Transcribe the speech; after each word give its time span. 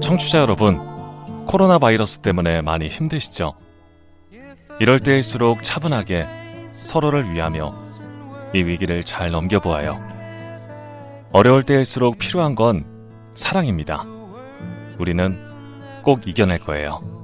청취자 0.00 0.40
여러분, 0.40 0.78
코로나 1.46 1.78
바이러스 1.78 2.18
때문에 2.18 2.60
많이 2.60 2.88
힘드시죠? 2.88 3.54
이럴 4.78 5.00
때일수록 5.00 5.62
차분하게 5.62 6.26
서로를 6.72 7.32
위하며 7.32 7.74
이 8.54 8.62
위기를 8.62 9.04
잘 9.04 9.30
넘겨보아요. 9.30 9.98
어려울 11.32 11.62
때일수록 11.62 12.18
필요한 12.18 12.54
건 12.54 12.84
사랑입니다. 13.34 14.04
우리는 14.98 15.38
꼭 16.02 16.26
이겨낼 16.26 16.58
거예요. 16.58 17.21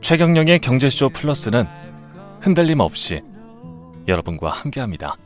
최경령의 0.00 0.60
경제쇼 0.60 1.10
플러스는 1.10 1.66
흔들림 2.40 2.80
없이 2.80 3.22
여러분과 4.08 4.50
함께합니다. 4.50 5.16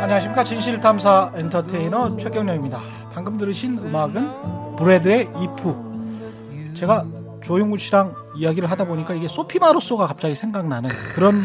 안녕하십니까 0.00 0.44
진실탐사 0.44 1.32
엔터테이너 1.36 2.16
최경령입니다. 2.18 2.80
방금 3.12 3.36
들으신 3.36 3.78
음악은 3.78 4.76
브래드의 4.76 5.28
이프. 5.40 6.74
제가 6.74 7.04
조용구 7.42 7.78
씨랑 7.78 8.14
이야기를 8.36 8.70
하다 8.70 8.86
보니까 8.86 9.14
이게 9.14 9.28
소피 9.28 9.58
마루소가 9.58 10.06
갑자기 10.06 10.34
생각나는 10.34 10.90
그런 11.14 11.42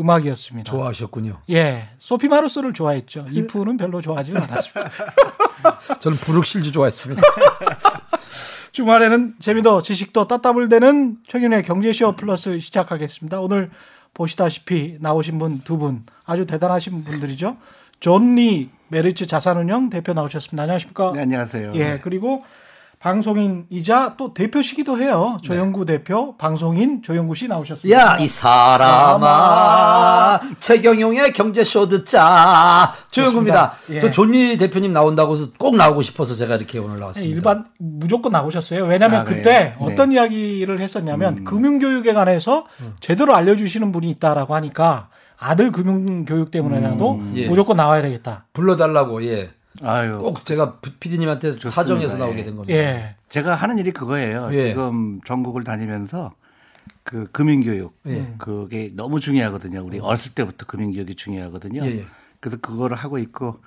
음악이었습니다. 0.00 0.70
좋아하셨군요. 0.70 1.38
예, 1.50 1.88
소피 1.98 2.28
마루소를 2.28 2.72
좋아했죠. 2.72 3.26
이프는 3.30 3.76
별로 3.76 4.00
좋아하지는 4.00 4.42
않았습니다. 4.42 4.90
저는 6.00 6.16
부룩실주 6.18 6.72
좋아했습니다. 6.72 7.22
주말에는 8.72 9.34
재미도 9.40 9.82
지식도 9.82 10.26
따따블 10.26 10.68
되는 10.68 11.16
최근의 11.26 11.64
경제쇼 11.64 12.16
플러스 12.16 12.58
시작하겠습니다. 12.58 13.40
오늘 13.40 13.70
보시다시피 14.14 14.96
나오신 15.00 15.38
분 15.38 15.60
두분 15.62 16.04
아주 16.24 16.46
대단하신 16.46 17.04
분들이죠. 17.04 17.56
존리 18.00 18.70
메리츠 18.88 19.26
자산운용 19.26 19.90
대표 19.90 20.12
나오셨습니다. 20.14 20.62
안녕하십니까? 20.62 21.12
네, 21.14 21.20
안녕하세요. 21.22 21.72
예, 21.74 22.00
그리고 22.02 22.42
방송인이자 23.00 24.16
또 24.18 24.34
대표시기도 24.34 24.98
해요. 25.00 25.38
조영구 25.40 25.86
대표, 25.86 26.36
방송인 26.36 27.00
조영구 27.02 27.34
씨 27.34 27.48
나오셨습니다. 27.48 27.98
야, 27.98 28.18
이 28.18 28.28
사람아. 28.28 29.78
최경영의 30.60 31.32
경제쇼 31.32 31.88
듣자. 31.88 32.92
조영구입니다. 33.10 33.72
예. 33.92 34.00
저 34.00 34.10
존리 34.10 34.58
대표님 34.58 34.92
나온다고 34.92 35.32
해서 35.32 35.46
꼭 35.58 35.76
나오고 35.76 36.02
싶어서 36.02 36.34
제가 36.34 36.56
이렇게 36.56 36.78
오늘 36.78 37.00
나왔습니다. 37.00 37.34
일반 37.34 37.64
무조건 37.78 38.32
나오셨어요. 38.32 38.84
왜냐하면 38.84 39.22
아, 39.22 39.24
그때 39.24 39.42
그래요? 39.42 39.60
네. 39.60 39.76
어떤 39.80 40.12
이야기를 40.12 40.78
했었냐면 40.78 41.38
음. 41.38 41.44
금융교육에 41.44 42.12
관해서 42.12 42.66
제대로 43.00 43.34
알려주시는 43.34 43.92
분이 43.92 44.10
있다라고 44.10 44.54
하니까 44.56 45.08
아들 45.38 45.72
금융교육 45.72 46.50
때문에라도 46.50 47.14
음. 47.14 47.32
예. 47.34 47.48
무조건 47.48 47.78
나와야 47.78 48.02
되겠다. 48.02 48.44
불러달라고, 48.52 49.24
예. 49.24 49.52
아유, 49.82 50.18
꼭 50.18 50.44
제가 50.44 50.78
피디님한테 51.00 51.52
사정해서 51.52 52.16
나오게 52.16 52.44
된 52.44 52.56
겁니다. 52.56 52.78
예. 52.78 53.14
제가 53.28 53.54
하는 53.54 53.78
일이 53.78 53.92
그거예요. 53.92 54.48
예. 54.52 54.68
지금 54.68 55.20
전국을 55.24 55.64
다니면서 55.64 56.32
그 57.02 57.30
금융교육 57.32 57.98
예. 58.06 58.34
그게 58.38 58.90
너무 58.94 59.20
중요하거든요. 59.20 59.82
우리 59.84 59.98
어렸을 59.98 60.32
때부터 60.32 60.66
금융교육이 60.66 61.16
중요하거든요. 61.16 61.84
예, 61.86 61.98
예. 61.98 62.06
그래서 62.40 62.58
그거를 62.58 62.96
하고 62.96 63.18
있고 63.18 63.60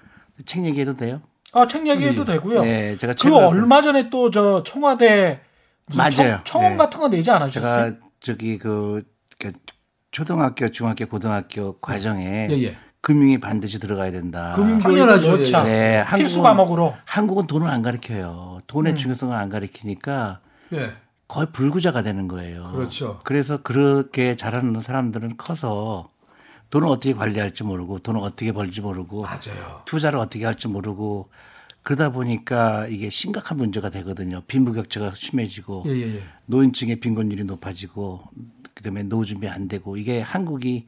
책 0.45 0.66
얘기해도 0.66 0.95
돼요? 0.95 1.22
아, 1.52 1.67
책 1.67 1.86
얘기해도 1.88 2.25
되고요. 2.25 2.61
네, 2.64 2.97
제가 2.97 3.14
그 3.19 3.36
얼마 3.36 3.81
전에 3.81 4.09
또 4.09 4.31
저 4.31 4.64
청와대 4.64 5.41
맞아요. 5.95 6.39
청, 6.44 6.64
원 6.64 6.72
네. 6.73 6.78
같은 6.78 7.00
거 7.00 7.09
내지 7.09 7.29
않으셨어요? 7.29 7.91
제가 7.91 7.97
저기 8.19 8.57
그 8.57 9.03
초등학교, 10.12 10.69
중학교, 10.69 11.06
고등학교 11.06 11.78
과정에 11.79 12.47
예, 12.50 12.63
예. 12.63 12.78
금융이 13.03 13.38
반드시 13.40 13.80
들어가야 13.80 14.12
된다. 14.12 14.53
금융교육을 14.56 15.06
당연하죠. 15.08 15.38
넣자. 15.38 15.64
네, 15.66 16.06
필수 16.16 16.40
한국은- 16.40 16.44
과목으로. 16.44 16.94
한국은 17.03 17.47
돈을 17.47 17.68
안 17.68 17.81
가르쳐요. 17.81 18.59
돈의 18.68 18.94
음. 18.94 18.97
중요성을 18.97 19.36
안 19.36 19.50
가르치니까 19.50 20.40
예. 20.72 20.94
거의 21.28 21.47
불구자가 21.52 22.02
되는 22.02 22.30
거예요. 22.30 22.72
그렇죠. 22.72 23.19
그래서 23.25 23.62
그렇게 23.62 24.38
잘하는 24.38 24.81
사람들은 24.81 25.36
커서 25.36 26.09
돈을 26.69 26.88
어떻게 26.88 27.14
관리할지 27.14 27.64
모르고 27.66 28.00
돈을 28.00 28.22
어떻게 28.22 28.53
벌지 28.53 28.80
모르고 28.80 29.24
맞아요. 29.24 29.81
투자를 29.84 30.18
어떻게 30.20 30.46
할지 30.46 30.70
모르고 30.70 31.28
그러다 31.84 32.09
보니까 32.14 32.88
이게 32.88 33.09
심각한 33.09 33.58
문제가 33.58 33.90
되거든요. 33.90 34.44
빈부격차가 34.47 35.12
심해지고 35.16 35.84
예, 35.88 35.91
예, 35.91 36.16
예. 36.16 36.24
노인층의 36.46 37.02
빈곤율이 37.02 37.44
높아지고 37.44 38.22
그다음에 38.74 39.03
노후 39.03 39.25
준비 39.25 39.50
안 39.50 39.68
되고 39.68 39.97
이게 39.97 40.22
한국이 40.22 40.88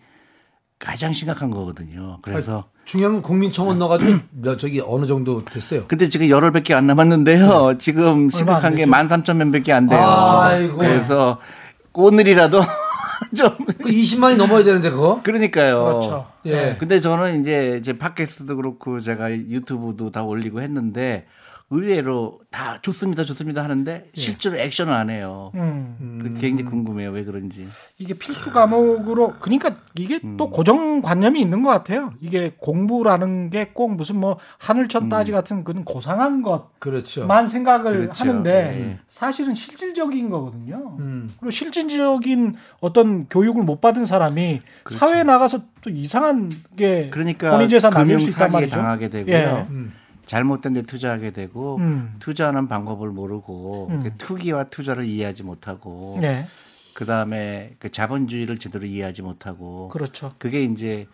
가장 0.80 1.14
심각한 1.14 1.50
거거든요. 1.50 2.20
그래서 2.22 2.66
중요한 2.86 3.14
건 3.14 3.22
국민청원 3.22 3.80
넣어가지고 3.80 4.20
몇 4.32 4.58
저기 4.60 4.82
어느 4.86 5.06
정도 5.06 5.44
됐어요. 5.44 5.86
근데 5.88 6.10
지금 6.10 6.30
열흘 6.30 6.52
밖에 6.52 6.74
안 6.74 6.88
남았는데요. 6.88 7.78
지금 7.80 8.30
심각한 8.30 8.76
게 8.76 8.86
되죠? 8.86 8.92
13,000명밖에 8.92 9.72
안 9.72 9.88
돼요. 9.88 10.00
아이고. 10.00 10.78
그래서 10.78 11.40
오늘이라도 11.94 12.62
좀그 13.36 13.86
20만이 13.86 14.38
넘어야 14.38 14.64
되는데 14.64 14.90
그거? 14.90 15.22
그러니까요. 15.24 15.86
그렇죠. 15.86 16.28
예. 16.46 16.76
근데 16.78 17.00
저는 17.00 17.42
이제 17.42 17.82
제 17.84 17.98
팟캐스트도 17.98 18.56
그렇고 18.56 19.02
제가 19.02 19.32
유튜브도 19.32 20.12
다 20.12 20.24
올리고 20.24 20.62
했는데 20.62 21.26
의외로 21.70 22.40
다 22.52 22.80
좋습니다, 22.82 23.26
좋습니다 23.26 23.64
하는데 23.64 24.10
실제로 24.16 24.58
액션을 24.58 24.94
안 24.94 25.10
해요. 25.10 25.52
음. 25.56 26.20
그 26.22 26.40
굉장히 26.40 26.70
궁금해요, 26.70 27.12
왜 27.12 27.24
그런지. 27.24 27.68
이게 27.98 28.14
필수 28.14 28.52
과목으로 28.52 29.34
그러니까 29.40 29.78
이게 29.98 30.20
음. 30.24 30.38
또 30.38 30.50
고정관념이 30.50 31.40
있는 31.40 31.62
것 31.64 31.70
같아요. 31.70 32.14
이게 32.22 32.54
공부라는 32.58 33.50
게 33.50 33.66
꼭 33.76 33.96
무슨 33.96 34.18
뭐 34.20 34.38
하늘천 34.58 35.10
따지 35.10 35.32
같은 35.32 35.64
그런 35.64 35.84
고상한 35.84 36.42
것만 36.42 36.62
그렇죠. 36.80 37.28
생각을 37.50 37.92
음. 37.92 38.02
그렇죠. 38.04 38.24
하는데 38.24 38.52
네. 38.52 39.00
사실은 39.10 39.54
실질적인 39.54 40.30
거거든요. 40.30 40.96
음. 41.00 41.34
그리고 41.40 41.52
실질적인 41.52 42.56
어떤 42.80 43.28
교육을 43.28 43.64
못 43.64 43.82
받은 43.82 44.06
사람이 44.06 44.62
사회에 44.90 45.24
나가서 45.24 45.60
또 45.82 45.90
이상한 45.90 46.52
게 46.78 47.10
그러니까 47.12 47.52
본인 47.52 47.68
재산 47.70 47.92
금융 47.92 48.20
수 48.20 48.30
있단 48.30 48.52
말이죠. 48.52 48.76
당하게 48.76 49.10
되고요. 49.10 49.34
예. 49.36 49.66
음. 50.26 50.28
잘못된 50.28 50.74
데 50.74 50.82
투자하게 50.82 51.32
되고 51.32 51.78
음. 51.78 52.16
투자하는 52.20 52.68
방법을 52.68 53.10
모르고 53.10 53.88
음. 53.92 54.12
투기와 54.18 54.66
투자를 54.66 55.06
이해하지 55.06 55.44
못하고 55.44 56.18
네, 56.20 56.48
그다음에 56.94 57.76
그 57.80 57.92
자본주의를 57.92 58.58
제대로 58.58 58.86
이해하지 58.86 59.22
못하고 59.22 59.90
그렇죠. 59.90 60.34
그게 60.38 60.64
이제 60.64 61.08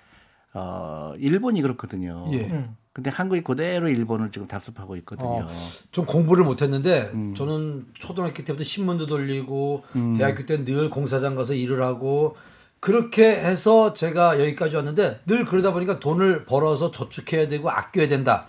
어 0.53 1.13
일본이 1.17 1.61
그렇거든요. 1.61 2.25
예. 2.31 2.45
음. 2.45 2.75
근데 2.93 3.09
한국이 3.09 3.39
그대로 3.41 3.87
일본을 3.87 4.31
지금 4.33 4.47
답습하고 4.49 4.97
있거든요. 4.97 5.45
어, 5.45 5.49
좀 5.93 6.05
공부를 6.05 6.43
못했는데 6.43 7.11
음. 7.13 7.33
저는 7.35 7.85
초등학교 7.93 8.43
때부터 8.43 8.63
신문도 8.65 9.05
돌리고 9.05 9.83
대학교 10.17 10.45
때 10.45 10.65
늘 10.65 10.89
공사장 10.89 11.35
가서 11.35 11.53
일을 11.53 11.81
하고 11.83 12.35
그렇게 12.81 13.29
해서 13.31 13.93
제가 13.93 14.41
여기까지 14.41 14.75
왔는데 14.75 15.21
늘 15.25 15.45
그러다 15.45 15.71
보니까 15.71 15.99
돈을 16.01 16.43
벌어서 16.45 16.91
저축해야 16.91 17.47
되고 17.47 17.69
아껴야 17.69 18.09
된다. 18.09 18.47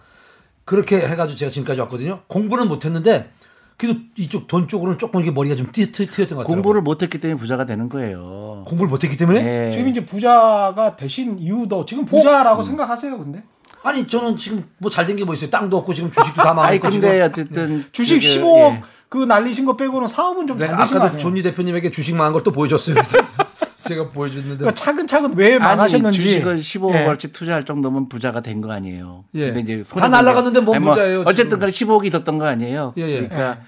그렇게 0.65 0.97
해가지고 1.00 1.37
제가 1.37 1.50
지금까지 1.50 1.81
왔거든요. 1.81 2.21
공부는 2.28 2.69
못했는데 2.69 3.31
그래도 3.77 3.99
이쪽 4.17 4.47
돈 4.47 4.69
쪽으로는 4.69 4.99
조금 4.99 5.21
이게 5.23 5.31
머리가 5.33 5.56
좀 5.56 5.73
튀었던 5.73 6.06
것 6.06 6.28
같아요. 6.28 6.45
공부를 6.45 6.83
못했기 6.83 7.19
때문에 7.19 7.39
부자가 7.41 7.65
되는 7.65 7.89
거예요. 7.89 8.65
공부를 8.67 8.89
못했기 8.89 9.17
때문에 9.17 9.43
네. 9.43 9.71
지금 9.72 9.89
이제 9.89 10.05
부자가 10.06 10.95
되신 10.97 11.39
이유도 11.39 11.84
지금 11.87 12.05
부자라고 12.05 12.62
생각하세요, 12.62 13.19
근데? 13.19 13.43
아니 13.83 14.06
저는 14.06 14.37
지금 14.37 14.65
뭐 14.78 14.89
잘 14.91 15.07
된 15.09 15.16
게 15.16 15.25
뭐 15.25 15.34
있어요? 15.34 15.51
땅도 15.51 15.77
없고 15.78 15.95
지금 15.95 16.10
주식도 16.13 16.41
다 16.41 16.54
망했고 16.54 16.89
근데 16.91 17.13
지금 17.15 17.27
어쨌든 17.27 17.84
주식 17.91 18.15
그게, 18.21 18.28
15억 18.28 18.72
예. 18.75 18.83
그 19.09 19.19
날리신 19.25 19.65
거 19.66 19.77
빼고는 19.77 20.07
사업은 20.07 20.47
좀 20.47 20.57
네, 20.57 20.69
잘 20.69 20.77
되신 20.78 20.98
거 20.98 21.03
아까도? 21.04 21.19
존니 21.19 21.42
대표님에게 21.42 21.91
주식 21.91 22.15
망한 22.15 22.33
걸 22.33 22.45
또 22.45 22.53
보여줬어요. 22.53 22.95
제가 23.94 24.10
보여줬는데 24.10 24.56
그러니까 24.59 24.74
차근차근 24.74 25.34
왜 25.36 25.59
망하셨는지 25.59 26.21
주식을 26.21 26.56
15억 26.59 27.24
예. 27.24 27.28
투자할 27.33 27.65
정도면 27.65 28.09
부자가 28.09 28.41
된 28.41 28.60
거 28.60 28.71
아니에요. 28.72 29.24
예. 29.34 29.53
근데 29.53 29.60
이제 29.60 29.84
다 29.94 30.09
날아갔는데 30.09 30.60
뭔 30.60 30.83
뭐 30.83 30.94
부자예요, 30.94 31.22
어쨌든. 31.27 31.59
간에 31.59 31.71
15억이 31.71 32.06
있었던 32.06 32.39
거 32.39 32.47
아니에요. 32.47 32.94
예, 32.97 33.03
예. 33.03 33.28
그러니까 33.28 33.60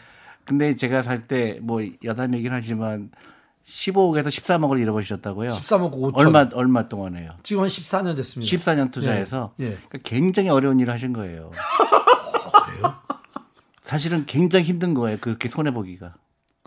근데 0.44 0.76
제가 0.76 1.02
살 1.02 1.22
때 1.26 1.58
뭐 1.62 1.82
여담이긴 2.04 2.52
하지만 2.52 3.10
15억에서 3.66 4.26
13억을 4.26 4.78
잃어버리셨다고요. 4.80 5.52
13억 5.52 5.92
5천 5.92 6.12
얼마 6.16 6.48
얼마 6.52 6.82
동안에요? 6.86 7.30
지금 7.42 7.62
한 7.62 7.68
14년 7.68 8.14
됐습니다. 8.16 8.56
14년 8.56 8.92
투자해서 8.92 9.54
예, 9.60 9.64
예. 9.64 9.68
그러니까 9.88 9.98
굉장히 10.02 10.50
어려운 10.50 10.78
일을 10.80 10.92
하신 10.92 11.12
거예요. 11.14 11.50
사실은 13.82 14.24
굉장히 14.26 14.64
힘든 14.64 14.94
거예요. 14.94 15.18
그렇게 15.20 15.48
손해 15.48 15.70
보기가. 15.72 16.14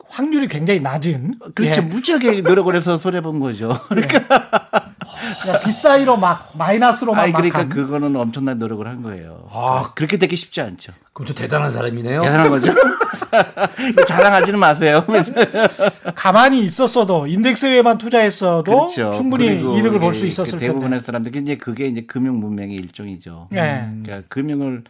확률이 0.10 0.48
굉장히 0.48 0.80
낮은 0.80 1.36
그렇죠. 1.56 1.82
예. 1.82 1.86
무지하게 1.86 2.42
노력을 2.42 2.74
해서 2.76 2.98
손해 2.98 3.22
본 3.22 3.40
거죠. 3.40 3.78
그러니까 3.90 4.20
그냥 5.44 5.60
빗사이로 5.64 6.18
막 6.18 6.52
마이너스로만 6.58 7.24
아니 7.24 7.32
막 7.32 7.38
그러니까 7.40 7.60
간. 7.60 7.70
그거는 7.70 8.16
엄청난 8.16 8.58
노력을 8.60 8.86
한 8.88 9.02
거예요. 9.04 9.48
아. 9.52 9.92
그렇게 9.96 10.18
되기 10.18 10.36
쉽지 10.36 10.62
않죠. 10.62 10.94
그럼 11.14 11.28
좀 11.28 11.36
대단한 11.36 11.72
사람이네요. 11.72 12.22
대단한 12.22 12.50
거죠. 12.50 12.74
자랑하지는 14.08 14.60
마세요. 14.60 15.06
가만히 16.16 16.62
있었어도 16.64 17.28
인덱스에만 17.28 17.98
투자했어도 17.98 18.64
그렇죠. 18.64 19.12
충분히 19.14 19.48
이득을 19.58 20.00
볼 20.00 20.14
수 20.18 20.26
있었을 20.26 20.54
그 20.54 20.60
대부분의 20.66 20.90
텐데. 20.92 21.06
사람들이 21.06 21.40
이제 21.40 21.58
그게 21.58 21.88
이제 21.88 22.02
금융 22.02 22.40
문명의 22.40 22.76
일종이죠. 22.76 23.50
예. 23.54 23.88
그러니까 24.02 24.22
금융을 24.30 24.84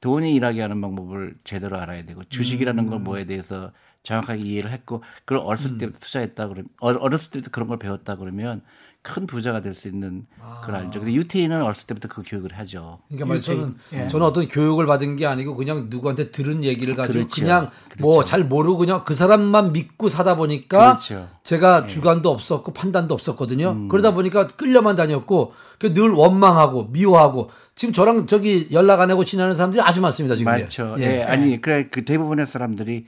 돈이 0.00 0.32
일하게 0.34 0.62
하는 0.62 0.80
방법을 0.80 1.34
제대로 1.44 1.78
알아야 1.78 2.04
되고 2.04 2.22
주식이라는 2.28 2.86
걸 2.86 2.98
뭐에 3.00 3.24
대해서 3.26 3.70
정확하게 4.02 4.42
이해를 4.42 4.70
했고 4.72 5.02
그걸 5.24 5.38
어렸을 5.44 5.78
때부터 5.78 5.98
투자했다 6.00 6.48
그러면 6.48 6.66
어- 6.80 6.88
어렸을 6.98 7.30
때부터 7.30 7.50
그런 7.50 7.68
걸 7.68 7.78
배웠다 7.78 8.16
그러면 8.16 8.62
큰 9.04 9.26
부자가 9.26 9.60
될 9.62 9.74
수 9.74 9.88
있는 9.88 10.26
걸 10.64 10.76
알죠. 10.76 11.00
근데 11.00 11.12
유태인은 11.14 11.60
어렸을 11.62 11.88
때부터 11.88 12.06
그 12.06 12.22
교육을 12.24 12.56
하죠. 12.58 13.00
그러니까 13.08 13.26
말 13.26 13.42
저는 13.42 13.74
예. 13.92 14.06
저는 14.06 14.24
어떤 14.24 14.46
교육을 14.46 14.86
받은 14.86 15.16
게 15.16 15.26
아니고 15.26 15.56
그냥 15.56 15.86
누구한테 15.90 16.30
들은 16.30 16.62
얘기를 16.62 16.94
가지고 16.94 17.14
그렇죠. 17.14 17.40
그냥 17.40 17.70
뭐잘 17.98 18.44
모르고 18.44 18.78
그냥 18.78 19.04
그 19.04 19.14
사람만 19.14 19.72
믿고 19.72 20.08
사다 20.08 20.36
보니까 20.36 20.98
그렇죠. 20.98 21.28
제가 21.42 21.88
주관도 21.88 22.30
없었고 22.30 22.72
판단도 22.74 23.12
없었거든요. 23.14 23.70
음. 23.70 23.88
그러다 23.88 24.14
보니까 24.14 24.46
끌려만 24.46 24.94
다녔고 24.94 25.52
그늘 25.80 26.10
원망하고 26.10 26.84
미워하고 26.92 27.50
지금 27.74 27.92
저랑 27.92 28.28
저기 28.28 28.68
연락 28.70 29.00
안 29.00 29.10
하고 29.10 29.24
지내는 29.24 29.54
사람들이 29.54 29.80
아주 29.82 30.00
많습니다 30.00 30.36
지금. 30.36 30.52
많죠. 30.52 30.94
예, 31.00 31.22
아니 31.24 31.60
그래 31.60 31.88
그 31.90 32.04
대부분의 32.04 32.46
사람들이 32.46 33.06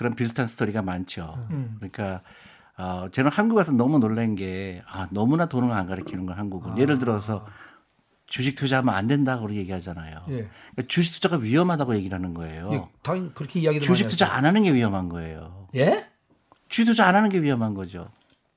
그런 0.00 0.14
비슷한 0.14 0.46
스토리가 0.46 0.80
많죠. 0.80 1.46
그러니까 1.76 2.22
어, 2.78 3.08
저는 3.12 3.30
한국에서 3.30 3.72
너무 3.72 3.98
놀란 3.98 4.34
게 4.34 4.82
아, 4.90 5.06
너무나 5.10 5.44
돈을 5.44 5.70
안 5.70 5.86
가르치는 5.86 6.24
건 6.24 6.38
한국은. 6.38 6.78
예를 6.78 6.98
들어서 6.98 7.46
주식 8.24 8.56
투자하면 8.56 8.94
안 8.94 9.06
된다고 9.08 9.54
얘기하잖아요. 9.54 10.20
예. 10.30 10.32
그러니까 10.72 10.82
주식 10.88 11.12
투자가 11.12 11.36
위험하다고 11.36 11.96
얘기를 11.96 12.16
하는 12.16 12.32
거예요. 12.32 12.70
예, 12.72 12.82
당연히 13.02 13.34
그렇게 13.34 13.60
이야기도 13.60 13.84
주식 13.84 14.08
투자 14.08 14.24
하죠. 14.24 14.34
안 14.34 14.46
하는 14.46 14.62
게 14.62 14.72
위험한 14.72 15.10
거예요. 15.10 15.68
예? 15.76 16.06
주식 16.70 16.86
투자 16.86 17.06
안 17.06 17.14
하는 17.14 17.28
게 17.28 17.42
위험한 17.42 17.74
거죠. 17.74 18.08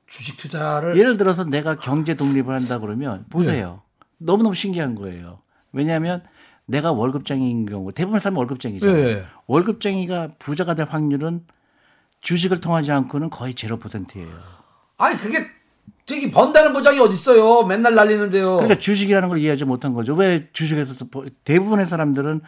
주식 0.08 0.38
투자를 0.38 0.98
예를 0.98 1.18
들어서 1.18 1.44
내가 1.44 1.76
경제 1.76 2.14
독립을 2.14 2.56
한다 2.56 2.80
그러면 2.80 3.26
보세요. 3.30 3.82
예. 3.84 4.06
너무너무 4.18 4.56
신기한 4.56 4.96
거예요. 4.96 5.42
왜냐하면 5.74 6.24
내가 6.66 6.92
월급쟁이인 6.92 7.66
경우 7.66 7.92
대부분 7.92 8.20
사람 8.20 8.38
월급쟁이죠. 8.38 8.88
예, 8.88 8.92
예. 8.92 9.26
월급쟁이가 9.48 10.30
부자가 10.40 10.76
될 10.76 10.88
확률은 10.90 11.46
주식을 12.22 12.62
통하지 12.62 12.92
않고는 12.92 13.30
거의 13.30 13.54
제로 13.54 13.78
퍼센트예요. 13.80 14.30
아니 14.98 15.18
그게 15.18 15.46
저기 16.06 16.32
번다는 16.32 16.74
보장이 16.74 17.00
어디 17.00 17.14
있어요? 17.14 17.64
맨날 17.64 17.96
날리는데요. 17.96 18.56
그러니까 18.56 18.80
주식이라는 18.80 19.30
걸 19.30 19.40
이해하지 19.40 19.66
못한 19.66 19.94
거죠. 19.94 20.14
왜 20.14 20.50
주식에서 20.54 21.06
대부분의 21.44 21.88
사람들은 21.88 22.42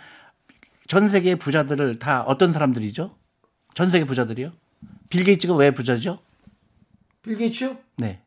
전 0.88 1.10
세계 1.10 1.36
부자들을 1.36 2.00
다 2.00 2.24
어떤 2.24 2.54
사람들이죠? 2.54 3.16
전 3.74 3.90
세계 3.90 4.06
부자들이요? 4.06 4.52
빌 5.10 5.24
게이츠가 5.24 5.56
왜 5.56 5.72
부자죠? 5.72 6.20
빌 7.22 7.38
게이츠요? 7.38 7.78
네. 7.98 8.22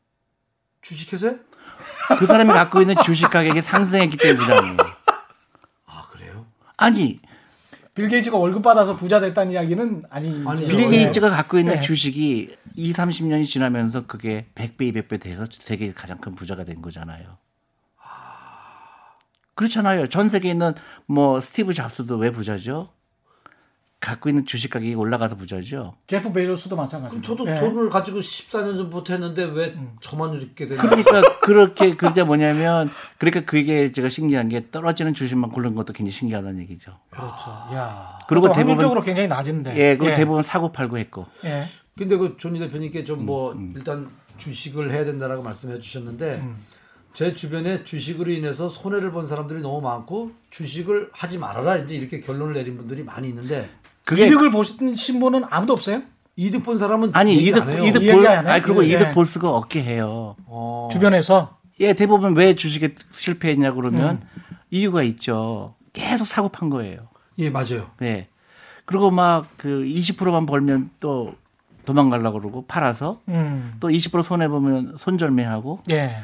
주식회사요? 0.83 1.37
그 2.19 2.27
사람이 2.27 2.51
갖고 2.51 2.81
있는 2.81 2.95
주식 3.05 3.31
가격이 3.31 3.63
상승했기 3.63 4.17
때문에 4.17 4.47
그래요? 4.47 4.77
아니, 6.79 7.21
빌 7.95 8.09
게이츠가 8.09 8.39
월급 8.39 8.63
받아서 8.63 8.97
부자 8.97 9.21
됐다는 9.21 9.53
이야기는 9.53 10.05
아니. 10.09 10.45
빌 10.67 10.77
네. 10.77 10.89
게이츠가 10.89 11.29
갖고 11.29 11.59
있는 11.59 11.75
네. 11.75 11.81
주식이 11.81 12.57
2, 12.77 12.93
30년이 12.93 13.47
지나면서 13.47 14.07
그게 14.07 14.47
100배, 14.55 14.93
200배 14.93 15.21
돼서 15.21 15.45
세계 15.51 15.93
가장 15.93 16.19
큰 16.19 16.35
부자가 16.37 16.65
된 16.65 16.81
거잖아요. 16.81 17.37
그렇잖아요. 19.57 20.07
전 20.07 20.29
세계에 20.29 20.53
있는 20.53 20.73
뭐 21.07 21.41
스티브 21.41 21.75
잡스도 21.75 22.17
왜 22.17 22.31
부자죠? 22.31 22.91
갖고 24.01 24.29
있는 24.29 24.47
주식 24.47 24.71
가격이 24.71 24.95
올라가서 24.95 25.37
부자죠. 25.37 25.95
제프 26.07 26.33
베이조스도 26.33 26.77
마찬가지. 26.77 27.11
그럼 27.11 27.23
저도 27.23 27.51
예. 27.51 27.59
돈을 27.59 27.91
가지고 27.91 28.21
14년 28.21 28.77
전부터 28.77 29.13
했는데 29.15 29.45
왜 29.45 29.77
저만 30.01 30.35
이렇게 30.35 30.69
되냐? 30.69 30.81
그러니까 30.83 31.21
그렇게 31.41 31.97
그게 31.97 32.23
뭐냐면 32.23 32.91
그러니까 33.19 33.41
그게 33.45 33.91
제가 33.91 34.09
신기한 34.09 34.49
게 34.51 34.71
떨어지는 34.71 35.15
주식만 35.15 35.51
고른 35.51 35.75
것도 35.75 35.93
굉장히 35.93 36.13
신기하다는 36.13 36.61
얘기죠. 36.63 36.97
그렇죠. 37.11 37.51
야. 37.75 38.19
그리고 38.29 38.43
그리고 38.43 38.55
대부분- 38.55 38.69
확률적으로 38.71 39.03
굉장히 39.03 39.29
낮은데. 39.29 39.77
예, 39.77 39.97
그 39.97 40.07
대부분 40.07 40.45
사고 40.45 40.71
팔고 40.71 40.97
했고. 40.99 41.27
예. 41.45 41.67
근데 41.97 42.17
그 42.17 42.37
존리 42.39 42.61
대표님께 42.61 43.03
좀뭐 43.03 43.53
음, 43.55 43.73
일단 43.75 44.09
주식을 44.37 44.93
해야 44.93 45.05
된다라고 45.05 45.43
말씀해 45.43 45.81
주셨는데 45.81 46.41
제 47.13 47.35
주변에 47.35 47.83
주식으로 47.83 48.31
인해서 48.31 48.69
손해를 48.69 49.11
본 49.11 49.27
사람들이 49.27 49.61
너무 49.61 49.81
많고 49.81 50.31
주식을 50.51 51.09
하지 51.13 51.39
말아라 51.39 51.79
이제 51.79 51.97
이렇게 51.97 52.21
결론을 52.21 52.55
내린 52.55 52.77
분들이 52.77 53.03
많이 53.03 53.29
있는데 53.31 53.69
그게 54.09 54.27
이득을 54.27 54.51
보신 54.51 55.21
분은 55.21 55.45
아무도 55.51 55.75
없어요? 55.75 56.01
이득 56.35 56.65
본 56.65 56.79
사람은 56.79 57.11
아니 57.13 57.35
이득. 57.35 57.63
이득 57.85 58.03
이 58.03 58.11
볼? 58.11 58.27
아니 58.27 58.63
그리고 58.63 58.83
예. 58.85 58.95
이득 58.95 59.13
볼 59.13 59.27
수가 59.27 59.51
없게 59.51 59.83
해요. 59.83 60.35
어. 60.47 60.89
주변에서 60.91 61.59
예, 61.81 61.93
대부분 61.93 62.35
왜 62.35 62.55
주식에 62.55 62.95
실패했냐 63.13 63.75
그러면 63.75 64.23
이유가 64.71 65.03
있죠. 65.03 65.75
계속 65.93 66.27
사고 66.27 66.49
판 66.49 66.71
거예요. 66.71 67.09
예 67.39 67.51
맞아요. 67.51 67.91
네. 67.99 68.29
그리고 68.87 69.11
막 69.11 69.47
그 69.59 69.83
20%만 69.85 70.47
벌면 70.47 70.89
또 71.01 71.35
도망가려고 71.85 72.39
그러고 72.41 72.65
팔아서 72.67 73.21
음. 73.29 73.73
또20% 73.81 74.23
손해 74.23 74.49
보면 74.49 74.97
손절매하고 74.99 75.83
예. 75.91 76.23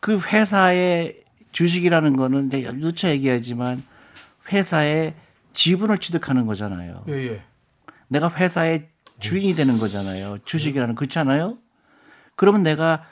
그 0.00 0.18
회사의 0.20 1.20
주식이라는 1.52 2.16
거는 2.16 2.46
이제 2.48 2.70
누차 2.76 3.10
얘기하지만 3.10 3.82
회사의 4.50 5.14
지분을 5.56 5.98
취득하는 5.98 6.46
거잖아요. 6.46 7.02
예 7.08 7.12
예. 7.32 7.42
내가 8.08 8.30
회사의 8.30 8.90
주인이 9.18 9.54
되는 9.54 9.78
거잖아요. 9.78 10.38
주식이라는 10.44 10.94
그렇잖아요. 10.94 11.56
그러면 12.36 12.62
내가 12.62 13.04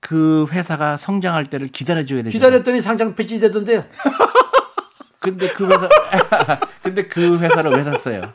그 0.00 0.48
회사가 0.50 0.96
성장할 0.96 1.48
때를 1.48 1.68
기다려줘야 1.68 2.24
되죠. 2.24 2.32
기다렸더니 2.32 2.80
상장 2.80 3.14
폐지되던데 3.14 3.88
근데 5.20 5.48
그 5.52 5.66
회사 5.70 5.88
근데 6.82 7.06
그 7.06 7.38
회사를 7.38 7.70
왜 7.70 7.84
샀어요? 7.84 8.32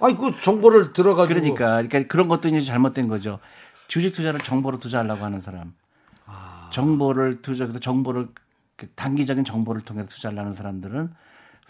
아니 0.00 0.14
그 0.14 0.30
정보를 0.42 0.92
들어가지고 0.92 1.40
그러니까 1.40 1.76
그러니까 1.88 2.02
그런 2.06 2.28
것도 2.28 2.48
이제 2.48 2.60
잘못된 2.60 3.08
거죠. 3.08 3.38
주식 3.88 4.12
투자를 4.12 4.40
정보로 4.40 4.76
투자하려고 4.76 5.24
하는 5.24 5.40
사람. 5.40 5.72
정보를 6.70 7.40
투자 7.40 7.66
정보를 7.80 8.28
그 8.76 8.88
단기적인 8.90 9.46
정보를 9.46 9.80
통해서 9.80 10.10
투자하려는 10.10 10.52
사람들은 10.52 11.14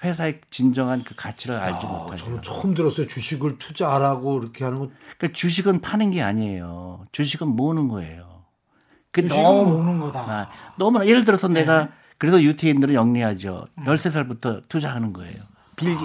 회사의 0.03 0.41
진정한 0.50 1.03
그 1.03 1.15
가치를 1.17 1.56
알지 1.56 1.87
아, 1.87 1.89
못하죠. 1.89 2.25
저는 2.25 2.43
처음 2.43 2.75
들었어요. 2.75 3.06
주식을 3.06 3.58
투자하라고 3.58 4.39
이렇게 4.41 4.65
하는 4.65 4.79
거. 4.79 4.91
그러니까 5.19 5.37
주식은 5.37 5.81
파는 5.81 6.13
게 6.13 6.22
아니에요. 6.22 7.06
주식은 7.13 7.49
모으는 7.49 7.89
거예요. 7.89 8.44
그 9.11 9.22
주식은 9.22 9.43
너무 9.43 9.72
모으는 9.72 10.01
거다. 10.01 10.20
아, 10.20 10.49
너무나 10.77 11.06
예를 11.06 11.25
들어서 11.25 11.49
네. 11.49 11.61
내가 11.61 11.89
그래서 12.19 12.41
유태인들은 12.43 12.94
영리하죠. 12.94 13.67
음. 13.79 13.84
13살부터 13.84 14.69
투자하는 14.69 15.13
거예요. 15.13 15.37
빌기 15.77 16.05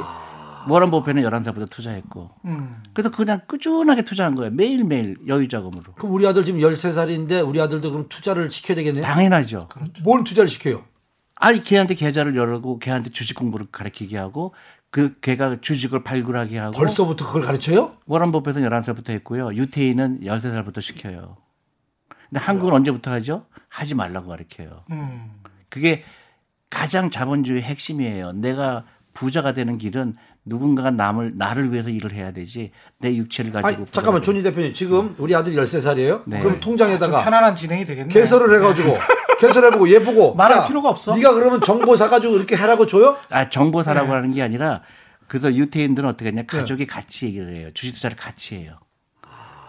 워런 0.69 0.91
버핏은 0.91 1.23
11살부터 1.23 1.69
투자했고. 1.69 2.29
음. 2.45 2.81
그래서 2.93 3.11
그냥 3.11 3.41
꾸준하게 3.47 4.03
투자한 4.03 4.35
거예요. 4.35 4.51
매일매일 4.51 5.17
여유 5.27 5.47
자금으로. 5.47 5.93
그럼 5.95 6.13
우리 6.13 6.25
아들 6.25 6.43
지금 6.43 6.59
13살인데 6.61 7.45
우리 7.47 7.59
아들도 7.59 7.91
그럼 7.91 8.05
투자를 8.09 8.49
시켜야 8.49 8.75
되겠네요. 8.75 9.03
당연하죠. 9.03 9.67
뭘 10.03 10.23
투자를 10.23 10.47
시켜요? 10.47 10.83
아니 11.43 11.61
걔한테 11.61 11.95
계좌를 11.95 12.37
열고 12.37 12.79
걔한테 12.79 13.09
주식 13.09 13.35
공부를 13.35 13.67
가르치게 13.69 14.17
하고 14.17 14.53
그 14.89 15.19
걔가 15.19 15.57
주식을 15.59 16.01
발굴하게 16.01 16.57
하고 16.57 16.71
벌써부터 16.71 17.25
그걸 17.25 17.41
가르쳐요? 17.41 17.97
워런 18.05 18.31
버핏은 18.31 18.61
11살부터 18.61 19.09
했고요. 19.09 19.53
유태인은 19.53 20.21
13살부터 20.21 20.81
시켜요. 20.81 21.35
근데 22.29 22.39
한국은 22.39 22.73
언제부터 22.73 23.11
하죠? 23.11 23.45
하지 23.67 23.93
말라고 23.93 24.29
가르쳐요. 24.29 24.85
음. 24.91 25.31
그게 25.67 26.05
가장 26.69 27.09
자본주의 27.09 27.61
핵심이에요. 27.61 28.31
내가 28.31 28.85
부자가 29.13 29.53
되는 29.53 29.77
길은 29.77 30.15
누군가가 30.45 30.91
남을 30.91 31.33
나를 31.35 31.73
위해서 31.73 31.89
일을 31.89 32.13
해야 32.13 32.31
되지 32.31 32.71
내 32.99 33.13
육체를 33.15 33.51
가지고 33.51 33.67
아니 33.83 33.91
잠깐만 33.91 34.23
존리 34.23 34.43
대표님 34.43 34.73
지금 34.73 35.13
우리 35.17 35.35
아들이 35.35 35.57
13살이에요? 35.57 36.23
네. 36.25 36.39
그럼 36.39 36.53
좀 36.53 36.59
통장에다가 36.61 37.21
편안한 37.21 37.53
진행이 37.53 37.85
되겠네. 37.85 38.13
개설을 38.13 38.55
해 38.55 38.59
가지고 38.59 38.97
개설해보고 39.47 39.89
얘 39.91 39.99
보고 39.99 40.33
말할 40.35 40.59
야, 40.59 40.67
필요가 40.67 40.89
없어. 40.89 41.15
네가 41.15 41.33
그러면 41.33 41.61
정보 41.61 41.95
사가지고 41.95 42.35
이렇게 42.35 42.55
하라고 42.55 42.85
줘요? 42.85 43.17
아 43.29 43.49
정보 43.49 43.83
사라고 43.83 44.07
네. 44.07 44.13
하는 44.13 44.31
게 44.33 44.41
아니라 44.41 44.81
그래서 45.27 45.53
유태인들은 45.53 46.07
어떻게 46.09 46.29
했냐 46.29 46.43
가족이 46.43 46.85
같이 46.87 47.25
얘기를 47.25 47.55
해요. 47.55 47.69
주식 47.73 47.93
투자를 47.93 48.17
같이 48.17 48.55
해요. 48.55 48.77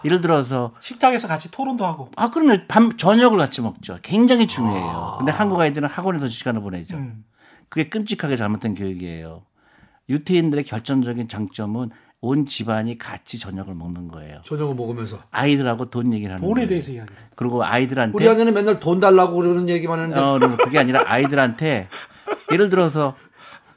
예를 0.05 0.21
들어서 0.21 0.73
식탁에서 0.81 1.27
같이 1.27 1.49
토론도 1.49 1.85
하고. 1.85 2.11
아 2.15 2.29
그러면 2.29 2.65
밤 2.67 2.95
저녁을 2.95 3.39
같이 3.39 3.61
먹죠. 3.61 3.97
굉장히 4.03 4.47
중요해요. 4.47 5.15
근데 5.17 5.31
한국 5.31 5.59
아이들은 5.59 5.89
학원에서 5.89 6.27
시간을 6.27 6.61
보내죠. 6.61 6.95
음. 6.95 7.23
그게 7.69 7.89
끔찍하게 7.89 8.37
잘못된 8.37 8.75
교육이에요. 8.75 9.43
유태인들의 10.07 10.63
결정적인 10.65 11.27
장점은 11.27 11.89
온 12.21 12.45
집안이 12.45 12.97
같이 12.97 13.37
저녁을 13.37 13.75
먹는 13.75 14.07
거예요. 14.07 14.41
저녁을 14.43 14.73
먹으면서. 14.75 15.19
아이들하고 15.31 15.89
돈 15.89 16.13
얘기를 16.13 16.33
하는 16.33 16.41
돈에 16.41 16.53
거예요. 16.53 16.67
대해서 16.69 16.91
이야기를. 16.91 17.17
그리고 17.35 17.63
아이들한테 17.63 18.15
우리 18.15 18.27
아내는 18.27 18.53
맨날 18.53 18.79
돈 18.79 18.99
달라고 18.99 19.35
그러는 19.35 19.69
얘기만 19.69 19.99
하는데. 19.99 20.19
어, 20.19 20.39
그게 20.57 20.79
아니라 20.79 21.03
아이들한테 21.05 21.87
예를 22.51 22.69
들어서 22.69 23.15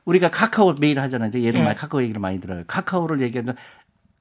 우리가 0.05 0.31
카카오 0.31 0.75
메일 0.81 0.99
하잖아요. 1.01 1.29
이제 1.29 1.45
얘는 1.45 1.69
예. 1.69 1.75
카카오 1.75 2.03
얘기를 2.03 2.21
많이 2.21 2.41
들어요. 2.41 2.65
카카오를 2.67 3.21
얘기하면 3.21 3.57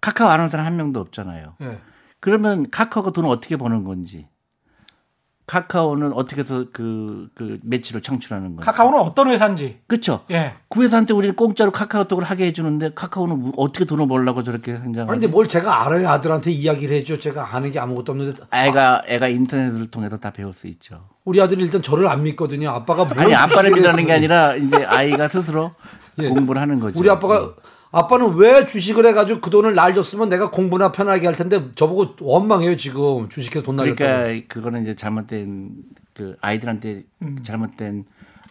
카카오 0.01 0.29
아는 0.29 0.49
사람 0.49 0.65
한 0.65 0.75
명도 0.75 0.99
없잖아요. 0.99 1.55
예. 1.61 1.79
그러면 2.19 2.69
카카오가 2.69 3.11
돈을 3.11 3.29
어떻게 3.29 3.55
버는 3.55 3.85
건지 3.85 4.27
카카오는 5.47 6.11
어떻게 6.11 6.41
해서 6.41 6.65
그, 6.73 7.29
그 7.33 7.57
매출을 7.63 8.01
창출하는 8.01 8.57
건지. 8.57 8.65
카카오는 8.65 8.99
어떤 8.99 9.29
회사인지. 9.29 9.79
그렇죠. 9.87 10.25
예. 10.29 10.53
그 10.69 10.83
회사한테 10.83 11.13
우리는 11.13 11.35
공짜로 11.37 11.71
카카오톡을 11.71 12.25
하게 12.25 12.47
해주는데 12.47 12.91
카카오는 12.95 13.39
뭐 13.39 13.53
어떻게 13.55 13.85
돈을 13.85 14.09
벌려고 14.09 14.43
저렇게 14.43 14.73
생각? 14.77 15.03
아니 15.03 15.11
근데 15.11 15.27
뭘 15.27 15.47
제가 15.47 15.85
알아야 15.85 16.11
아들한테 16.11 16.51
이야기를 16.51 16.97
해줘. 16.97 17.17
제가 17.17 17.55
아는 17.55 17.71
게 17.71 17.79
아무것도 17.79 18.11
없는데. 18.11 18.43
애가 18.51 19.03
애가 19.07 19.29
인터넷을 19.29 19.89
통해서 19.89 20.17
다 20.17 20.31
배울 20.31 20.53
수 20.53 20.67
있죠. 20.67 21.07
우리 21.23 21.41
아들이 21.41 21.63
일단 21.63 21.81
저를 21.81 22.09
안 22.09 22.23
믿거든요. 22.23 22.69
아빠가 22.69 23.05
뭘 23.05 23.17
아니 23.17 23.33
아빠를 23.33 23.71
믿는 23.71 24.05
게. 24.05 24.11
아니라 24.13 24.53
이제 24.55 24.83
아이가 24.83 25.29
스스로 25.29 25.71
예. 26.21 26.27
공부를 26.27 26.61
하는 26.61 26.81
거죠. 26.81 26.99
우리 26.99 27.09
아빠가 27.09 27.53
아빠는 27.91 28.35
왜 28.35 28.65
주식을 28.65 29.05
해가지고 29.05 29.41
그 29.41 29.49
돈을 29.49 29.75
날줬으면 29.75 30.29
내가 30.29 30.51
공부나 30.51 30.91
편하게 30.91 31.27
할 31.27 31.35
텐데 31.35 31.69
저보고 31.75 32.15
원망해요 32.19 32.75
지금 32.75 33.29
주식해서 33.29 33.65
돈 33.65 33.77
날렸다고. 33.77 33.95
그러니까 33.95 34.53
그거는 34.53 34.81
이제 34.83 34.95
잘못된 34.95 35.69
그 36.13 36.35
아이들한테 36.41 37.03
음. 37.21 37.39
잘못된 37.43 38.05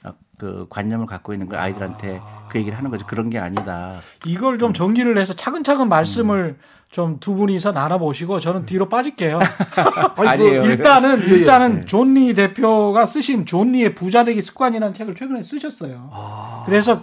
어, 0.05 0.13
그 0.39 0.67
관념을 0.71 1.07
갖고 1.07 1.33
있는 1.33 1.49
그 1.49 1.57
아이들한테 1.57 2.21
그 2.49 2.59
얘기를 2.59 2.77
하는 2.79 2.91
거죠. 2.91 3.07
그런 3.07 3.29
게 3.29 3.39
아니다. 3.39 3.99
이걸 4.25 4.59
좀 4.59 4.73
정리를 4.73 5.17
해서 5.19 5.35
차근차근 5.35 5.89
말씀을 5.89 6.57
좀 6.91 7.19
두 7.21 7.35
분이서 7.35 7.73
나눠보시고 7.73 8.41
저는 8.41 8.67
뒤로 8.67 8.89
빠질게요. 8.89 9.39
아니에요. 10.17 10.65
일단은 10.65 11.23
일단은 11.23 11.87
존리 11.87 12.35
대표가 12.35 13.05
쓰신 13.05 13.45
존리의 13.47 13.95
부자되기 13.95 14.41
습관이라는 14.41 14.95
책을 14.95 15.15
최근에 15.15 15.43
쓰셨어요. 15.43 16.11
그래서 16.67 17.03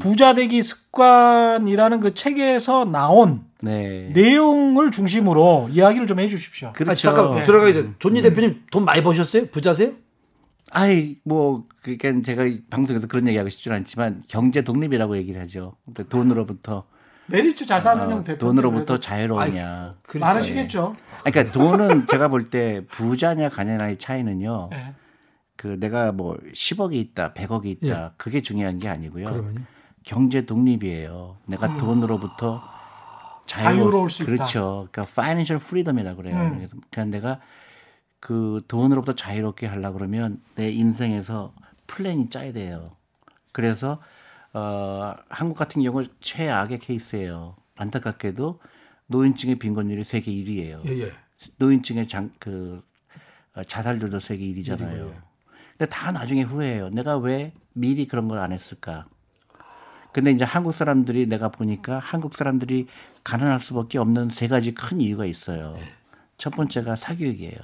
부자되기 0.00 0.62
습관이라는 0.62 2.00
그 2.00 2.14
책에서 2.14 2.84
나온 2.86 3.42
네. 3.60 4.10
내용을 4.14 4.90
중심으로 4.90 5.68
이야기를 5.72 6.06
좀 6.06 6.20
해주십시오. 6.20 6.68
아, 6.68 6.72
그렇죠. 6.72 7.12
잠깐 7.12 7.44
들어가기 7.44 7.74
전에 7.74 7.88
존리 7.98 8.22
대표님 8.22 8.62
돈 8.70 8.84
많이 8.84 9.02
버셨어요? 9.02 9.46
부자세요? 9.46 9.92
아이 10.70 11.16
뭐 11.24 11.64
그러니까 11.82 12.22
제가 12.24 12.44
이 12.44 12.60
방송에서 12.70 13.06
그런 13.06 13.26
얘기하고 13.28 13.48
싶진 13.50 13.72
않지만 13.72 14.22
경제 14.28 14.62
독립이라고 14.62 15.16
얘기를 15.16 15.40
하죠. 15.42 15.76
그러니까 15.84 16.16
돈으로부터 16.16 16.84
메리츠 17.28 17.66
자산운용 17.66 18.18
어, 18.18 18.22
대표 18.22 18.38
돈으로부터 18.38 18.98
자유로우냐. 18.98 19.94
그러니까. 20.02 20.26
많으시겠죠. 20.34 20.94
그러니까 21.24 21.52
돈은 21.52 22.06
제가 22.10 22.28
볼 22.28 22.50
때 22.50 22.84
부자냐 22.90 23.48
가냐의 23.48 23.98
차이는요. 23.98 24.70
예. 24.72 24.94
그 25.56 25.78
내가 25.80 26.12
뭐 26.12 26.36
10억이 26.52 26.94
있다, 26.94 27.32
100억이 27.32 27.66
있다. 27.82 28.04
예. 28.04 28.10
그게 28.16 28.42
중요한 28.42 28.78
게 28.78 28.88
아니고요. 28.88 29.24
그러면요? 29.24 29.60
경제 30.04 30.46
독립이에요. 30.46 31.38
내가 31.46 31.76
돈으로부터 31.78 32.62
자유로울 33.46 34.10
수 34.10 34.22
있다. 34.22 34.32
그렇죠. 34.32 34.88
그러니까 34.92 35.02
financial 35.10 35.60
freedom이라고 35.64 36.16
그래요. 36.22 36.36
음. 36.36 36.56
그래서 36.56 36.76
그냥 36.90 37.10
내가 37.10 37.40
그 38.20 38.62
돈으로부터 38.68 39.14
자유롭게 39.14 39.66
하려 39.66 39.92
그러면 39.92 40.40
내 40.54 40.70
인생에서 40.70 41.52
플랜이 41.86 42.28
짜야 42.30 42.52
돼요. 42.52 42.90
그래서 43.52 44.00
어 44.56 45.14
한국 45.28 45.58
같은 45.58 45.82
경우 45.82 46.02
최악의 46.20 46.78
케이스예요. 46.78 47.56
안타깝게도 47.76 48.58
노인층의 49.08 49.56
빈곤율이 49.58 50.02
세계 50.02 50.32
1위예요. 50.32 50.80
예, 50.88 51.02
예. 51.02 51.12
노인층의 51.58 52.08
장, 52.08 52.30
그 52.38 52.82
어, 53.54 53.62
자살률도 53.64 54.18
세계 54.18 54.46
1위잖아요. 54.46 55.12
근데 55.76 55.90
다 55.90 56.10
나중에 56.10 56.42
후회해요. 56.42 56.88
내가 56.88 57.18
왜 57.18 57.52
미리 57.74 58.06
그런 58.06 58.28
걸 58.28 58.38
안 58.38 58.50
했을까? 58.52 59.06
근데 60.14 60.30
이제 60.30 60.44
한국 60.44 60.72
사람들이 60.72 61.26
내가 61.26 61.50
보니까 61.50 61.98
한국 61.98 62.34
사람들이 62.34 62.86
가난할 63.24 63.60
수밖에 63.60 63.98
없는 63.98 64.30
세 64.30 64.48
가지 64.48 64.72
큰 64.72 65.02
이유가 65.02 65.26
있어요. 65.26 65.76
첫 66.38 66.54
번째가 66.56 66.96
사교육이에요. 66.96 67.58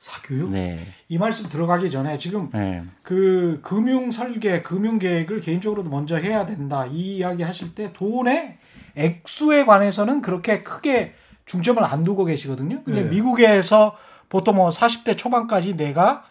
사교육? 0.00 0.50
네. 0.50 0.78
이 1.10 1.18
말씀 1.18 1.46
들어가기 1.46 1.90
전에 1.90 2.16
지금 2.16 2.48
네. 2.52 2.82
그 3.02 3.60
금융 3.62 4.10
설계, 4.10 4.62
금융 4.62 4.98
계획을 4.98 5.42
개인적으로도 5.42 5.90
먼저 5.90 6.16
해야 6.16 6.46
된다. 6.46 6.86
이 6.86 7.18
이야기 7.18 7.42
하실 7.42 7.74
때 7.74 7.92
돈의 7.92 8.56
액수에 8.96 9.66
관해서는 9.66 10.22
그렇게 10.22 10.62
크게 10.62 11.12
중점을 11.44 11.84
안 11.84 12.02
두고 12.02 12.24
계시거든요. 12.24 12.82
근데 12.82 13.02
네. 13.04 13.10
미국에서 13.10 13.94
보통 14.30 14.56
뭐 14.56 14.70
40대 14.70 15.18
초반까지 15.18 15.76
내가 15.76 16.24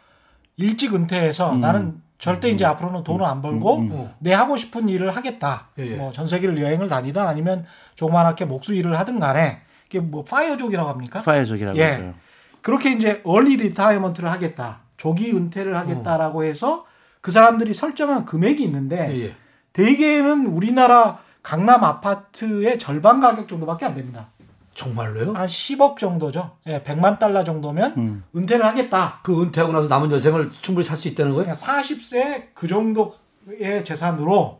일찍 0.57 0.95
은퇴해서 0.95 1.53
음. 1.53 1.59
나는 1.59 2.01
절대 2.17 2.49
이제 2.49 2.65
앞으로는 2.65 3.03
돈을 3.03 3.23
안 3.23 3.43
벌고 3.43 3.77
음. 3.77 4.11
내 4.17 4.33
하고 4.33 4.57
싶은 4.57 4.89
일을 4.89 5.15
하겠다. 5.15 5.67
예, 5.77 5.91
예. 5.91 5.95
뭐전 5.95 6.27
세계를 6.27 6.59
여행을 6.59 6.89
다니든 6.89 7.21
아니면 7.21 7.65
조그맣게 7.95 8.45
목수 8.45 8.73
일을 8.73 8.97
하든 8.97 9.19
간에 9.19 9.61
이게 9.85 9.99
뭐 9.99 10.23
파이어족이라고 10.23 10.89
합니까? 10.89 11.19
파이어족이라고 11.19 11.77
예. 11.77 11.83
하죠. 11.83 12.13
그렇게 12.61 12.91
이제 12.91 13.21
early 13.23 13.57
retirement를 13.57 14.31
하겠다. 14.31 14.79
조기 14.97 15.31
은퇴를 15.31 15.77
하겠다라고 15.77 16.43
해서 16.43 16.85
그 17.21 17.31
사람들이 17.31 17.73
설정한 17.73 18.25
금액이 18.25 18.63
있는데 18.63 19.09
예, 19.11 19.25
예. 19.27 19.35
대개는 19.73 20.47
우리나라 20.47 21.19
강남 21.41 21.83
아파트의 21.83 22.79
절반 22.79 23.21
가격 23.21 23.47
정도밖에 23.47 23.85
안 23.85 23.95
됩니다. 23.95 24.27
정말로요? 24.73 25.33
한 25.33 25.45
10억 25.47 25.97
정도죠. 25.97 26.51
예, 26.67 26.81
100만 26.83 27.19
달러 27.19 27.43
정도면 27.43 27.93
음. 27.97 28.23
은퇴를 28.35 28.65
하겠다. 28.65 29.19
그 29.23 29.41
은퇴하고 29.41 29.73
나서 29.73 29.87
남은 29.89 30.11
여생을 30.11 30.51
충분히 30.61 30.85
살 30.85 30.95
수 30.97 31.07
있다는 31.07 31.33
거예요? 31.33 31.45
그러니까 31.45 31.65
40세 31.65 32.47
그 32.53 32.67
정도의 32.67 33.83
재산으로 33.85 34.59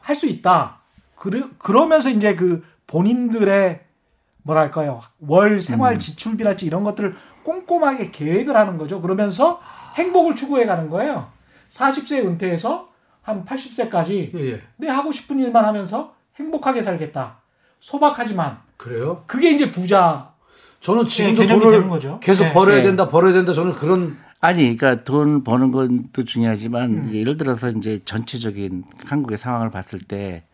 할 0.00 0.16
수 0.16 0.26
있다. 0.26 0.80
그러, 1.16 1.48
그러면서 1.58 2.10
이제 2.10 2.34
그 2.34 2.62
본인들의 2.86 3.80
뭐랄까요 4.44 5.02
월 5.18 5.60
생활 5.60 5.98
지출비랄지 5.98 6.66
이런 6.66 6.84
것들을 6.84 7.16
꼼꼼하게 7.42 8.10
계획을 8.10 8.56
하는 8.56 8.78
거죠. 8.78 9.00
그러면서 9.02 9.60
행복을 9.96 10.34
추구해 10.34 10.64
가는 10.64 10.88
거예요. 10.88 11.30
40세 11.70 12.24
은퇴해서 12.24 12.88
한 13.20 13.44
80세까지 13.44 14.34
예, 14.34 14.52
예. 14.52 14.60
내 14.76 14.88
하고 14.88 15.12
싶은 15.12 15.38
일만 15.38 15.64
하면서 15.64 16.14
행복하게 16.36 16.82
살겠다. 16.82 17.38
소박하지만 17.80 18.58
그래요? 18.76 19.24
그게 19.26 19.50
이제 19.50 19.70
부자 19.70 20.32
저는 20.80 21.06
지금도 21.06 21.42
예, 21.42 21.46
돈을 21.46 21.88
거죠. 21.88 22.20
계속 22.22 22.44
네. 22.44 22.52
벌어야 22.52 22.76
네. 22.76 22.82
된다, 22.82 23.08
벌어야 23.08 23.32
된다. 23.32 23.52
저는 23.52 23.72
그런 23.72 24.18
아니, 24.40 24.76
그러니까 24.76 25.04
돈 25.04 25.42
버는 25.42 25.72
것도 25.72 26.24
중요하지만 26.26 26.90
음. 26.90 27.14
예를 27.14 27.38
들어서 27.38 27.70
이제 27.70 28.00
전체적인 28.04 28.84
한국의 29.06 29.38
상황을 29.38 29.70
봤을 29.70 30.00
때 30.00 30.44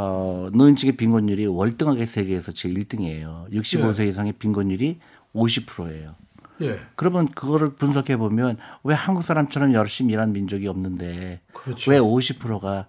어, 0.00 0.48
노인층의 0.52 0.92
빈곤율이 0.96 1.46
월등하게 1.46 2.06
세계에서 2.06 2.52
제일 2.52 2.74
1등이에요. 2.76 3.50
65세 3.52 4.08
이상의 4.08 4.34
빈곤율이 4.34 5.00
50%예요. 5.34 6.14
예. 6.60 6.78
그러면 6.94 7.26
그거를 7.26 7.70
분석해 7.70 8.16
보면 8.16 8.58
왜 8.84 8.94
한국 8.94 9.22
사람처럼 9.22 9.74
열심히 9.74 10.12
일하는 10.12 10.32
민족이 10.32 10.68
없는데 10.68 11.40
그렇죠. 11.52 11.90
왜 11.90 11.98
50%가 11.98 12.86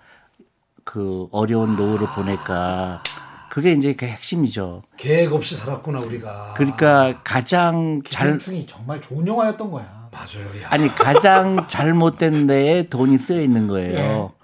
그 0.83 1.27
어려운 1.31 1.75
노후를 1.75 2.05
보낼까? 2.13 3.01
그게 3.49 3.71
이제 3.73 3.95
그 3.95 4.05
핵심이죠. 4.05 4.83
계획 4.97 5.33
없이 5.33 5.55
살았구나 5.55 6.01
우리가. 6.01 6.53
그러니까 6.57 7.21
가장 7.23 8.03
잘 8.05 8.33
기생충이 8.33 8.67
정말 8.67 9.01
좋은 9.01 9.25
영화였던 9.25 9.71
거야. 9.71 10.09
맞아요. 10.11 10.45
야. 10.61 10.67
아니 10.69 10.87
가장 10.89 11.67
잘못된 11.67 12.45
데에 12.45 12.83
돈이 12.83 13.17
쓰여 13.17 13.41
있는 13.41 13.67
거예요. 13.67 14.31
예. 14.35 14.38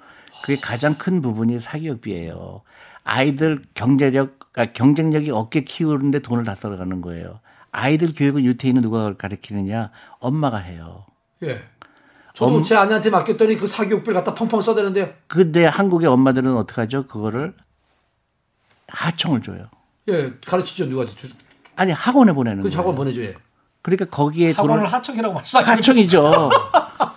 그게 0.46 0.60
가장 0.60 0.94
큰 0.96 1.24
부분이 1.24 1.60
사교육비예요. 1.60 2.62
아이들 3.04 3.64
경제력, 3.74 4.38
아, 4.54 4.68
경쟁력이 4.68 5.32
없게 5.32 5.64
키우는데 5.64 6.20
돈을 6.20 6.44
다 6.44 6.54
써가는 6.54 7.02
거예요. 7.02 7.40
아이들 7.72 8.14
교육은 8.14 8.46
유태인은 8.46 8.84
누가 8.84 9.16
가르치느냐? 9.16 9.90
엄마가 10.20 10.58
해요. 10.58 11.08
예. 11.42 11.64
저도 12.36 12.62
제 12.62 12.76
아내한테 12.76 13.10
맡겼더니 13.10 13.58
그 13.58 13.66
사교육비를 13.66 14.14
갖다 14.14 14.36
펑펑 14.36 14.62
써대는데요. 14.62 15.10
근데 15.26 15.66
한국의 15.66 16.08
엄마들은 16.08 16.56
어떻게 16.56 16.82
하죠? 16.82 17.08
그거를 17.08 17.56
하청을 18.90 19.42
줘요. 19.42 19.66
예, 20.10 20.32
가르치죠 20.46 20.86
누구한테 20.86 21.16
주. 21.16 21.28
아니 21.76 21.92
학원에 21.92 22.34
보내는 22.34 22.62
그 22.62 22.70
거예요. 22.70 22.80
학원 22.80 22.96
보내줘. 22.96 23.20
예. 23.22 23.36
그러니까 23.82 24.06
거기에 24.06 24.52
학원을 24.52 24.76
돈을 24.78 24.94
하청이라고 24.94 25.34
말씀하시고 25.34 25.72
하청이죠. 25.72 26.50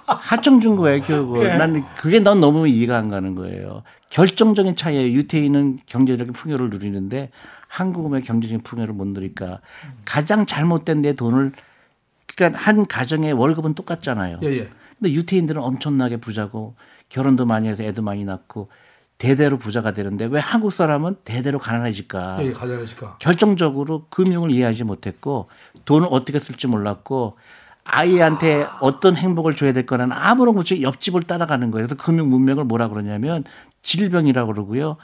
하청 0.07 0.61
준 0.61 0.77
거예요, 0.77 1.03
교육을. 1.03 1.45
예. 1.47 1.57
난 1.57 1.85
그게 1.97 2.21
난 2.21 2.41
너무 2.41 2.69
이해가 2.69 2.97
안 2.97 3.09
가는 3.09 3.35
거예요. 3.35 3.83
결정적인 4.11 4.77
차이에 4.77 5.13
유태인은 5.13 5.81
경제적인 5.87 6.33
풍요를 6.33 6.71
누리는데 6.71 7.31
한국은 7.69 8.21
경제적인 8.21 8.63
풍요를 8.63 8.95
못 8.95 9.07
누리니까 9.09 9.61
가장 10.05 10.47
잘못된 10.47 11.03
내 11.03 11.13
돈을 11.13 11.53
그러니까 12.35 12.59
한 12.59 12.87
가정의 12.87 13.33
월급은 13.33 13.75
똑같잖아요. 13.75 14.39
예, 14.43 14.47
예. 14.47 14.69
근데 14.99 15.13
유태인들은 15.13 15.63
엄청나게 15.63 16.17
부자고 16.19 16.75
결혼도 17.09 17.47
많이 17.47 17.69
해서 17.69 17.83
애도 17.83 18.03
많이 18.03 18.25
낳고 18.25 18.69
대대로 19.19 19.59
부자가 19.59 19.93
되는데 19.93 20.27
왜 20.27 20.41
한국 20.41 20.73
사람은 20.73 21.17
대대로 21.25 21.59
가난해질까? 21.59 22.39
예, 22.45 22.53
가져야니까. 22.53 23.19
결정적으로 23.19 24.07
금융을 24.11 24.51
이해하지 24.51 24.85
못했고 24.85 25.49
돈을 25.85 26.09
어떻게 26.11 26.39
쓸지 26.39 26.69
몰랐고 26.69 27.37
아이한테 27.91 28.67
어떤 28.81 29.17
행복을 29.17 29.57
줘야 29.57 29.73
될 29.73 29.87
거는 29.87 30.13
아무런 30.13 30.55
것이 30.55 30.83
옆집을 30.83 31.23
따라가는 31.23 31.71
거예요. 31.71 31.87
그래서 31.87 32.03
금융 32.03 32.29
문명을 32.29 32.65
뭐라 32.65 32.89
그러냐면 32.89 33.45
질병이라고 33.83 34.53
그러고요. 34.53 34.97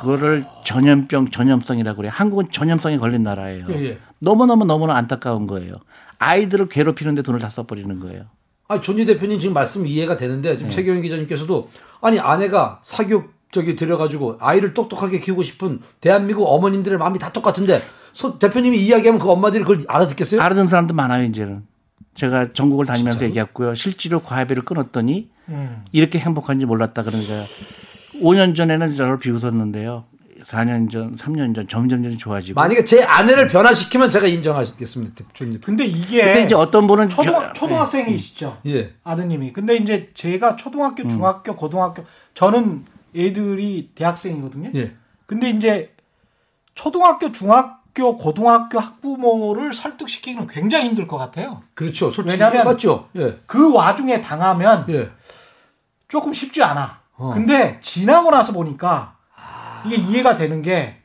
그거를 0.00 0.46
전염병, 0.64 1.30
전염성이라고 1.30 1.96
그래요. 1.96 2.12
한국은 2.14 2.46
전염성에 2.50 2.98
걸린 2.98 3.24
나라예요. 3.24 3.66
예, 3.70 3.84
예. 3.84 3.98
너무너무 4.20 4.64
너무나 4.64 4.96
안타까운 4.96 5.46
거예요. 5.46 5.76
아이들을 6.18 6.68
괴롭히는데 6.68 7.22
돈을 7.22 7.40
다 7.40 7.50
써버리는 7.50 8.00
거예요. 8.00 8.24
아, 8.68 8.80
존지 8.80 9.04
대표님 9.04 9.40
지금 9.40 9.54
말씀 9.54 9.86
이해가 9.86 10.16
되는데 10.16 10.50
네. 10.50 10.58
지금 10.58 10.70
최경영 10.70 11.02
기자님께서도 11.02 11.68
아니 12.00 12.18
아내가 12.18 12.80
사교육 12.82 13.34
저기 13.50 13.74
들여가지고 13.74 14.38
아이를 14.40 14.74
똑똑하게 14.74 15.18
키우고 15.18 15.42
싶은 15.42 15.80
대한민국 16.00 16.44
어머님들의 16.44 16.98
마음이 16.98 17.18
다 17.18 17.32
똑같은데 17.32 17.82
소, 18.12 18.38
대표님이 18.38 18.78
이야기하면 18.78 19.20
그 19.20 19.30
엄마들이 19.30 19.62
그걸 19.62 19.84
알아듣겠어요? 19.88 20.40
알아듣는 20.40 20.66
사람도 20.68 20.94
많아요, 20.94 21.24
이제는. 21.24 21.62
제가 22.14 22.52
전국을 22.52 22.86
다니면서 22.86 23.24
얘기했고요. 23.24 23.74
실제로 23.74 24.20
과외비를 24.20 24.64
끊었더니 24.64 25.30
음. 25.48 25.84
이렇게 25.92 26.18
행복한지 26.18 26.66
몰랐다 26.66 27.02
그러니까 27.04 27.44
5년 28.20 28.56
전에는 28.56 28.96
저를 28.96 29.18
비웃었는데요. 29.18 30.04
4년 30.44 30.90
전, 30.90 31.16
3년 31.16 31.54
전 31.54 31.66
점점 31.68 32.02
점 32.02 32.16
좋아지고. 32.16 32.58
만약에 32.60 32.84
제 32.84 33.02
아내를 33.02 33.48
변화시키면 33.48 34.10
제가 34.10 34.26
인정하겠습니다. 34.28 35.14
대표님. 35.14 35.60
근데 35.60 35.84
이게 35.84 36.22
근데 36.24 36.44
이제 36.44 36.54
어떤 36.54 36.86
분은 36.86 37.08
초등 37.08 37.32
겨- 37.32 37.52
초등학생이시죠. 37.52 38.58
예. 38.66 38.94
아드님이. 39.04 39.52
근데 39.52 39.76
이제 39.76 40.10
제가 40.14 40.56
초등학교, 40.56 41.02
음. 41.02 41.08
중학교, 41.08 41.54
고등학교 41.56 42.04
저는 42.34 42.84
애들이 43.16 43.90
대학생이거든요. 43.94 44.70
예. 44.76 44.92
근데 45.26 45.50
이제 45.50 45.92
초등학교, 46.74 47.32
중학 47.32 47.77
교, 47.98 48.16
고등학교 48.16 48.78
학부모를 48.78 49.72
설득시키기는 49.72 50.46
굉장히 50.46 50.84
힘들 50.86 51.08
것 51.08 51.18
같아요. 51.18 51.64
그렇죠. 51.74 52.12
솔직히 52.12 52.40
왜냐면- 52.40 52.64
맞죠. 52.64 53.08
예. 53.16 53.40
그 53.46 53.72
와중에 53.72 54.20
당하면 54.20 54.84
예. 54.88 55.10
조금 56.06 56.32
쉽지 56.32 56.62
않아. 56.62 57.00
어. 57.16 57.32
근데 57.34 57.80
지나고 57.82 58.30
나서 58.30 58.52
보니까 58.52 59.16
이게 59.84 59.96
이해가 59.96 60.36
되는 60.36 60.62
게 60.62 60.96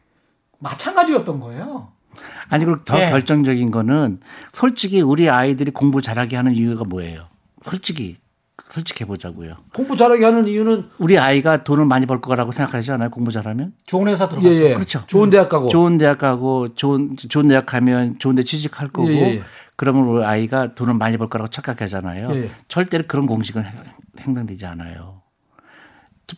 마찬가지였던 0.59 1.39
거예요. 1.39 1.91
아니 2.49 2.63
그리고 2.63 2.83
더 2.83 2.99
예. 3.01 3.09
결정적인 3.09 3.71
거는 3.71 4.19
솔직히 4.51 5.01
우리 5.01 5.27
아이들이 5.31 5.71
공부 5.71 5.99
잘하게 5.99 6.35
하는 6.35 6.53
이유가 6.53 6.83
뭐예요? 6.83 7.25
솔직히 7.63 8.17
솔직해 8.73 9.05
보자고요. 9.05 9.57
공부 9.71 9.95
잘하게 9.95 10.25
하는 10.25 10.47
이유는 10.47 10.89
우리 10.97 11.19
아이가 11.19 11.63
돈을 11.63 11.85
많이 11.85 12.07
벌 12.07 12.21
거라고 12.21 12.51
생각하지 12.51 12.91
않아요? 12.93 13.11
공부 13.11 13.31
잘하면? 13.31 13.73
좋은 13.85 14.07
회사 14.07 14.23
예, 14.25 14.29
들어갔어요. 14.29 14.63
예. 14.65 14.73
그렇죠. 14.73 15.03
좋은 15.05 15.29
대학 15.29 15.47
가고 15.47 15.67
좋은 15.69 15.99
대학 15.99 16.17
가고 16.17 16.73
좋은 16.73 17.15
좋은 17.15 17.47
대학 17.49 17.67
가면 17.67 18.17
좋은 18.17 18.33
데 18.33 18.43
취직할 18.43 18.87
거고 18.87 19.11
예, 19.11 19.15
예, 19.15 19.21
예. 19.35 19.43
그러면 19.75 20.05
우리 20.07 20.23
아이가 20.23 20.73
돈을 20.73 20.95
많이 20.95 21.17
벌 21.17 21.29
거라고 21.29 21.51
착각하잖아요. 21.51 22.29
예, 22.31 22.35
예. 22.45 22.51
절대로 22.67 23.03
그런 23.07 23.27
공식은 23.27 23.63
행- 23.63 23.73
행동되지 24.21 24.65
않아요. 24.65 25.21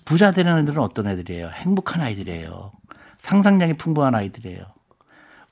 부자 0.04 0.32
되는 0.32 0.58
애들은 0.58 0.80
어떤 0.82 1.08
애들이에요? 1.08 1.51
행복한 1.54 2.01
아이들이에요. 2.01 2.74
상상력이 3.20 3.75
풍부한 3.75 4.13
아이들이에요. 4.13 4.65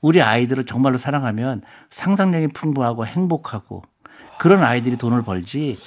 우리 0.02 0.20
아이들을 0.20 0.66
정말로 0.66 0.98
사랑하면 0.98 1.62
상상력이 1.90 2.48
풍부하고 2.48 3.06
행복하고 3.06 3.82
그런 4.38 4.62
아이들이 4.62 4.98
돈을 4.98 5.22
벌지 5.22 5.78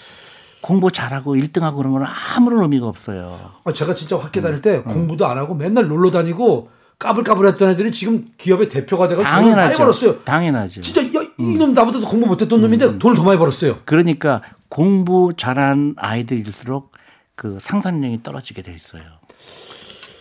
공부 0.68 0.92
잘하고 0.92 1.38
1등하고 1.38 1.78
그런 1.78 1.94
건 1.94 2.04
아무런 2.04 2.64
의미가 2.64 2.88
없어요. 2.88 3.40
아, 3.64 3.72
제가 3.72 3.96
진짜 3.96 4.18
학교 4.18 4.42
음. 4.42 4.44
다닐 4.44 4.62
때 4.62 4.82
공부도 4.82 5.26
안 5.26 5.38
하고 5.38 5.56
맨날 5.56 5.88
놀러 5.88 6.12
다니고 6.12 6.70
까불까불했던 7.00 7.70
애들이 7.70 7.90
지금 7.94 8.28
기업의 8.38 8.68
대표가 8.68 9.08
돼서 9.08 9.24
돈을 9.24 9.56
많이. 9.56 9.78
벌었어요. 9.78 10.20
당연하죠. 10.26 10.82
진짜 10.82 11.02
야, 11.02 11.26
이놈 11.38 11.74
나보다 11.74 12.02
도 12.02 12.06
공부 12.06 12.28
못했던 12.28 12.60
놈인데 12.60 13.00
돈을 13.00 13.16
더 13.16 13.24
많이 13.24 13.38
벌었어요. 13.40 13.80
그러니까 13.86 14.42
공부 14.68 15.32
잘한 15.38 15.94
아이들일수록 15.96 16.92
그 17.36 17.60
상상력이 17.62 18.24
떨어지게 18.24 18.62
돼 18.62 18.76
있어요. 18.76 19.04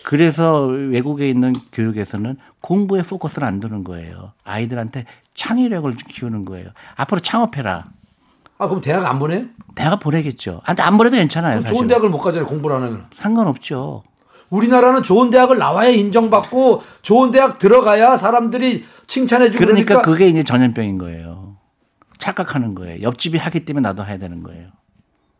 그래서 0.05 0.63
외국에 0.67 1.29
있는 1.29 1.51
교육에서는 1.73 2.37
공부에 2.61 3.01
포커스를 3.01 3.45
안 3.45 3.59
두는 3.59 3.83
거예요. 3.83 4.31
아이들한테 4.45 5.03
창의력을 5.35 5.97
좀 5.97 6.07
키우는 6.09 6.45
거예요. 6.45 6.69
앞으로 6.95 7.19
창업해라. 7.19 7.96
아 8.59 8.67
그럼 8.67 8.81
대학 8.81 9.05
안 9.05 9.19
보내요? 9.19 9.45
대학 9.75 9.99
보내겠죠. 9.99 10.61
아, 10.63 10.67
근데 10.67 10.81
안 10.83 10.97
보내도 10.97 11.15
괜찮아요. 11.17 11.55
좋은 11.59 11.65
사실은. 11.67 11.87
대학을 11.87 12.09
못 12.09 12.17
가잖아요. 12.17 12.47
공부를 12.47 12.75
안 12.75 12.83
하면. 12.83 13.05
상관없죠. 13.17 14.03
우리나라는 14.49 15.03
좋은 15.03 15.29
대학을 15.29 15.57
나와야 15.57 15.89
인정받고 15.89 16.81
좋은 17.01 17.31
대학 17.31 17.57
들어가야 17.57 18.17
사람들이 18.17 18.85
칭찬해주고 19.05 19.63
그러니까 19.63 19.85
그러니까, 19.85 20.09
그게 20.09 20.27
이제 20.27 20.43
전염병인 20.43 20.97
거예요. 20.97 21.57
착각하는 22.17 22.73
거예요. 22.73 23.01
옆집이 23.03 23.37
하기 23.37 23.65
때문에 23.65 23.87
나도 23.87 24.05
해야 24.05 24.17
되는 24.17 24.41
거예요. 24.43 24.69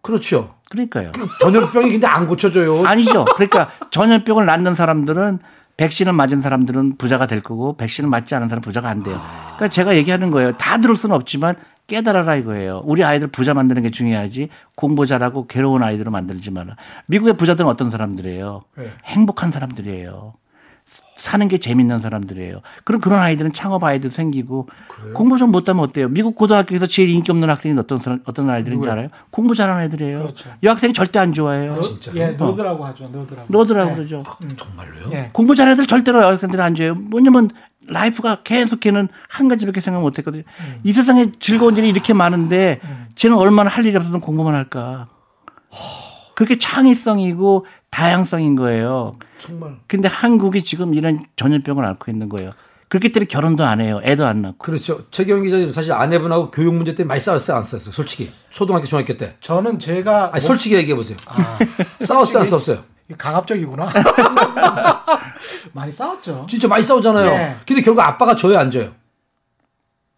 그렇죠. 0.01 0.55
그러니까요. 0.69 1.11
전염병이 1.41 1.91
근데 1.91 2.05
안 2.07 2.27
고쳐져요. 2.27 2.85
아니죠. 2.87 3.25
그러니까 3.25 3.71
전염병을 3.91 4.45
낳는 4.45 4.75
사람들은 4.75 5.39
백신을 5.77 6.13
맞은 6.13 6.41
사람들은 6.41 6.97
부자가 6.97 7.27
될 7.27 7.41
거고 7.41 7.77
백신을 7.77 8.09
맞지 8.09 8.35
않은 8.35 8.49
사람은 8.49 8.61
부자가 8.61 8.89
안 8.89 9.03
돼요. 9.03 9.19
그러니까 9.55 9.67
제가 9.69 9.95
얘기하는 9.95 10.31
거예요. 10.31 10.55
다 10.57 10.79
들을 10.79 10.95
수는 10.95 11.15
없지만 11.15 11.55
깨달아라 11.87 12.35
이거예요. 12.35 12.81
우리 12.85 13.03
아이들 13.03 13.27
부자 13.29 13.53
만드는 13.53 13.81
게 13.81 13.91
중요하지 13.91 14.49
공부 14.75 15.05
잘하고 15.05 15.47
괴로운 15.47 15.83
아이들을 15.83 16.11
만들지 16.11 16.51
마라. 16.51 16.75
미국의 17.07 17.37
부자들은 17.37 17.69
어떤 17.69 17.89
사람들이에요? 17.89 18.61
네. 18.77 18.91
행복한 19.05 19.51
사람들이에요. 19.51 20.33
사는 21.15 21.47
게 21.47 21.57
재밌는 21.57 21.99
사람들이에요. 21.99 22.61
그럼 22.83 23.01
그런 23.01 23.19
아이들은 23.19 23.51
창업 23.51 23.83
아이들 23.83 24.11
생기고 24.11 24.69
공부 25.13 25.37
좀 25.37 25.51
못하면 25.51 25.83
어때요? 25.83 26.07
미국 26.09 26.35
고등학교에서 26.35 26.85
제일 26.85 27.09
인기 27.09 27.31
없는 27.31 27.49
학생이 27.49 27.77
어떤 27.77 27.99
사람, 27.99 28.21
어떤 28.25 28.49
아이들인지 28.49 28.87
알아요? 28.89 29.07
공부 29.31 29.55
잘하는 29.55 29.83
애들이에요. 29.85 30.19
그렇죠. 30.19 30.49
여학생이 30.61 30.93
절대 30.93 31.17
안 31.19 31.33
좋아해요. 31.33 31.81
진짜. 31.81 32.11
예, 32.15 32.27
nerd라고 32.27 32.85
하죠. 32.85 33.09
nerd라고. 33.11 33.45
nerd라고 33.47 33.91
예. 33.91 33.95
그러죠. 33.95 34.23
정말로요? 34.57 35.09
예. 35.13 35.29
공부 35.33 35.55
잘하는 35.55 35.73
애들 35.73 35.87
절대로 35.87 36.21
여학생들이 36.21 36.61
안 36.61 36.75
줘요. 36.75 36.93
뭐냐면 36.93 37.49
life가 37.87 38.41
계속 38.43 38.79
걔는 38.79 39.07
한 39.29 39.47
가지밖에 39.47 39.81
생각 39.81 40.01
못 40.01 40.17
했거든요. 40.17 40.43
이 40.83 40.93
세상에 40.93 41.31
즐거운 41.39 41.77
일이 41.77 41.89
이렇게 41.89 42.13
많은데 42.13 42.79
쟤는 43.15 43.37
얼마나 43.37 43.69
할 43.69 43.85
일이 43.85 43.95
없어서 43.97 44.19
공부만 44.19 44.53
할까. 44.55 45.07
그게 46.35 46.57
창의성이고 46.59 47.65
다양성인 47.89 48.55
거예요. 48.55 49.17
정말. 49.39 49.75
근데 49.87 50.07
한국이 50.07 50.63
지금 50.63 50.93
이런 50.93 51.25
전염병을 51.35 51.83
앓고 51.85 52.11
있는 52.11 52.29
거예요. 52.29 52.51
그렇기 52.89 53.11
때문에 53.11 53.27
결혼도 53.27 53.65
안 53.65 53.81
해요. 53.81 53.99
애도 54.03 54.25
안 54.25 54.41
낳고. 54.41 54.57
그렇죠. 54.59 55.09
최경 55.11 55.43
기자님 55.43 55.71
사실 55.71 55.91
아내분하고 55.91 56.51
교육 56.51 56.73
문제 56.75 56.95
때문에 56.95 57.07
많이 57.09 57.19
싸웠어요, 57.19 57.57
안 57.57 57.63
싸웠어요? 57.63 57.91
솔직히 57.91 58.29
초등학교, 58.49 58.85
중학교 58.85 59.17
때. 59.17 59.35
저는 59.41 59.79
제가 59.79 60.29
아니 60.31 60.39
솔직히 60.41 60.75
얘기해 60.75 60.95
보세요. 60.95 61.17
싸웠어요, 62.01 62.39
안 62.41 62.45
싸웠어요? 62.45 62.83
뭐- 63.07 63.17
강압적이구나. 63.17 63.89
많이 65.73 65.91
싸웠죠. 65.91 66.47
진짜 66.49 66.67
많이 66.67 66.83
싸우잖아요. 66.83 67.29
네. 67.29 67.55
근데 67.67 67.81
결국 67.81 68.01
아빠가 68.01 68.35
져요, 68.35 68.57
안 68.57 68.71
져요? 68.71 68.91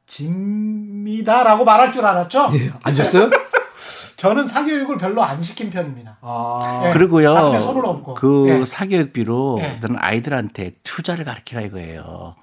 집니다라고 0.08 1.66
말할 1.66 1.92
줄 1.92 2.06
알았죠. 2.06 2.50
예, 2.54 2.72
안 2.84 2.96
졌어요? 2.96 3.30
저는 4.18 4.48
사교육을 4.48 4.98
별로 4.98 5.24
안 5.24 5.42
시킨 5.42 5.70
편입니다. 5.70 6.18
아, 6.22 6.84
예. 6.86 6.92
그리고요. 6.92 7.34
가슴에 7.34 7.60
손을 7.60 7.86
얹고. 7.86 8.16
그 8.16 8.50
예. 8.50 8.66
사교육비로 8.66 9.60
예. 9.62 9.80
저는 9.80 9.98
아이들한테 10.00 10.74
투자를 10.84 11.24
가르치라 11.24 11.62
이거예요. 11.62 12.36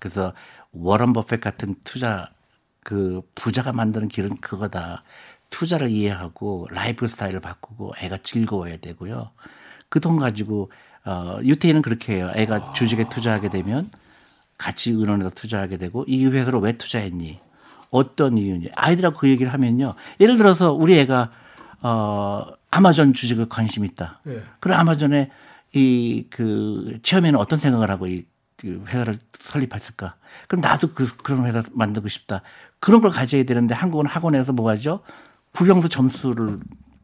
그래서 0.00 0.32
워런 0.72 1.12
버핏 1.12 1.40
같은 1.40 1.76
투자 1.84 2.30
그 2.82 3.20
부자가 3.34 3.72
만드는 3.72 4.08
길은 4.08 4.38
그거다. 4.40 5.04
투자를 5.50 5.90
이해하고 5.90 6.66
라이프 6.70 7.06
스타일을 7.06 7.40
바꾸고 7.40 7.94
애가 8.00 8.18
즐거워야 8.22 8.78
되고요. 8.78 9.30
그 9.88 10.00
돈 10.00 10.16
가지고 10.16 10.70
어 11.04 11.38
유태인은 11.42 11.82
그렇게 11.82 12.14
해요. 12.16 12.30
애가 12.34 12.72
주식에 12.74 13.08
투자하게 13.08 13.50
되면 13.50 13.90
같이 14.58 14.92
은원에다 14.92 15.30
투자하게 15.30 15.78
되고 15.78 16.04
이 16.06 16.26
회사로 16.26 16.60
왜 16.60 16.72
투자했니? 16.76 17.38
어떤 17.90 18.38
이유인지 18.38 18.70
아이들하고 18.76 19.18
그 19.18 19.28
얘기를 19.28 19.52
하면요. 19.52 19.94
예를 20.20 20.36
들어서 20.36 20.72
우리 20.72 20.98
애가 20.98 21.30
어 21.82 22.46
아마존 22.70 23.14
주식에 23.14 23.46
관심 23.48 23.84
있다. 23.84 24.20
예. 24.28 24.42
그럼 24.60 24.78
아마존에 24.78 25.30
이 25.74 26.24
그 26.30 26.98
처음에는 27.02 27.38
어떤 27.38 27.58
생각을 27.58 27.90
하고 27.90 28.06
이그 28.06 28.84
회사를 28.88 29.18
설립했을까? 29.40 30.14
그럼 30.48 30.60
나도 30.60 30.92
그 30.92 31.16
그런 31.16 31.46
회사 31.46 31.62
만들고 31.72 32.08
싶다. 32.08 32.42
그런 32.80 33.00
걸 33.00 33.10
가져야 33.10 33.44
되는데 33.44 33.74
한국은 33.74 34.06
학원에서 34.06 34.52
뭐 34.52 34.70
하죠? 34.70 35.00
국영수 35.52 35.88
점수를 35.88 36.58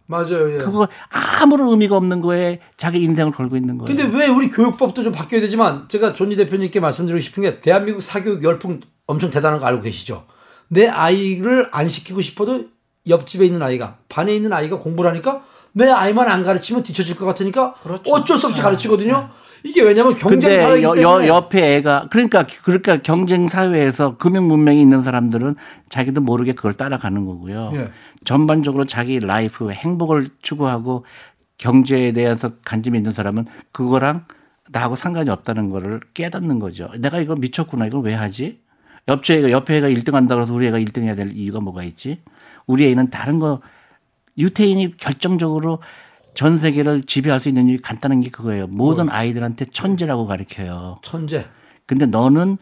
맞아요. 0.09 0.55
예. 0.55 0.59
그거 0.59 0.88
아무런 1.09 1.69
의미가 1.69 1.97
없는 1.97 2.21
거에 2.21 2.61
자기 2.77 3.03
인생을 3.03 3.33
걸고 3.33 3.57
있는 3.57 3.79
거예요. 3.79 3.97
근데 3.97 4.16
왜 4.16 4.29
우리 4.29 4.51
교육법도 4.51 5.03
좀 5.03 5.12
바뀌어야 5.12 5.40
되지만 5.40 5.88
제가 5.88 6.12
존니 6.12 6.37
대표님께 6.37 6.81
말씀드리고 6.81 7.21
싶은 7.21 7.42
게 7.42 7.61
대한민국 7.61 8.01
사교육 8.01 8.45
열풍 8.45 8.81
엄청 9.07 9.31
대단한 9.31 9.61
거 9.61 9.66
알고 9.66 9.83
계시죠? 9.83 10.27
내 10.69 10.87
아이를 10.87 11.69
안 11.73 11.88
시키고 11.88 12.21
싶어도 12.21 12.66
옆집에 13.09 13.45
있는 13.45 13.62
아이가 13.62 13.99
반에 14.09 14.35
있는 14.35 14.53
아이가 14.53 14.79
공부를 14.79 15.11
하니까 15.11 15.42
내 15.73 15.88
아이만 15.88 16.29
안 16.29 16.42
가르치면 16.42 16.83
뒤처질 16.83 17.16
것 17.16 17.27
같으니까 17.27 17.75
그렇죠. 17.83 18.11
어쩔 18.12 18.38
수 18.38 18.47
없이 18.47 18.59
네. 18.59 18.64
가르치거든요. 18.64 19.29
이게 19.66 19.83
왜냐면 19.83 20.16
경쟁 20.16 20.59
사회이기 20.59 20.85
여, 20.85 20.94
때문에 20.94 21.26
여, 21.26 21.37
옆에 21.37 21.76
애가 21.76 22.09
그러니까 22.11 22.46
그러니까 22.62 22.98
경쟁 23.02 23.48
사회에서 23.48 24.16
금융 24.16 24.46
문맹이 24.46 24.81
있는 24.81 25.02
사람들은 25.02 25.57
자기도 25.88 26.20
모르게 26.20 26.52
그걸 26.52 26.74
따라가는 26.74 27.26
거고요. 27.26 27.72
예. 27.74 27.90
전반적으로 28.24 28.85
자기 28.85 29.20
life 29.20 29.70
행복을 29.70 30.29
추구하고 30.42 31.05
경제에 31.59 32.12
대해서 32.12 32.52
관심이 32.64 32.98
있는 32.98 33.12
사람은 33.12 33.46
그거랑 33.72 34.24
나하고 34.70 34.96
상관이 34.96 35.31
없다는 35.31 35.70
거를 35.70 36.00
깨닫는 36.14 36.59
거죠. 36.59 36.90
내가 36.98 37.18
이거 37.18 37.35
미쳤구나. 37.37 37.87
이걸 37.87 38.02
왜 38.02 38.14
하지? 38.14 38.61
옆에 39.09 39.38
애가 39.38 39.50
옆에 39.50 39.76
애가 39.76 39.88
1등 39.88 40.12
한다 40.12 40.35
그래서 40.35 40.52
우리 40.52 40.66
애가 40.66 40.79
1등 40.79 41.02
해야 41.02 41.14
될 41.14 41.33
이유가 41.33 41.61
뭐가 41.61 41.85
있지? 41.85 42.20
우리 42.66 42.88
애는 42.90 43.11
다른 43.11 43.38
거 43.38 43.61
유태인이 44.38 44.96
결정적으로 44.96 45.81
전 46.37 46.59
세계를 46.59 47.05
지배할 47.05 47.40
수 47.40 47.49
있는 47.49 47.66
이유 47.68 47.79
간단한 47.81 48.20
게 48.20 48.29
그거예요. 48.29 48.66
모든 48.66 49.09
아이들한테 49.09 49.64
천재라고 49.72 50.27
가르쳐요. 50.27 50.99
천재. 51.03 51.46
근데 51.87 52.05
너는 52.05 52.59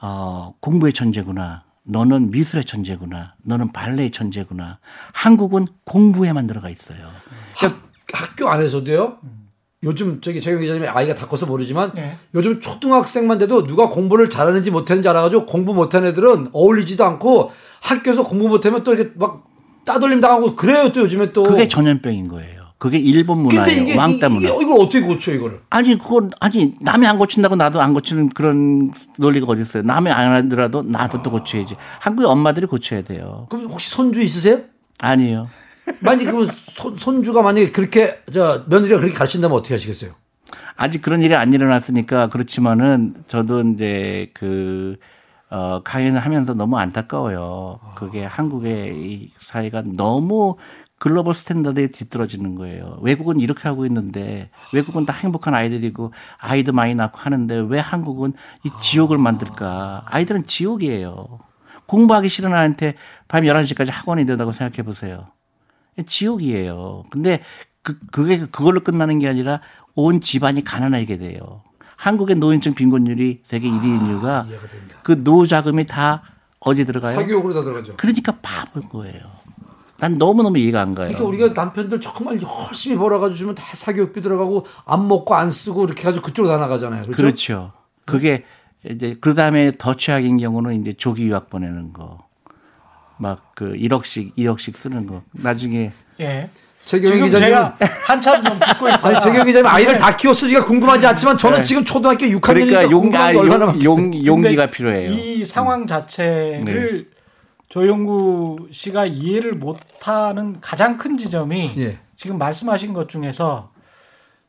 어, 0.00 0.54
공부의 0.60 0.92
천재구나. 0.92 1.64
너는 1.82 2.30
미술의 2.30 2.64
천재구나. 2.64 3.34
너는 3.42 3.72
발레의 3.72 4.12
천재구나. 4.12 4.78
한국은 5.12 5.66
공부에만 5.84 6.46
들어가 6.46 6.70
있어요. 6.70 7.08
학, 7.56 7.90
학교 8.12 8.48
안에서도요. 8.48 9.18
요즘 9.82 10.20
저기 10.20 10.40
최경 10.40 10.60
기자님의 10.60 10.88
아이가 10.88 11.14
다 11.14 11.26
커서 11.26 11.46
모르지만 11.46 11.92
네. 11.94 12.16
요즘 12.34 12.60
초등학생만 12.60 13.38
돼도 13.38 13.66
누가 13.66 13.88
공부를 13.88 14.30
잘하는지 14.30 14.70
못하는지 14.70 15.08
알아가지고 15.08 15.46
공부 15.46 15.74
못하는 15.74 16.10
애들은 16.10 16.50
어울리지도 16.52 17.04
않고 17.04 17.52
학교에서 17.82 18.24
공부 18.24 18.48
못하면 18.48 18.84
또 18.84 18.94
이렇게 18.94 19.12
막 19.16 19.44
따돌림 19.84 20.20
당하고 20.20 20.56
그래요 20.56 20.92
또 20.92 21.00
요즘에 21.00 21.32
또. 21.32 21.42
그게 21.42 21.68
전염병인 21.68 22.28
거예요. 22.28 22.55
그게 22.78 22.98
일본 22.98 23.38
문화예요. 23.38 23.96
왕따 23.98 24.28
문화. 24.28 24.48
이게 24.48 24.48
이걸 24.48 24.80
어떻게 24.80 25.00
고쳐 25.00 25.32
이거를? 25.32 25.60
아니 25.70 25.96
그건 25.96 26.30
아니 26.40 26.74
남이 26.80 27.06
안 27.06 27.18
고친다고 27.18 27.56
나도 27.56 27.80
안 27.80 27.94
고치는 27.94 28.30
그런 28.30 28.90
논리가 29.16 29.46
어디 29.48 29.62
있어요. 29.62 29.82
남이 29.82 30.10
안 30.10 30.32
하더라도 30.32 30.82
나부터 30.82 31.30
고쳐야지. 31.30 31.74
한국의 32.00 32.28
엄마들이 32.30 32.66
고쳐야 32.66 33.02
돼요. 33.02 33.46
그럼 33.50 33.66
혹시 33.66 33.90
손주 33.90 34.20
있으세요? 34.20 34.60
아니요. 34.98 35.46
만약 36.00 36.32
손, 36.52 36.96
손주가 36.96 37.42
만약에 37.42 37.70
그렇게 37.70 38.18
저 38.32 38.64
며느리가 38.68 38.98
그렇게 38.98 39.14
가르친다면 39.14 39.56
어떻게 39.56 39.74
하시겠어요? 39.74 40.10
아직 40.76 41.00
그런 41.00 41.22
일이 41.22 41.34
안 41.34 41.54
일어났으니까 41.54 42.28
그렇지만은 42.28 43.14
저도 43.28 43.62
이제 43.62 44.30
그, 44.34 44.96
어, 45.48 45.80
강연을 45.82 46.20
하면서 46.20 46.52
너무 46.52 46.76
안타까워요. 46.76 47.80
그게 47.94 48.24
한국의 48.24 48.94
이 48.94 49.32
사회가 49.42 49.84
너무 49.86 50.56
global 50.98 51.34
standard에 51.34 51.88
뒤떨어지는 51.88 52.54
거예요. 52.54 52.98
외국은 53.02 53.38
이렇게 53.38 53.68
하고 53.68 53.84
있는데 53.86 54.50
외국은 54.72 55.04
다 55.04 55.12
행복한 55.12 55.54
아이들이고 55.54 56.12
아이도 56.38 56.72
많이 56.72 56.94
낳고 56.94 57.18
하는데 57.18 57.66
왜 57.68 57.78
한국은 57.78 58.32
이 58.64 58.70
지옥을 58.80 59.18
만들까? 59.18 60.04
아이들은 60.06 60.46
지옥이에요. 60.46 61.38
공부하기 61.86 62.28
싫은 62.28 62.52
아이한테 62.52 62.94
밤 63.28 63.44
11시까지 63.44 63.90
학원이 63.90 64.24
된다고 64.26 64.52
생각해 64.52 64.82
보세요. 64.82 65.28
지옥이에요. 66.06 67.04
근데 67.10 67.42
그, 67.82 67.98
그게 68.10 68.38
그걸로 68.38 68.80
끝나는 68.80 69.18
게 69.18 69.28
아니라 69.28 69.60
온 69.94 70.20
집안이 70.20 70.64
가난하게 70.64 71.18
돼요. 71.18 71.62
한국의 71.96 72.36
노인층 72.36 72.74
빈곤율이 72.74 73.42
세계 73.44 73.68
1위인 73.68 74.06
이유가. 74.08 74.46
그 75.02 75.12
노자금이 75.12 75.86
다 75.86 76.22
어디 76.58 76.84
들어가요? 76.84 77.14
사교육으로 77.14 77.54
다 77.54 77.62
들어가죠. 77.62 77.94
그러니까 77.96 78.36
바보인 78.42 78.88
거예요. 78.88 79.45
난 79.98 80.18
너무너무 80.18 80.58
이해가 80.58 80.80
안 80.80 80.94
가요. 80.94 81.08
그러니까 81.08 81.24
우리가 81.24 81.48
남편들 81.62 82.00
정말 82.00 82.38
열심히 82.42 82.96
벌어가지고 82.96 83.36
주면 83.36 83.54
다 83.54 83.64
사교육비 83.74 84.20
들어가고 84.20 84.66
안 84.84 85.08
먹고 85.08 85.34
안 85.34 85.50
쓰고 85.50 85.84
이렇게 85.86 86.02
해가지고 86.02 86.26
그쪽으로 86.26 86.52
다 86.54 86.60
나가잖아요. 86.60 87.02
그렇죠? 87.04 87.16
그렇죠. 87.16 87.72
그게 88.04 88.44
이제 88.88 89.16
그 89.20 89.34
다음에 89.34 89.72
더 89.78 89.94
최악인 89.96 90.36
경우는 90.36 90.80
이제 90.80 90.92
조기 90.92 91.26
유학 91.28 91.48
보내는 91.50 91.92
거. 91.92 92.18
막 93.18 93.40
그 93.54 93.72
1억씩 93.72 94.34
2억씩 94.36 94.76
쓰는 94.76 95.06
거. 95.06 95.22
나중에 95.32 95.92
예. 96.20 96.50
최경희 96.84 97.14
지금 97.14 97.26
기자님. 97.28 97.46
제가 97.48 97.74
한참 98.04 98.42
좀 98.44 98.58
듣고 98.60 98.86
있다. 98.90 99.08
아니 99.08 99.20
최경 99.20 99.46
기자님 99.46 99.66
아이를 99.66 99.96
다 99.96 100.14
키웠으니까 100.14 100.64
궁금하지 100.66 101.06
않지만 101.06 101.38
저는 101.38 101.62
지금 101.62 101.82
초등학교 101.84 102.26
6학년이니까 102.26 102.40
그러니까 102.42 102.90
용, 102.90 103.14
아, 103.16 103.32
게 103.32 103.38
얼마나 103.38 103.64
용, 103.64 103.82
용, 103.82 104.00
많겠어요. 104.02 104.26
용기가 104.26 104.66
필요해요. 104.70 105.10
음. 105.10 105.18
이 105.18 105.44
상황 105.46 105.86
자체를 105.86 107.08
조영구 107.76 108.68
씨가 108.70 109.04
이해를 109.04 109.52
못하는 109.52 110.62
가장 110.62 110.96
큰 110.96 111.18
지점이 111.18 111.74
예. 111.76 111.98
지금 112.14 112.38
말씀하신 112.38 112.94
것 112.94 113.10
중에서 113.10 113.70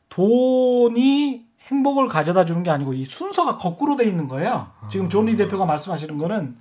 돈이 0.08 1.44
행복을 1.60 2.08
가져다 2.08 2.46
주는 2.46 2.62
게 2.62 2.70
아니고 2.70 2.94
이 2.94 3.04
순서가 3.04 3.58
거꾸로 3.58 3.96
돼 3.96 4.06
있는 4.06 4.28
거예요. 4.28 4.68
지금 4.88 5.10
존리 5.10 5.36
대표가 5.36 5.66
말씀하시는 5.66 6.16
거는 6.16 6.56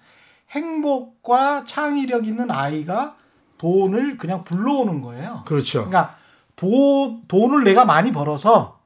행복과 0.49 1.63
창의력 1.63 2.27
있는 2.27 2.51
아이가 2.51 3.15
돈을 3.59 4.17
그냥 4.17 4.43
불러오는 4.43 5.01
거예요. 5.01 5.43
그렇죠. 5.45 5.85
그러니까 5.85 6.17
돈, 6.57 7.21
돈을 7.29 7.63
내가 7.63 7.85
많이 7.85 8.11
벌어서 8.11 8.81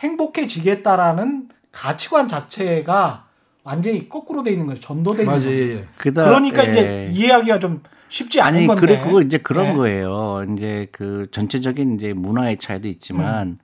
행복해지겠다라는 0.00 1.48
가치관 1.72 2.28
자체가 2.28 3.24
완전히 3.64 4.08
거꾸로 4.08 4.42
돼 4.42 4.52
있는 4.52 4.66
거예요. 4.66 4.80
전도돼 4.80 5.22
있는. 5.22 5.40
거예요. 5.40 5.50
예, 5.50 5.76
예. 5.76 5.84
그다, 5.96 6.24
그러니까 6.24 6.66
예. 6.66 6.70
이제 6.70 7.10
이해하기가 7.12 7.58
좀 7.58 7.82
쉽지 8.08 8.40
않은 8.40 8.58
아니, 8.58 8.66
건데. 8.66 8.80
그래, 8.80 9.00
그거 9.00 9.22
이제 9.22 9.38
그런 9.38 9.68
네. 9.68 9.74
거예요. 9.74 10.44
이제 10.52 10.88
그 10.92 11.28
전체적인 11.30 11.96
이제 11.96 12.12
문화의 12.12 12.58
차이도 12.58 12.88
있지만, 12.88 13.48
음. 13.48 13.58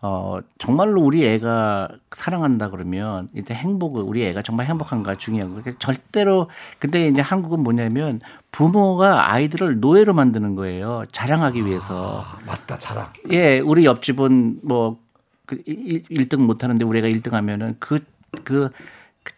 어, 0.00 0.38
정말로 0.58 1.02
우리 1.02 1.26
애가 1.26 1.88
사랑한다 2.12 2.70
그러면, 2.70 3.28
이제 3.34 3.52
행복을, 3.52 4.02
우리 4.02 4.24
애가 4.26 4.42
정말 4.42 4.66
행복한가 4.66 5.16
중요한 5.18 5.52
거. 5.54 5.60
그러니까 5.60 5.84
절대로, 5.84 6.48
근데 6.78 7.08
이제 7.08 7.20
한국은 7.20 7.60
뭐냐면, 7.60 8.20
부모가 8.52 9.32
아이들을 9.32 9.80
노예로 9.80 10.14
만드는 10.14 10.54
거예요. 10.54 11.04
자랑하기 11.12 11.66
위해서. 11.66 12.24
아, 12.24 12.38
맞다 12.46 12.78
자랑. 12.78 13.12
예, 13.30 13.58
우리 13.58 13.84
옆집은 13.84 14.60
뭐, 14.62 15.00
그 15.44 15.62
1등 15.64 16.38
못 16.38 16.62
하는데 16.64 16.84
우리 16.84 17.00
애가 17.00 17.08
1등 17.08 17.32
하면은 17.32 17.76
그, 17.78 18.00
그, 18.42 18.42
그 18.42 18.70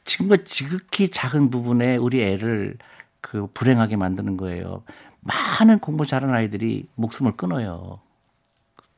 정말 0.04 0.44
지극히 0.44 1.10
작은 1.10 1.50
부분에 1.50 1.96
우리 1.96 2.22
애를 2.22 2.76
그 3.20 3.48
불행하게 3.52 3.96
만드는 3.96 4.36
거예요. 4.36 4.82
많은 5.20 5.78
공부 5.78 6.06
잘하는 6.06 6.34
아이들이 6.34 6.88
목숨을 6.94 7.36
끊어요. 7.36 8.00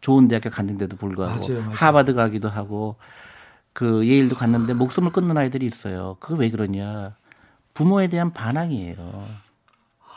좋은 0.00 0.29
대학교 0.29 0.50
갔는데도 0.50 0.96
불구하고 0.96 1.46
맞아요, 1.48 1.61
맞아요. 1.61 1.74
하버드 1.74 2.14
가기도 2.14 2.48
하고 2.48 2.96
그 3.72 4.07
예일도 4.07 4.37
갔는데 4.37 4.74
목숨을 4.74 5.12
끊는 5.12 5.37
아이들이 5.37 5.66
있어요. 5.66 6.16
그게 6.20 6.40
왜 6.40 6.50
그러냐? 6.50 7.16
부모에 7.74 8.09
대한 8.09 8.33
반항이에요. 8.33 9.24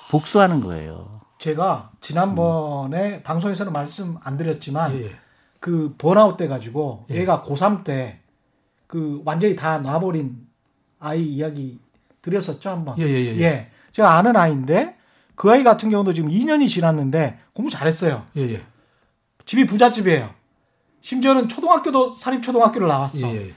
복수하는 0.10 0.62
거예요. 0.62 1.22
제가 1.40 1.92
지난번에 2.00 3.24
방송에서는 3.24 3.74
말씀 3.74 4.18
안 4.24 4.38
드렸지만 4.38 4.94
예, 4.94 5.06
예. 5.06 5.16
그 5.60 5.94
번아웃 5.98 6.38
돼 6.38 6.48
가지고 6.48 7.06
예. 7.10 7.16
얘가 7.16 7.44
고3 7.44 7.84
때 7.84 8.24
그 8.94 9.24
완전히 9.26 9.56
다 9.56 9.80
놔버린 9.80 10.38
아이 11.04 11.22
이야기 11.22 11.80
드렸었죠 12.22 12.70
한번. 12.70 12.98
예, 12.98 13.04
예, 13.04 13.26
예, 13.26 13.40
예. 13.42 13.68
제가 13.92 14.16
아는 14.16 14.38
아이인데 14.38 14.96
그 15.36 15.52
아이 15.52 15.64
같은 15.64 15.90
경우도 15.90 16.14
지금 16.14 16.30
2년이 16.30 16.70
지났는데 16.70 17.40
공부 17.52 17.70
잘했어요. 17.70 18.24
예, 18.38 18.54
예. 18.54 18.62
집이 19.46 19.66
부잣집이에요. 19.66 20.30
심지어는 21.02 21.50
초등학교도 21.50 22.12
사립 22.12 22.42
초등학교를 22.42 22.88
나왔어. 22.88 23.28
예, 23.28 23.48
예. 23.48 23.54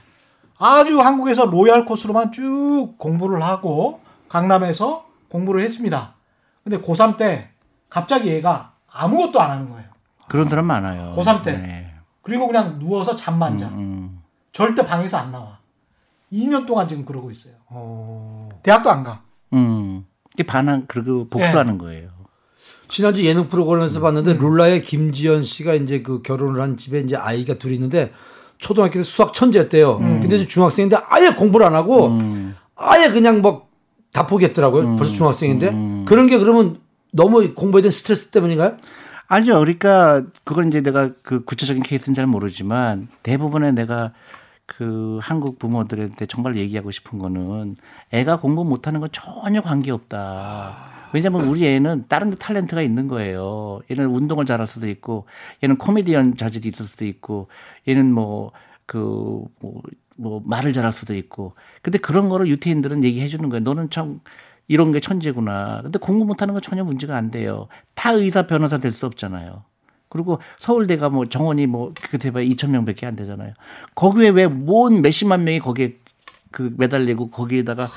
아주 0.59 0.99
한국에서 0.99 1.45
로얄 1.45 1.85
코스로만 1.85 2.33
쭉 2.33 2.95
공부를 2.97 3.41
하고 3.41 4.01
강남에서 4.27 5.07
공부를 5.29 5.63
했습니다. 5.63 6.15
근데 6.65 6.79
고3 6.79 7.15
때 7.15 7.49
갑자기 7.87 8.27
얘가 8.27 8.73
아무것도 8.91 9.39
안 9.39 9.51
하는 9.51 9.69
거예요. 9.69 9.87
그런 10.27 10.49
사람 10.49 10.65
많아요. 10.65 11.11
고3 11.15 11.43
때. 11.43 11.57
네. 11.57 11.93
그리고 12.21 12.47
그냥 12.47 12.77
누워서 12.79 13.15
잠만 13.15 13.57
자. 13.57 13.67
음. 13.69 14.21
절대 14.51 14.83
방에서 14.83 15.17
안 15.17 15.31
나와. 15.31 15.59
2년 16.31 16.65
동안 16.65 16.87
지금 16.87 17.05
그러고 17.05 17.31
있어요. 17.31 17.53
어... 17.67 18.49
대학도 18.63 18.89
안 18.89 19.03
가. 19.03 19.21
음. 19.53 20.05
이게 20.33 20.43
반항, 20.43 20.85
그리고 20.87 21.27
복수하는 21.29 21.77
거예요. 21.77 22.09
지난주 22.87 23.25
예능 23.25 23.43
음. 23.43 23.47
프로그램에서 23.47 23.99
봤는데 24.01 24.33
룰라의 24.33 24.81
김지연 24.81 25.43
씨가 25.43 25.73
이제 25.73 26.01
그 26.01 26.21
결혼을 26.21 26.61
한 26.61 26.77
집에 26.77 26.99
이제 26.99 27.15
아이가 27.15 27.55
둘이 27.55 27.75
있는데 27.75 28.11
초등학교 28.57 28.93
때 28.93 29.03
수학 29.03 29.33
천재였대요. 29.33 29.97
음. 29.97 30.19
근데 30.21 30.37
이제 30.37 30.47
중학생인데 30.47 30.97
아예 31.09 31.31
공부를 31.31 31.65
안 31.65 31.75
하고 31.75 32.07
음. 32.07 32.55
아예 32.75 33.09
그냥 33.09 33.41
뭐다 33.41 34.27
포기했더라고요. 34.27 34.95
벌써 34.95 35.13
중학생인데 35.13 36.05
그런 36.05 36.27
게 36.27 36.37
그러면 36.37 36.79
너무 37.11 37.53
공부에 37.53 37.81
대한 37.81 37.91
스트레스 37.91 38.29
때문인가요? 38.29 38.77
아니요. 39.27 39.59
그러니까 39.59 40.23
그건 40.43 40.69
이제 40.69 40.81
내가 40.81 41.11
그 41.21 41.43
구체적인 41.43 41.83
케이스는 41.83 42.15
잘 42.15 42.27
모르지만 42.27 43.09
대부분의 43.23 43.73
내가 43.73 44.13
그 44.67 45.19
한국 45.23 45.59
부모들한테 45.59 46.25
정말 46.27 46.57
얘기하고 46.57 46.91
싶은 46.91 47.19
거는 47.19 47.77
애가 48.11 48.41
공부 48.41 48.65
못하는 48.65 48.99
건 49.01 49.09
전혀 49.13 49.61
관계없다. 49.61 50.77
왜냐면 51.13 51.43
우리 51.43 51.65
애는 51.67 52.05
다른 52.09 52.31
데 52.31 52.35
탤런트가 52.37 52.83
있는 52.83 53.07
거예요. 53.07 53.81
얘는 53.91 54.07
운동을 54.07 54.45
잘할 54.45 54.67
수도 54.67 54.87
있고, 54.89 55.25
얘는 55.63 55.77
코미디언 55.77 56.35
자질이 56.37 56.69
있을 56.69 56.85
수도 56.85 57.05
있고, 57.05 57.49
얘는 57.87 58.13
뭐, 58.13 58.51
그, 58.85 59.43
뭐, 59.61 59.81
뭐, 60.17 60.41
말을 60.45 60.73
잘할 60.73 60.91
수도 60.93 61.15
있고. 61.15 61.55
근데 61.81 61.97
그런 61.97 62.29
거를 62.29 62.47
유태인들은 62.47 63.03
얘기해 63.05 63.29
주는 63.29 63.49
거예요. 63.49 63.63
너는 63.63 63.89
참 63.89 64.19
이런 64.67 64.91
게 64.91 64.99
천재구나. 64.99 65.81
근데 65.83 65.97
공부 65.99 66.25
못하는 66.25 66.53
건 66.53 66.61
전혀 66.61 66.83
문제가 66.83 67.15
안 67.17 67.31
돼요. 67.31 67.67
타 67.95 68.11
의사, 68.11 68.47
변호사 68.47 68.77
될 68.79 68.91
수 68.93 69.05
없잖아요. 69.05 69.63
그리고 70.09 70.39
서울대가 70.59 71.09
뭐 71.09 71.25
정원이 71.27 71.67
뭐 71.67 71.93
그때 72.09 72.31
봐야 72.31 72.43
2천 72.45 72.69
명밖에 72.69 73.05
안 73.05 73.15
되잖아요. 73.15 73.53
거기에 73.95 74.29
왜 74.29 74.47
뭔 74.47 75.01
몇십만 75.01 75.43
명이 75.43 75.59
거기에 75.59 75.95
그 76.51 76.73
매달리고 76.77 77.29
거기에다가 77.29 77.87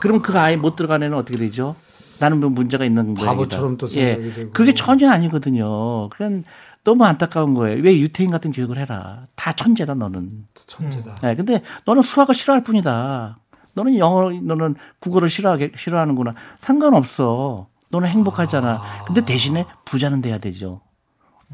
그럼 0.00 0.20
그 0.22 0.38
아이 0.38 0.56
못 0.56 0.76
들어간 0.76 1.02
애는 1.02 1.16
어떻게 1.16 1.38
되죠? 1.38 1.74
나는 2.20 2.40
뭐 2.40 2.48
문제가 2.50 2.84
있는 2.84 3.14
거예요. 3.14 3.30
바보처럼 3.30 3.76
또 3.78 3.86
생각이 3.86 4.34
되고. 4.34 4.50
그게 4.52 4.74
전혀 4.74 5.10
아니거든요. 5.10 6.08
그냥 6.10 6.42
너무 6.84 7.04
안타까운 7.04 7.54
거예요. 7.54 7.82
왜 7.82 7.98
유태인 7.98 8.30
같은 8.30 8.52
교육을 8.52 8.78
해라. 8.78 9.26
다 9.34 9.52
천재다 9.52 9.94
너는. 9.94 10.44
천재다. 10.66 11.16
네, 11.16 11.34
근데 11.34 11.62
너는 11.84 12.02
수학을 12.02 12.34
싫어할 12.34 12.62
뿐이다. 12.62 13.36
너는 13.74 13.98
영어, 13.98 14.30
너는 14.30 14.76
국어를 15.00 15.28
싫어하게 15.28 15.72
싫어하는구나. 15.76 16.34
상관없어. 16.60 17.66
너는 17.90 18.08
행복하잖아. 18.08 18.80
근데 19.06 19.24
대신에 19.24 19.66
부자는 19.84 20.20
돼야 20.22 20.38
되죠. 20.38 20.80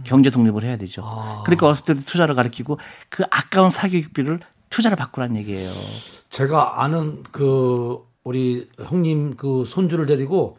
경제 0.05 0.31
독립을 0.31 0.64
해야 0.64 0.76
되죠. 0.76 1.02
그러니까 1.44 1.66
어렸을 1.66 1.85
때 1.85 1.94
투자를 1.94 2.35
가르치고 2.35 2.78
그 3.09 3.24
아까운 3.31 3.70
사교육비를 3.70 4.40
투자를 4.70 4.96
바꾸란 4.96 5.37
얘기예요. 5.37 5.70
제가 6.31 6.83
아는 6.83 7.22
그 7.31 7.98
우리 8.24 8.68
형님 8.83 9.37
그 9.37 9.64
손주를 9.66 10.07
데리고 10.07 10.57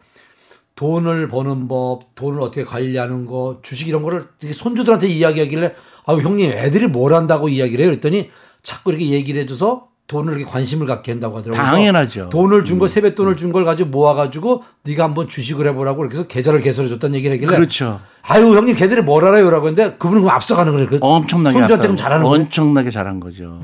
돈을 0.76 1.28
버는 1.28 1.68
법, 1.68 2.14
돈을 2.14 2.40
어떻게 2.40 2.64
관리하는 2.64 3.26
거, 3.26 3.60
주식 3.62 3.88
이런 3.88 4.02
거를 4.02 4.28
이 4.42 4.52
손주들한테 4.52 5.08
이야기하길래 5.08 5.74
아유 6.06 6.18
형님 6.18 6.50
애들이 6.50 6.86
뭘 6.88 7.14
한다고 7.14 7.48
이야기를 7.48 7.84
해요. 7.84 7.90
그랬더니 7.90 8.30
자꾸 8.62 8.90
이렇게 8.90 9.10
얘기를 9.10 9.40
해줘서 9.42 9.88
돈을 10.06 10.34
이렇게 10.38 10.44
관심을 10.50 10.86
갖게 10.86 11.12
한다고 11.12 11.38
하더라고요. 11.38 11.64
당연하죠. 11.64 12.28
돈을 12.28 12.64
준 12.64 12.78
거 12.78 12.86
세뱃돈을 12.88 13.36
준 13.36 13.52
걸 13.52 13.64
가지고 13.64 13.88
모아가지고 13.90 14.62
네가 14.84 15.04
한번 15.04 15.28
주식을 15.28 15.66
해보라고 15.68 15.98
그렇게 15.98 16.16
해서 16.18 16.26
계좌를 16.28 16.60
개설해 16.60 16.88
줬다는 16.90 17.14
얘기를 17.16 17.36
하길래 17.36 17.56
그렇죠. 17.56 18.00
아유 18.22 18.54
형님 18.56 18.74
걔들이 18.76 19.00
뭘 19.02 19.24
알아요 19.24 19.48
라고 19.50 19.68
했는데 19.68 19.96
그분은 19.96 20.22
그럼 20.22 20.34
앞서가는 20.34 20.72
거예요. 20.72 20.86
그 20.88 20.98
엄청나게 21.00 21.58
손주한테 21.58 21.84
아까워. 21.86 21.96
잘하는 21.96 22.24
거예요. 22.26 22.42
엄청나게 22.42 22.90
잘한 22.90 23.20
거죠. 23.20 23.62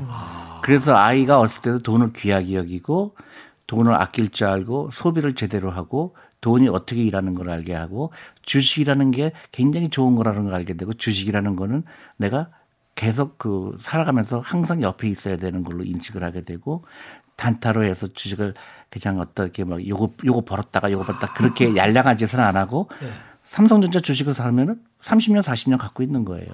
그래서 0.63 0.95
아이가 0.95 1.39
어렸을 1.39 1.61
때도 1.61 1.79
돈을 1.79 2.13
귀하게 2.13 2.55
여기고 2.55 3.15
돈을 3.67 3.93
아낄 3.93 4.29
줄 4.29 4.47
알고 4.47 4.89
소비를 4.91 5.35
제대로 5.35 5.69
하고 5.71 6.15
돈이 6.41 6.69
어떻게 6.69 7.01
일하는 7.03 7.35
걸 7.35 7.49
알게 7.49 7.73
하고 7.73 8.11
주식이라는 8.41 9.11
게 9.11 9.31
굉장히 9.51 9.89
좋은 9.89 10.15
거라는 10.15 10.45
걸 10.45 10.55
알게 10.55 10.73
되고 10.75 10.93
주식이라는 10.93 11.55
거는 11.55 11.83
내가 12.17 12.47
계속 12.95 13.37
그 13.37 13.77
살아가면서 13.81 14.39
항상 14.39 14.81
옆에 14.81 15.07
있어야 15.07 15.37
되는 15.37 15.63
걸로 15.63 15.83
인식을 15.83 16.23
하게 16.23 16.41
되고 16.41 16.83
단타로 17.35 17.83
해서 17.83 18.07
주식을 18.07 18.53
그냥 18.89 19.19
어떻게 19.19 19.63
막 19.63 19.85
요거 19.87 20.11
요거 20.25 20.41
벌었다가 20.41 20.91
요거 20.91 21.05
벌었다 21.05 21.33
그렇게 21.33 21.73
얄량한 21.77 22.17
짓은 22.17 22.39
안 22.39 22.57
하고 22.57 22.89
삼성전자 23.43 23.99
주식을 23.99 24.33
사면은 24.33 24.81
30년 25.01 25.41
40년 25.41 25.77
갖고 25.77 26.03
있는 26.03 26.25
거예요. 26.25 26.47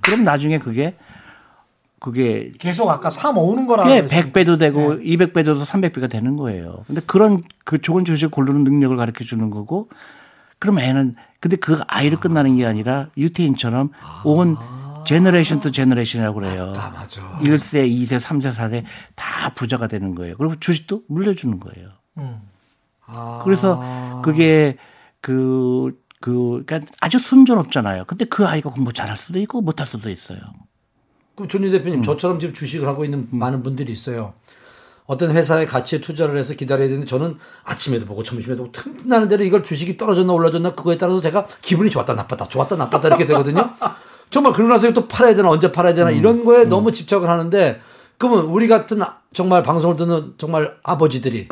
그럼 0.00 0.24
나중에 0.24 0.58
그게 0.58 0.96
그게 2.00 2.52
계속 2.58 2.90
아까 2.90 3.08
사 3.08 3.32
모으는 3.32 3.66
거라 3.66 3.90
예, 3.90 4.02
그랬으니까. 4.02 4.28
100배도 4.30 4.58
되고 4.58 4.96
200배도 4.96 5.44
돼서 5.44 5.64
300배가 5.64 6.10
되는 6.10 6.36
거예요. 6.36 6.84
근데 6.86 7.00
그런 7.06 7.42
그 7.64 7.80
좋은 7.80 8.04
주식 8.04 8.30
고르는 8.30 8.64
능력을 8.64 8.96
가르쳐 8.96 9.24
주는 9.24 9.48
거고 9.50 9.88
그럼 10.58 10.78
애는 10.78 11.14
근데 11.40 11.56
그 11.56 11.80
아이를 11.86 12.20
끝나는 12.20 12.56
게 12.56 12.66
아니라 12.66 13.08
유태인처럼 13.16 13.90
one 14.24 14.56
generation 15.04 15.60
to 15.60 15.70
generation이라고 15.70 16.40
그래요. 16.40 16.72
아, 16.76 16.90
맞아. 16.90 17.38
1세, 17.42 17.88
2세, 17.88 18.20
3세, 18.20 18.54
4세 18.54 18.84
다 19.14 19.52
부자가 19.54 19.86
되는 19.86 20.14
거예요. 20.14 20.36
그리고 20.36 20.58
주식도 20.58 21.02
물려주는 21.08 21.60
거예요. 21.60 21.90
음. 22.18 22.40
아. 23.06 23.42
그래서 23.44 24.20
그게 24.22 24.76
그, 25.20 25.98
그, 26.20 26.62
그러니까 26.66 26.80
아주 27.00 27.18
순조롭잖아요. 27.18 28.04
근데 28.06 28.24
그 28.24 28.46
아이가 28.46 28.70
공부 28.70 28.92
잘할 28.92 29.16
수도 29.16 29.38
있고 29.40 29.60
못할 29.60 29.86
수도 29.86 30.10
있어요. 30.10 30.38
그럼 31.34 31.48
존유 31.48 31.70
대표님 31.70 32.02
저처럼 32.02 32.38
지금 32.40 32.54
주식을 32.54 32.86
하고 32.86 33.04
있는 33.04 33.28
많은 33.30 33.62
분들이 33.62 33.92
있어요. 33.92 34.34
어떤 35.06 35.32
회사의 35.32 35.66
가치에 35.66 36.00
투자를 36.00 36.36
해서 36.38 36.54
기다려야 36.54 36.86
되는데 36.88 37.06
저는 37.06 37.36
아침에도 37.64 38.06
보고 38.06 38.22
점심에도 38.22 38.64
보고 38.64 38.72
틈나는 38.72 39.28
대로 39.28 39.44
이걸 39.44 39.62
주식이 39.62 39.98
떨어졌나 39.98 40.32
올라졌나 40.32 40.74
그거에 40.74 40.96
따라서 40.96 41.20
제가 41.20 41.46
기분이 41.60 41.90
좋았다 41.90 42.14
나빴다 42.14 42.46
좋았다 42.46 42.76
나빴다 42.76 43.08
이렇게 43.08 43.26
되거든요. 43.26 43.74
정말 44.30 44.52
그러고 44.52 44.72
나서 44.72 44.92
또 44.92 45.06
팔아야 45.08 45.34
되나 45.34 45.48
언제 45.50 45.70
팔아야 45.70 45.94
되나 45.94 46.10
이런 46.10 46.44
거에 46.44 46.64
너무 46.64 46.92
집착을 46.92 47.28
하는데 47.28 47.80
그러면 48.18 48.44
우리 48.46 48.68
같은 48.68 49.02
아- 49.02 49.18
정말 49.32 49.62
방송을 49.62 49.96
듣는 49.96 50.34
정말 50.38 50.76
아버지들이 50.82 51.48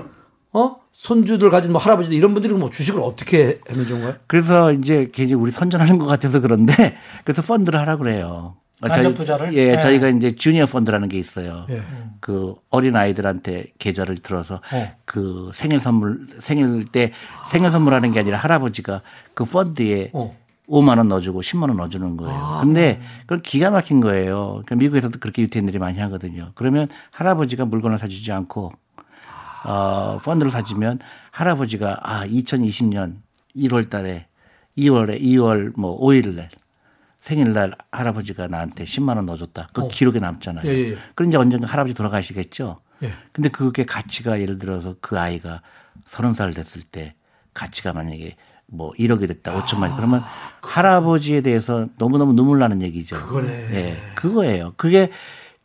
어 0.52 0.76
손주들 0.92 1.50
가진 1.50 1.72
뭐 1.72 1.80
할아버지들 1.80 2.16
이런 2.16 2.34
분들이 2.34 2.52
뭐 2.52 2.70
주식을 2.70 3.00
어떻게 3.00 3.60
좋은 3.68 4.00
거예요? 4.00 4.14
그래서 4.26 4.72
이제 4.72 5.10
괜히 5.12 5.34
우리 5.34 5.50
선전하는 5.50 5.98
것 5.98 6.06
같아서 6.06 6.40
그런데 6.40 6.96
그래서 7.24 7.42
펀드를 7.42 7.80
하라 7.80 7.96
그래요. 7.96 8.56
어, 8.82 8.88
간접 8.88 9.14
투자를? 9.14 9.54
예, 9.54 9.76
네. 9.76 9.78
저희가 9.78 10.08
이제 10.08 10.34
주니어 10.34 10.66
펀드라는 10.66 11.08
게 11.08 11.16
있어요. 11.16 11.66
예. 11.70 11.82
그 12.20 12.54
어린 12.68 12.96
아이들한테 12.96 13.66
계좌를 13.78 14.18
들어서 14.18 14.56
어. 14.72 14.92
그 15.04 15.50
생일 15.54 15.80
선물 15.80 16.26
생일 16.40 16.84
때 16.86 17.12
생일 17.48 17.70
선물하는 17.70 18.10
게 18.10 18.20
아니라 18.20 18.38
할아버지가 18.38 19.02
그 19.34 19.44
펀드에 19.44 20.10
어. 20.12 20.36
5만 20.68 20.98
원 20.98 21.08
넣어주고 21.08 21.40
10만 21.40 21.68
원 21.68 21.76
넣어주는 21.76 22.16
거예요. 22.16 22.58
근데 22.62 23.00
그건 23.22 23.42
기가 23.42 23.70
막힌 23.70 24.00
거예요. 24.00 24.62
그러니까 24.64 24.76
미국에서도 24.76 25.18
그렇게 25.18 25.42
유태인들이 25.42 25.78
많이 25.78 25.98
하거든요. 26.00 26.52
그러면 26.54 26.88
할아버지가 27.10 27.64
물건을 27.64 27.98
사주지 27.98 28.30
않고 28.32 28.72
어, 29.64 30.18
펀드를 30.24 30.50
사주면 30.50 31.00
할아버지가 31.30 32.00
아 32.02 32.26
2020년 32.26 33.16
1월 33.56 33.90
달에 33.90 34.26
2월에 34.78 35.20
2월 35.20 35.72
뭐 35.78 36.00
5일 36.00 36.34
날 36.34 36.48
생일날 37.20 37.74
할아버지가 37.92 38.48
나한테 38.48 38.84
10만 38.84 39.16
원 39.16 39.26
넣어줬다. 39.26 39.68
그 39.72 39.88
기록에 39.88 40.18
남잖아요. 40.18 40.68
예, 40.68 40.74
예, 40.74 40.90
예. 40.92 40.98
그럼 41.14 41.30
이제 41.30 41.36
언젠가 41.36 41.66
할아버지 41.66 41.94
돌아가시겠죠. 41.94 42.80
예. 43.04 43.14
근데 43.32 43.48
그게 43.48 43.84
가치가 43.84 44.40
예를 44.40 44.58
들어서 44.58 44.96
그 45.00 45.18
아이가 45.18 45.62
서른 46.06 46.34
살 46.34 46.52
됐을 46.52 46.82
때 46.82 47.14
가치가 47.54 47.92
만약에 47.92 48.36
뭐 48.72 48.92
1억이 48.98 49.28
됐다, 49.28 49.52
5천만 49.54 49.82
원. 49.90 49.96
그러면 49.96 50.22
할아버지에 50.62 51.42
대해서 51.42 51.88
너무너무 51.98 52.32
눈물 52.32 52.58
나는 52.58 52.80
얘기죠. 52.82 53.16
그거네. 53.16 53.48
예, 53.72 53.96
그거예요. 54.14 54.72
그게 54.76 55.10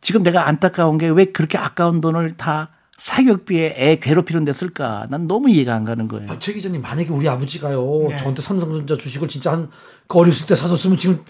지금 0.00 0.22
내가 0.22 0.46
안타까운 0.46 0.98
게 0.98 1.08
왜 1.08 1.24
그렇게 1.26 1.56
아까운 1.58 2.00
돈을 2.00 2.36
다 2.36 2.70
사교육비에 2.98 3.74
애 3.78 3.96
괴롭히는 3.96 4.44
데 4.44 4.52
쓸까? 4.52 5.06
난 5.08 5.26
너무 5.26 5.48
이해가 5.50 5.74
안 5.74 5.84
가는 5.84 6.06
거예요. 6.08 6.30
아, 6.30 6.38
최 6.38 6.52
기자님 6.52 6.82
만약에 6.82 7.10
우리 7.10 7.28
아버지가요 7.28 8.06
네. 8.10 8.16
저한테 8.18 8.42
삼성전자 8.42 8.96
주식을 8.96 9.28
진짜 9.28 9.52
한 9.52 9.70
그 10.08 10.18
어렸을 10.18 10.46
때 10.46 10.56
사줬으면 10.56 10.96
지금 10.98 11.22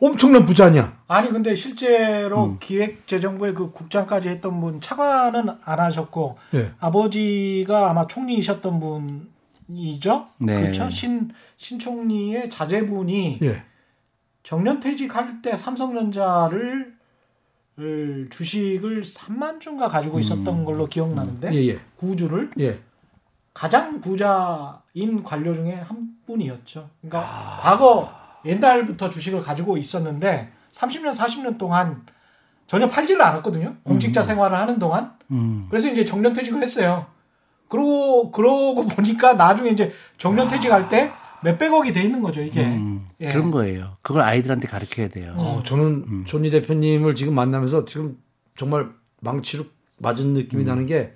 엄청난 0.00 0.46
부자 0.46 0.66
아니야? 0.66 0.96
아니 1.08 1.30
근데 1.30 1.54
실제로 1.56 2.44
음. 2.44 2.56
기획재정부의 2.60 3.54
그 3.54 3.72
국장까지 3.72 4.28
했던 4.28 4.60
분 4.60 4.80
차관은 4.80 5.48
안 5.64 5.80
하셨고 5.80 6.38
예. 6.54 6.70
아버지가 6.78 7.90
아마 7.90 8.06
총리이셨던 8.06 8.78
분 8.80 9.28
이죠. 9.74 10.26
네. 10.38 10.60
그렇죠. 10.60 10.90
신, 10.90 11.30
신 11.56 11.78
총리의 11.78 12.50
자제분이 12.50 13.38
예. 13.42 13.62
정년퇴직할 14.42 15.42
때 15.42 15.56
삼성전자를 15.56 17.00
을 17.78 18.28
주식을 18.30 19.02
3만 19.02 19.58
주인가 19.58 19.88
가지고 19.88 20.18
있었던 20.18 20.64
걸로 20.66 20.86
기억나는데 20.86 21.48
음. 21.48 21.54
예, 21.54 21.68
예. 21.68 21.80
구주를 21.96 22.50
예. 22.58 22.78
가장 23.54 24.02
부자인 24.02 25.22
관료 25.24 25.54
중에 25.54 25.74
한 25.74 26.10
분이었죠. 26.26 26.90
그러니까 27.00 27.20
아. 27.20 27.60
과거 27.62 28.12
옛날부터 28.44 29.08
주식을 29.08 29.40
가지고 29.40 29.78
있었는데 29.78 30.52
30년 30.72 31.14
40년 31.14 31.56
동안 31.56 32.04
전혀 32.66 32.86
팔지를 32.86 33.22
않았거든요. 33.22 33.76
공직자 33.82 34.22
생활을 34.22 34.56
하는 34.56 34.78
동안. 34.78 35.14
음. 35.30 35.66
그래서 35.70 35.88
이제 35.88 36.04
정년퇴직을 36.04 36.62
했어요. 36.62 37.06
그러고 37.70 38.30
그러고 38.32 38.86
보니까 38.86 39.34
나중에 39.34 39.70
이제 39.70 39.92
정년 40.18 40.48
퇴직할 40.48 40.88
때 40.88 41.10
몇백억이 41.42 41.92
돼 41.92 42.02
있는 42.02 42.20
거죠 42.20 42.42
이게. 42.42 42.64
음, 42.66 43.08
예. 43.20 43.28
그런 43.32 43.50
거예요. 43.50 43.96
그걸 44.02 44.22
아이들한테 44.22 44.68
가르쳐야 44.68 45.08
돼요. 45.08 45.32
어, 45.36 45.62
저는 45.64 46.24
존니 46.26 46.50
대표님을 46.50 47.14
지금 47.14 47.34
만나면서 47.34 47.86
지금 47.86 48.18
정말 48.56 48.90
망치로 49.20 49.64
맞은 49.98 50.34
느낌이 50.34 50.64
나는 50.64 50.84
게 50.84 51.14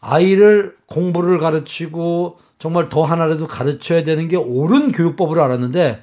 아이를 0.00 0.76
공부를 0.86 1.38
가르치고 1.38 2.38
정말 2.58 2.88
더 2.88 3.04
하나라도 3.04 3.46
가르쳐야 3.46 4.02
되는 4.02 4.26
게 4.28 4.36
옳은 4.36 4.92
교육법으로 4.92 5.42
알았는데 5.42 6.02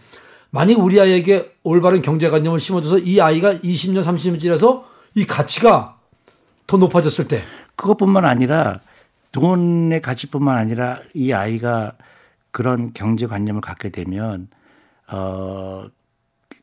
만약 0.50 0.80
우리 0.80 1.00
아이에게 1.00 1.52
올바른 1.64 2.02
경제관념을 2.02 2.60
심어줘서 2.60 3.00
이 3.00 3.20
아이가 3.20 3.54
20년 3.56 4.02
30년 4.04 4.40
지나서 4.40 4.86
이 5.16 5.26
가치가 5.26 5.98
더 6.68 6.78
높아졌을 6.78 7.28
때 7.28 7.42
그것뿐만 7.76 8.26
아니라 8.26 8.80
돈의 9.32 10.02
가치뿐만 10.02 10.58
아니라 10.58 11.00
이 11.14 11.34
아이가 11.34 11.94
그런 12.52 12.94
경제관념을 12.94 13.62
갖게 13.62 13.90
되면 13.90 14.48
어 15.12 15.86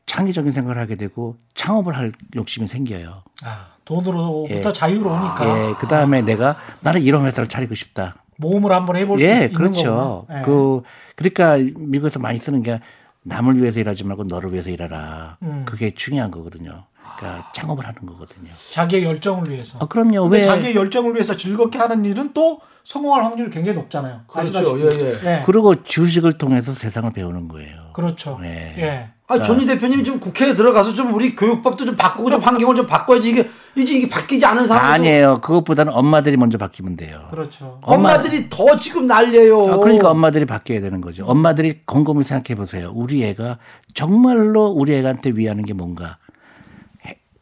창의적인 0.05 0.51
생각을 0.51 0.77
하게 0.77 0.95
되고 0.95 1.37
창업을 1.53 1.95
할 1.95 2.11
욕심이 2.35 2.67
생겨요. 2.67 3.23
아, 3.43 3.67
돈으로부터 3.85 4.69
예. 4.69 4.73
자유로우니까 4.73 5.69
예, 5.69 5.73
그 5.79 5.87
다음에 5.87 6.21
내가 6.21 6.57
나는 6.81 7.01
이런 7.01 7.25
회사를 7.25 7.47
차리고 7.49 7.75
싶다. 7.75 8.15
모험을 8.37 8.71
한번 8.71 8.97
해볼 8.97 9.19
수 9.19 9.25
예, 9.25 9.45
있는 9.45 9.53
그렇죠. 9.53 10.27
예. 10.31 10.41
그 10.43 10.81
그러니까 11.15 11.57
미국에서 11.77 12.19
많이 12.19 12.39
쓰는 12.39 12.61
게 12.61 12.79
남을 13.23 13.61
위해서 13.61 13.79
일하지 13.79 14.03
말고 14.03 14.25
너를 14.25 14.51
위해서 14.51 14.69
일하라. 14.69 15.37
음. 15.41 15.63
그게 15.65 15.91
중요한 15.91 16.29
거거든요. 16.29 16.85
그러니까 17.17 17.51
창업을 17.53 17.85
하는 17.85 18.05
거거든요. 18.05 18.51
자기의 18.71 19.03
열정을 19.03 19.49
위해서. 19.49 19.77
아, 19.81 19.85
그럼요. 19.85 20.23
근데 20.23 20.37
왜 20.37 20.43
자기의 20.43 20.75
열정을 20.75 21.13
위해서 21.13 21.35
즐겁게 21.35 21.77
하는 21.77 22.05
일은 22.05 22.31
또 22.33 22.59
성공할 22.83 23.23
확률이 23.23 23.49
굉장히 23.49 23.77
높잖아요. 23.79 24.21
그렇죠. 24.27 24.79
예, 24.79 24.89
예. 24.99 25.19
예. 25.25 25.43
그리고 25.45 25.83
주식을 25.83 26.33
통해서 26.33 26.71
세상을 26.71 27.09
배우는 27.11 27.47
거예요. 27.47 27.91
그렇죠. 27.93 28.37
네. 28.41 28.75
예. 28.77 29.09
아, 29.27 29.41
조니 29.41 29.65
대표님이 29.65 30.03
좀 30.03 30.19
국회에 30.19 30.53
들어가서 30.53 30.93
좀 30.93 31.11
우리 31.11 31.35
교육법도 31.35 31.83
좀 31.83 31.95
바꾸고 31.95 32.29
좀 32.29 32.41
환경을 32.41 32.75
좀 32.75 32.85
바꿔야지 32.85 33.31
이게 33.31 33.49
이제 33.75 33.95
이게 33.95 34.07
바뀌지 34.07 34.45
않은 34.45 34.67
상황에서 34.67 34.93
아니에요. 34.93 35.41
그것보다는 35.41 35.91
엄마들이 35.93 36.37
먼저 36.37 36.59
바뀌면 36.59 36.95
돼요. 36.95 37.25
그렇죠. 37.31 37.79
엄마 37.81 38.21
들이 38.21 38.47
더 38.51 38.77
지금 38.77 39.07
난리예요. 39.07 39.73
아, 39.73 39.77
그러니까 39.77 40.11
엄마들이 40.11 40.45
바뀌어야 40.45 40.79
되는 40.79 41.01
거죠. 41.01 41.25
엄마들이 41.25 41.81
곰곰이 41.85 42.23
생각해 42.23 42.55
보세요. 42.55 42.91
우리 42.93 43.23
애가 43.23 43.57
정말로 43.95 44.67
우리 44.67 44.93
애한테 44.93 45.31
위하는 45.31 45.65
게 45.65 45.73
뭔가. 45.73 46.17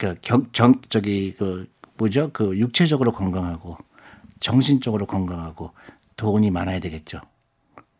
해- 0.03 0.13
그 0.13 0.15
경, 0.21 0.47
정, 0.51 0.81
저기, 0.89 1.33
그, 1.37 1.71
뭐죠? 1.97 2.29
그 2.33 2.57
육체적으로 2.57 3.11
건강하고 3.11 3.77
정신적으로 4.39 5.05
건강하고 5.05 5.71
돈이 6.17 6.51
많아야 6.51 6.79
되겠죠. 6.79 7.21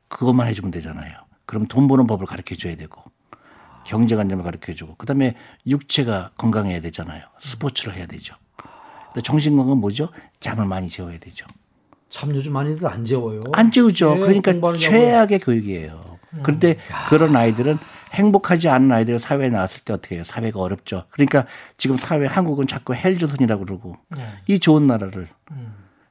그것만 0.10 0.48
해주면 0.48 0.72
되잖아요. 0.72 1.14
그럼 1.46 1.66
돈 1.68 1.88
버는 1.88 2.08
법을 2.08 2.26
가르쳐 2.26 2.56
줘야 2.56 2.76
되고 2.76 3.02
경제관념을 3.86 4.44
가르쳐 4.44 4.74
주고 4.74 4.96
그다음에 4.96 5.36
육체가 5.68 6.32
건강해야 6.38 6.82
되잖아요. 6.82 7.26
스포츠를 7.40 7.96
해야 7.96 8.06
되죠. 8.06 8.36
근데 9.08 9.22
정신 9.24 9.56
건강은 9.56 9.80
뭐죠? 9.80 10.10
잠을 10.40 10.66
많이 10.66 10.90
재워야 10.90 11.18
되죠. 11.20 11.46
참 12.10 12.34
요즘 12.36 12.54
많이들 12.54 12.86
안 12.88 13.04
재워요. 13.06 13.44
안 13.54 13.72
재우죠. 13.72 14.16
예, 14.16 14.20
그러니까. 14.20 14.78
최악의 14.78 15.40
교육이에요. 15.40 16.20
그런데 16.44 16.78
그런 17.10 17.36
아이들은 17.36 17.78
행복하지 18.14 18.70
않은 18.70 18.92
아이들이 18.92 19.18
사회에 19.18 19.50
나왔을 19.50 19.82
때 19.82 19.94
어떻게 19.94 20.16
해요? 20.16 20.24
사회가 20.24 20.60
어렵죠. 20.60 21.06
그러니까 21.10 21.46
지금 21.78 21.98
사회 21.98 22.26
한국은 22.26 22.68
자꾸 22.68 22.94
헬조선이라고 22.94 23.66
그러고 23.66 23.98
예. 24.18 24.24
이 24.48 24.60
좋은 24.60 24.86
나라를 24.88 25.28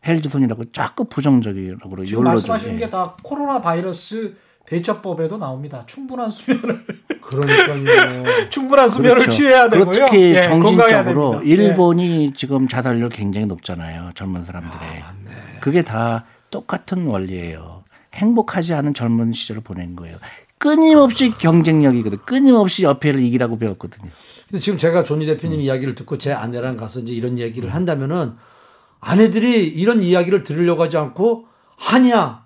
헬조선이라고 0.07 0.73
자꾸 0.73 1.05
부정적이라고 1.05 1.88
그러고 1.88 2.05
지금 2.05 2.25
말씀하시는 2.25 2.75
예. 2.75 2.79
게다 2.81 3.17
코로나 3.23 3.61
바이러스 3.61 4.35
대처법에도 4.67 5.38
나옵니다. 5.38 5.85
충분한 5.87 6.31
수면을 6.31 6.85
그러니까요. 7.21 8.25
충분한 8.51 8.88
수면을 8.88 9.15
그렇죠. 9.19 9.31
취해야 9.31 9.69
되고요. 9.69 9.93
특히 9.93 10.35
예, 10.35 10.43
정신적으로. 10.43 11.41
예. 11.45 11.49
일본이 11.49 12.33
지금 12.35 12.69
자살률 12.69 13.09
굉장히 13.11 13.47
높잖아요. 13.47 14.11
젊은 14.15 14.45
사람들의. 14.45 15.03
그게 15.61 15.83
다 15.83 16.25
똑같은 16.51 17.07
원리예요. 17.07 17.83
행복하지 18.15 18.75
않은 18.75 18.95
젊은 18.95 19.33
시절을 19.33 19.62
보낸 19.62 19.97
거예요. 19.97 20.19
끊임없이 20.62 21.31
경쟁력이거든. 21.37 22.18
끊임없이 22.25 22.85
옆에를 22.85 23.20
이기라고 23.20 23.59
배웠거든요. 23.59 24.09
근데 24.48 24.61
지금 24.61 24.79
제가 24.79 25.03
조니 25.03 25.27
대표님 25.27 25.61
이야기를 25.61 25.96
듣고 25.96 26.18
제 26.18 26.33
아내랑 26.33 26.77
가서 26.77 27.01
이제 27.01 27.12
이런 27.12 27.37
얘기를 27.40 27.75
한다면은 27.75 28.35
아내들이 29.01 29.66
이런 29.66 30.03
이야기를 30.05 30.44
들으려고 30.44 30.85
하지 30.85 30.96
않고 30.98 31.46
아니야. 31.90 32.42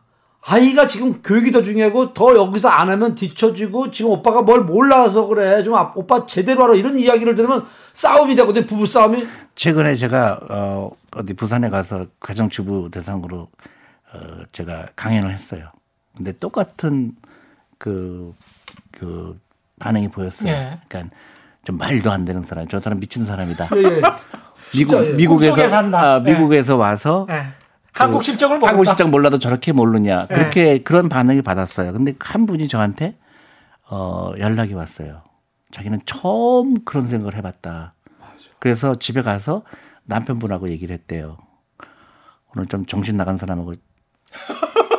아이가 0.49 0.87
지금 0.87 1.21
교육이 1.23 1.53
더 1.53 1.63
중요하고 1.63 2.15
더 2.15 2.35
여기서 2.37 2.69
안 2.69 2.89
하면 2.89 3.17
뒤처지고 3.17 3.91
지금 3.91 4.13
오빠가 4.13 4.41
뭘 4.41 4.63
몰라서 4.63 5.27
그래. 5.27 5.63
좀 5.63 5.75
아- 5.75 5.93
오빠 5.95 6.25
제대로 6.27 6.63
하라. 6.63 6.75
이런 6.75 6.99
이야기를 6.99 7.35
들으면 7.35 7.67
싸움이 7.93 8.35
되거든. 8.37 8.65
부부 8.65 8.87
싸움이. 8.87 9.27
최근에 9.57 9.97
제가 9.97 10.41
어 10.49 10.91
어디 11.17 11.35
부산에 11.35 11.69
가서 11.69 12.07
가정주부 12.21 12.91
대상으로 12.93 13.49
어 14.15 14.19
제가 14.53 14.87
강연을 14.97 15.33
했어요. 15.35 15.69
근데 16.17 16.33
똑같은 16.39 17.13
그, 17.79 18.35
그 18.91 19.39
반응이 19.79 20.09
보였어요. 20.09 20.49
예. 20.49 20.79
그러니까 20.89 21.15
좀 21.65 21.79
말도 21.79 22.11
안 22.11 22.25
되는 22.25 22.43
사람, 22.43 22.67
저 22.69 22.81
사람 22.81 23.01
미친 23.01 23.27
사람이다. 23.27 23.69
예, 23.77 23.83
예. 23.83 24.03
미국 24.73 25.07
예. 25.07 25.13
미국에서. 25.13 25.77
아, 25.95 26.21
미국에서 26.21 26.77
와서 26.77 27.27
예. 27.31 27.47
한국 27.93 28.23
실정을 28.23 28.59
모른다. 28.59 28.73
한국 28.73 28.85
실정 28.87 29.11
몰라도 29.11 29.39
저렇게 29.39 29.73
모르냐 29.73 30.27
예. 30.31 30.35
그렇게 30.35 30.83
그런 30.83 31.09
반응이 31.09 31.43
받았어요. 31.43 31.93
근데 31.93 32.15
한 32.19 32.47
분이 32.47 32.69
저한테 32.69 33.17
어 33.89 34.33
연락이 34.39 34.75
왔어요. 34.75 35.23
자기는 35.73 36.01
처음 36.07 36.85
그런 36.85 37.09
생각을 37.09 37.35
해봤다. 37.37 37.95
그래서 38.59 38.95
집에 38.95 39.23
가서 39.23 39.63
남편분하고 40.05 40.69
얘기를 40.71 40.93
했대요. 40.95 41.37
오늘 42.55 42.67
좀 42.69 42.87
정신 42.87 43.17
나간 43.17 43.37
사람하고 43.37 43.75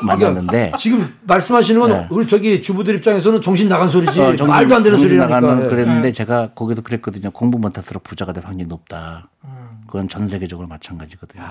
만났는데 0.05 0.71
지금 0.77 1.13
말씀하시는 1.23 1.79
건 1.79 1.89
네. 1.91 2.07
우리 2.09 2.27
저기 2.27 2.61
주부들 2.61 2.95
입장에서는 2.95 3.41
정신 3.41 3.69
나간 3.69 3.87
소리지. 3.87 4.19
어, 4.21 4.35
정신- 4.35 4.47
말도 4.47 4.75
안 4.75 4.83
되는 4.83 4.97
소리라니까. 4.99 5.39
나가는 5.39 5.65
예. 5.65 5.69
그랬는데 5.69 6.11
제가 6.11 6.51
거기서 6.53 6.81
그랬거든요. 6.81 7.31
공부 7.31 7.57
못할수록 7.59 8.03
부자가 8.03 8.33
될 8.33 8.43
확률이 8.45 8.67
높다. 8.67 9.29
음. 9.45 9.81
그건 9.87 10.07
전 10.07 10.27
세계적으로 10.29 10.67
마찬가지거든요. 10.67 11.43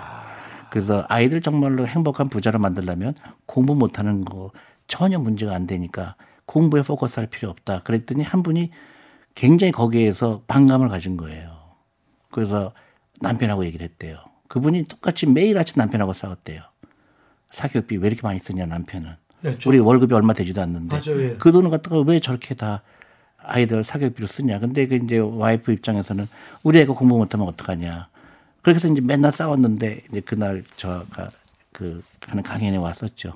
그래서 0.71 1.05
아이들 1.09 1.41
정말로 1.41 1.87
행복한 1.87 2.29
부자를 2.29 2.59
만들려면 2.59 3.15
공부 3.47 3.75
못하는 3.75 4.25
거 4.25 4.51
전혀 4.89 5.19
문제가 5.19 5.55
안 5.55 5.67
되니까 5.67 6.17
공부에 6.45 6.83
포커스할 6.83 7.29
필요 7.29 7.51
없다. 7.51 7.81
그랬더니 7.83 8.23
한 8.23 8.43
분이 8.43 8.71
굉장히 9.35 9.73
거기에서 9.73 10.43
반감을 10.47 10.89
가진 10.89 11.17
거예요. 11.17 11.51
그래서 12.31 12.73
남편하고 13.21 13.65
얘기를 13.65 13.85
했대요. 13.85 14.19
그분이 14.49 14.85
똑같이 14.85 15.27
매일 15.27 15.59
아침 15.59 15.75
남편하고 15.79 16.13
싸웠대요. 16.13 16.61
사교육비 17.51 17.97
왜 17.99 18.09
이렇게 18.09 18.23
많이 18.23 18.39
쓰냐 18.39 18.67
남편은. 18.67 19.13
예, 19.45 19.59
저- 19.59 19.69
우리 19.71 19.79
월급이 19.79 20.15
얼마 20.15 20.33
되지도 20.33 20.61
않는데 20.63 20.97
맞아요, 20.97 21.23
예. 21.23 21.37
그 21.37 21.53
돈을 21.53 21.71
갖다가 21.71 22.01
왜 22.01 22.21
저렇게 22.21 22.55
다 22.55 22.83
아이들 23.39 23.85
사교육비를 23.85 24.29
쓰냐. 24.29 24.59
근데 24.59 24.87
그 24.87 24.97
이제 24.97 25.19
와이프 25.19 25.73
입장에서는 25.73 26.27
우리 26.63 26.81
애가 26.81 26.95
공부 26.95 27.17
못하면 27.17 27.47
어떡하냐. 27.49 28.09
그렇게 28.63 28.77
해서 28.79 28.89
이제 28.89 29.01
맨날 29.01 29.33
싸웠는데 29.33 30.01
이제 30.11 30.21
그날 30.21 30.65
저가 30.77 31.29
그 31.73 32.03
하는 32.27 32.43
강연에 32.43 32.77
왔었죠. 32.79 33.35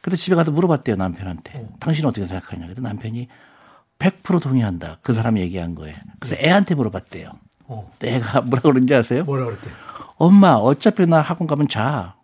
그래서 0.00 0.22
집에 0.22 0.36
가서 0.36 0.52
물어봤대요 0.52 0.94
남편한테. 0.96 1.66
당신은 1.80 2.08
어떻게 2.10 2.26
생각하냐. 2.26 2.66
그래서 2.66 2.80
남편이 2.80 3.26
100% 3.98 4.40
동의한다. 4.40 4.98
그 5.02 5.12
사람이 5.12 5.40
얘기한 5.40 5.74
거예요. 5.74 5.96
그래서 6.20 6.36
애한테 6.40 6.76
물어봤대요. 6.76 7.32
어. 7.64 7.92
애가 8.04 8.42
뭐라 8.42 8.62
그런지 8.62 8.94
아세요? 8.94 9.24
뭐라 9.24 9.46
그랬대? 9.46 9.68
엄마 10.16 10.52
어차피 10.52 11.06
나 11.06 11.20
학원 11.20 11.48
가면 11.48 11.66
자. 11.66 12.14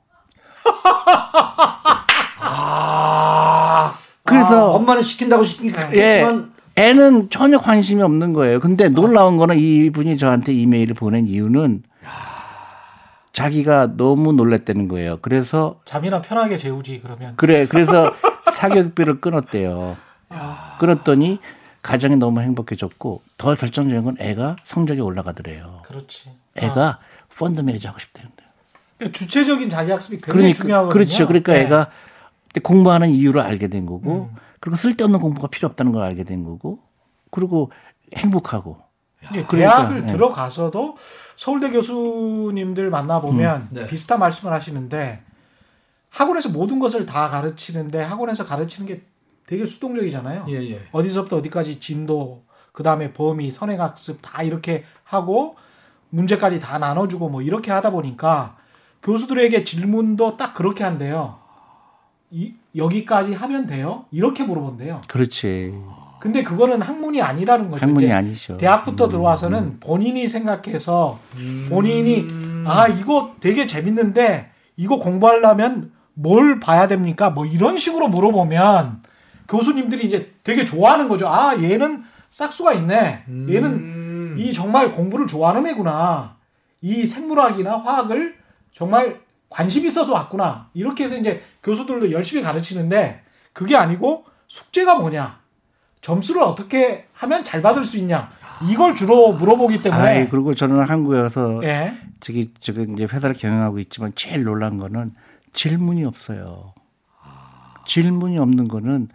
아. 2.40 3.94
그래서 4.24 4.70
엄마는 4.72 5.02
시킨다고 5.02 5.44
시키겠지만 5.44 5.94
예. 5.96 6.82
애는 6.82 7.30
전혀 7.30 7.58
관심이 7.58 8.02
없는 8.02 8.32
거예요. 8.32 8.58
근데 8.58 8.88
놀라운 8.88 9.36
거는 9.36 9.58
이분이 9.58 10.18
저한테 10.18 10.52
이메일을 10.52 10.94
보낸 10.94 11.26
이유는 11.26 11.82
자기가 13.32 13.96
너무 13.96 14.32
놀랬다는 14.32 14.88
거예요. 14.88 15.18
그래서 15.20 15.80
잠이나 15.84 16.20
편하게 16.20 16.56
재우지 16.56 17.00
그러면. 17.02 17.34
그래 17.36 17.66
그래서 17.66 18.14
사교육비를 18.54 19.20
끊었대요. 19.20 19.96
끊었더니 20.78 21.38
가정이 21.82 22.16
너무 22.16 22.40
행복해졌고 22.40 23.22
더 23.36 23.54
결정적인 23.54 24.04
건 24.04 24.16
애가 24.18 24.56
성적이 24.64 25.00
올라가더래요. 25.02 25.82
그렇지. 25.84 26.30
애가 26.56 26.98
펀드 27.36 27.60
매니저 27.60 27.88
하고. 27.88 27.98
그러니까 28.12 28.33
주체적인 29.12 29.70
자기 29.70 29.90
학습이 29.90 30.18
굉장히 30.18 30.32
그러니까 30.32 30.62
중요하거든요. 30.62 30.92
그렇죠. 30.92 31.26
그러니까 31.26 31.52
네. 31.52 31.60
애가 31.62 31.90
공부하는 32.62 33.10
이유를 33.10 33.40
알게 33.40 33.68
된 33.68 33.86
거고 33.86 34.30
음. 34.32 34.36
그리고 34.60 34.76
쓸데없는 34.76 35.20
공부가 35.20 35.48
필요 35.48 35.68
없다는 35.68 35.92
걸 35.92 36.02
알게 36.02 36.24
된 36.24 36.44
거고 36.44 36.78
그리고 37.30 37.70
행복하고 38.16 38.78
이제 39.30 39.44
그러니까, 39.44 39.56
대학을 39.56 40.02
예. 40.02 40.06
들어가서도 40.06 40.96
서울대 41.36 41.70
교수님들 41.70 42.90
만나 42.90 43.20
보면 43.20 43.68
네. 43.70 43.86
비슷한 43.86 44.20
말씀을 44.20 44.52
하시는데 44.52 45.22
학원에서 46.10 46.50
모든 46.50 46.78
것을 46.78 47.06
다 47.06 47.28
가르치는데 47.28 48.00
학원에서 48.00 48.44
가르치는 48.44 48.86
게 48.86 49.02
되게 49.46 49.66
수동적이잖아요. 49.66 50.46
예, 50.48 50.54
예. 50.70 50.80
어디서부터 50.92 51.36
어디까지 51.36 51.80
진도, 51.80 52.44
그 52.72 52.82
다음에 52.82 53.12
범위, 53.12 53.50
선행학습 53.50 54.20
다 54.22 54.42
이렇게 54.42 54.84
하고 55.02 55.56
문제까지 56.10 56.60
다 56.60 56.78
나눠주고 56.78 57.28
뭐 57.28 57.42
이렇게 57.42 57.72
하다 57.72 57.90
보니까 57.90 58.56
교수들에게 59.04 59.64
질문도 59.64 60.36
딱 60.36 60.54
그렇게 60.54 60.82
한대요. 60.82 61.38
이, 62.30 62.54
여기까지 62.74 63.34
하면 63.34 63.66
돼요? 63.66 64.06
이렇게 64.10 64.42
물어본대요. 64.42 65.02
그렇지. 65.06 65.74
근데 66.18 66.42
그거는 66.42 66.80
학문이 66.80 67.20
아니라는 67.20 67.70
거죠. 67.70 67.84
학문이 67.84 68.10
아니죠. 68.10 68.56
대학부터 68.56 69.04
음, 69.04 69.10
들어와서는 69.10 69.78
본인이 69.78 70.26
생각해서 70.26 71.18
본인이 71.68 72.26
아 72.66 72.88
이거 72.88 73.34
되게 73.40 73.66
재밌는데 73.66 74.50
이거 74.78 74.96
공부하려면 74.96 75.92
뭘 76.14 76.58
봐야 76.58 76.88
됩니까? 76.88 77.28
뭐 77.28 77.44
이런 77.44 77.76
식으로 77.76 78.08
물어보면 78.08 79.02
교수님들이 79.48 80.06
이제 80.06 80.32
되게 80.42 80.64
좋아하는 80.64 81.08
거죠. 81.10 81.28
아, 81.28 81.62
얘는 81.62 82.04
싹수가 82.30 82.72
있네. 82.72 83.24
얘는 83.28 83.70
음. 83.70 84.36
이 84.38 84.54
정말 84.54 84.92
공부를 84.92 85.26
좋아하는 85.26 85.66
애구나. 85.66 86.36
이 86.80 87.06
생물학이나 87.06 87.76
화학을 87.78 88.43
정말 88.74 89.20
관심 89.48 89.86
있어서 89.86 90.12
왔구나. 90.12 90.68
이렇게 90.74 91.04
해서 91.04 91.16
이제 91.16 91.42
교수들도 91.62 92.12
열심히 92.12 92.42
가르치는데 92.42 93.22
그게 93.52 93.76
아니고 93.76 94.24
숙제가 94.48 94.96
뭐냐. 94.96 95.38
점수를 96.00 96.42
어떻게 96.42 97.06
하면 97.14 97.44
잘 97.44 97.62
받을 97.62 97.84
수 97.84 97.96
있냐. 97.98 98.30
이걸 98.70 98.94
주로 98.94 99.32
물어보기 99.32 99.80
때문에. 99.80 100.02
아이, 100.02 100.28
그리고 100.28 100.54
저는 100.54 100.82
한국에 100.82 101.18
와서 101.18 101.60
예. 101.64 101.94
저기 102.20 102.52
저기 102.60 102.86
이제 102.92 103.04
회사를 103.04 103.34
경영하고 103.34 103.78
있지만 103.78 104.12
제일 104.14 104.44
놀란 104.44 104.76
거는 104.76 105.14
질문이 105.52 106.04
없어요. 106.04 106.74
질문이 107.86 108.38
없는 108.38 108.68
거는 108.68 109.08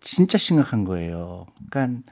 진짜 0.00 0.38
심각한 0.38 0.84
거예요. 0.84 1.46
그러니까 1.70 2.02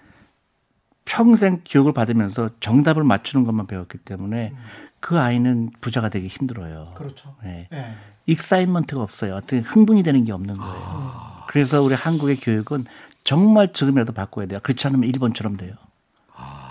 평생 1.05 1.59
교육을 1.65 1.93
받으면서 1.93 2.51
정답을 2.61 3.05
맞추는 3.05 3.45
것만 3.45 3.67
배웠기 3.67 3.99
때문에 3.99 4.53
그 5.01 5.19
아이는 5.19 5.71
부자가 5.81 6.09
되기 6.09 6.29
힘들어요. 6.29 6.85
그렇죠. 6.95 7.35
네. 7.43 7.69
예. 7.73 7.95
excitement가 8.27 9.03
없어요. 9.03 9.37
어떻게 9.37 9.59
흥분이 9.59 10.03
되는 10.03 10.25
게 10.25 10.33
없는 10.33 10.57
거예요. 10.57 11.13
그래서 11.49 11.83
우리 11.83 11.95
한국의 11.95 12.37
교육은 12.37 12.87
정말 13.25 13.73
지금이라도 13.73 14.13
바꿔야 14.13 14.47
돼요. 14.47 14.61
그렇지 14.63 14.87
않으면 14.87 15.09
일본처럼 15.09 15.57
돼요. 15.57 15.75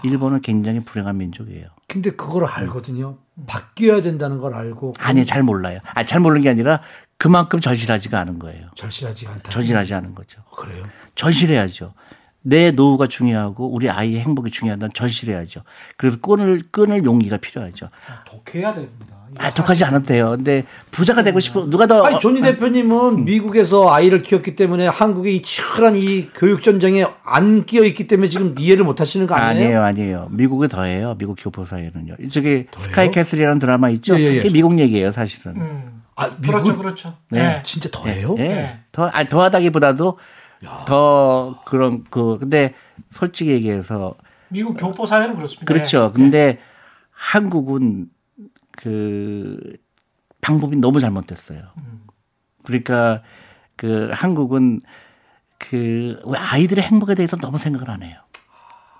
일본은 0.03 0.41
굉장히 0.41 0.83
불행한 0.83 1.17
민족이에요. 1.17 1.67
근데 1.87 2.11
그걸 2.11 2.45
알거든요. 2.45 3.17
바뀌어야 3.47 4.01
된다는 4.01 4.39
걸 4.39 4.53
알고 4.53 4.93
아니 4.99 5.25
잘 5.25 5.43
몰라요. 5.43 5.79
아, 5.93 6.05
잘 6.05 6.19
모르는 6.19 6.41
게 6.43 6.49
아니라 6.49 6.81
그만큼 7.17 7.59
절실하지가 7.59 8.19
않은 8.19 8.39
거예요. 8.39 8.69
절실하지 8.75 9.27
않다. 9.27 9.49
절실하지 9.49 9.93
않은 9.95 10.13
거죠. 10.13 10.41
어, 10.49 10.55
그래요? 10.55 10.85
절실해야죠. 11.15 11.93
내 12.47 12.69
노후가 12.69 13.07
중요하고 13.07 13.73
우리 13.73 13.89
아이의 13.89 14.21
행복이 14.21 14.51
중요하다면 14.51 14.91
절실해야죠. 14.93 15.61
그래서 15.97 16.17
끈을 16.21 16.61
끊을 16.69 17.03
용기가 17.03 17.37
필요하죠. 17.37 17.89
독해야 18.27 18.75
됩니다. 18.75 19.15
아, 19.37 19.51
독하지 19.51 19.83
않아도 19.85 20.05
돼요. 20.05 20.29
근데 20.37 20.63
부자가 20.91 21.23
되고 21.23 21.39
싶어 21.39 21.67
누가 21.67 21.87
더 21.87 22.03
아니 22.03 22.19
존리 22.19 22.41
대표님은 22.41 23.25
미국에서 23.25 23.91
아이를 23.91 24.21
키웠기 24.21 24.55
때문에 24.55 24.87
한국의 24.87 25.35
이 25.35 25.41
치열한 25.41 25.95
이 25.95 26.29
교육 26.35 26.61
전쟁에 26.61 27.05
안 27.23 27.65
끼어 27.65 27.83
있기 27.83 28.05
때문에 28.05 28.29
지금 28.29 28.55
이해를 28.59 28.85
못 28.85 29.01
하시는 29.01 29.25
거 29.25 29.33
아니에요? 29.33 29.65
아니에요, 29.65 29.83
아니에요. 29.83 30.27
미국이 30.29 30.67
더해요. 30.67 31.15
미국 31.17 31.37
교포 31.39 31.65
사회는요. 31.65 32.15
저기 32.31 32.67
스카이 32.77 33.09
캐슬이라는 33.09 33.57
드라마 33.57 33.89
있죠. 33.89 34.15
예, 34.17 34.21
예, 34.21 34.33
예. 34.35 34.37
그게 34.37 34.53
미국 34.53 34.77
얘기예요, 34.77 35.11
사실은. 35.11 35.55
음. 35.57 36.03
아, 36.15 36.29
미국 36.39 36.61
그렇죠, 36.63 36.77
그렇죠. 36.77 37.13
네. 37.29 37.39
예. 37.39 37.63
진짜 37.63 37.89
더해요? 37.91 38.35
예. 38.37 38.43
네. 38.43 38.79
더, 38.91 39.09
아, 39.11 39.23
더하다기보다도 39.25 40.19
더 40.87 41.61
그런 41.65 42.03
그 42.09 42.37
근데 42.39 42.73
솔직히 43.11 43.51
얘기해서 43.51 44.15
미국 44.49 44.75
교포 44.77 45.05
사회는 45.05 45.35
그렇습니다. 45.35 45.65
그렇죠. 45.65 46.11
예. 46.13 46.15
근데 46.15 46.59
한국은 47.11 48.09
그 48.71 49.77
방법이 50.41 50.75
너무 50.77 50.99
잘못됐어요. 50.99 51.61
그러니까 52.63 53.21
그 53.75 54.09
한국은 54.13 54.81
그왜 55.57 56.37
아이들의 56.37 56.83
행복에 56.83 57.15
대해서 57.15 57.37
너무 57.37 57.57
생각을 57.57 57.89
안 57.89 58.03
해요. 58.03 58.19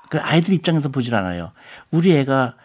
그 0.10 0.20
아이들 0.20 0.54
입장에서 0.54 0.90
보질 0.90 1.16
않아요. 1.16 1.52
우리 1.92 2.16
애가 2.16 2.56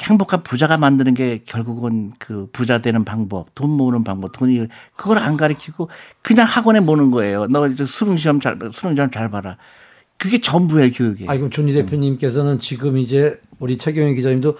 행복한 0.00 0.42
부자가 0.42 0.76
만드는 0.76 1.14
게 1.14 1.42
결국은 1.46 2.12
그 2.18 2.48
부자 2.52 2.78
되는 2.78 3.04
방법, 3.04 3.54
돈 3.54 3.70
모으는 3.70 4.02
방법, 4.02 4.32
돈이 4.32 4.66
그걸 4.96 5.18
안 5.18 5.36
가르치고 5.36 5.88
그냥 6.20 6.46
학원에 6.46 6.80
모는 6.80 7.10
거예요. 7.10 7.46
너 7.46 7.68
이제 7.68 7.86
수능 7.86 8.16
시험 8.16 8.40
잘 8.40 8.58
수능 8.72 8.96
시험 8.96 9.10
잘 9.10 9.30
봐라. 9.30 9.56
그게 10.16 10.40
전부예요 10.40 10.90
교육이. 10.92 11.26
아, 11.28 11.34
이건 11.34 11.50
조니 11.50 11.72
대표님께서는 11.74 12.58
지금 12.58 12.98
이제 12.98 13.40
우리 13.58 13.78
최경영 13.78 14.14
기자님도 14.14 14.56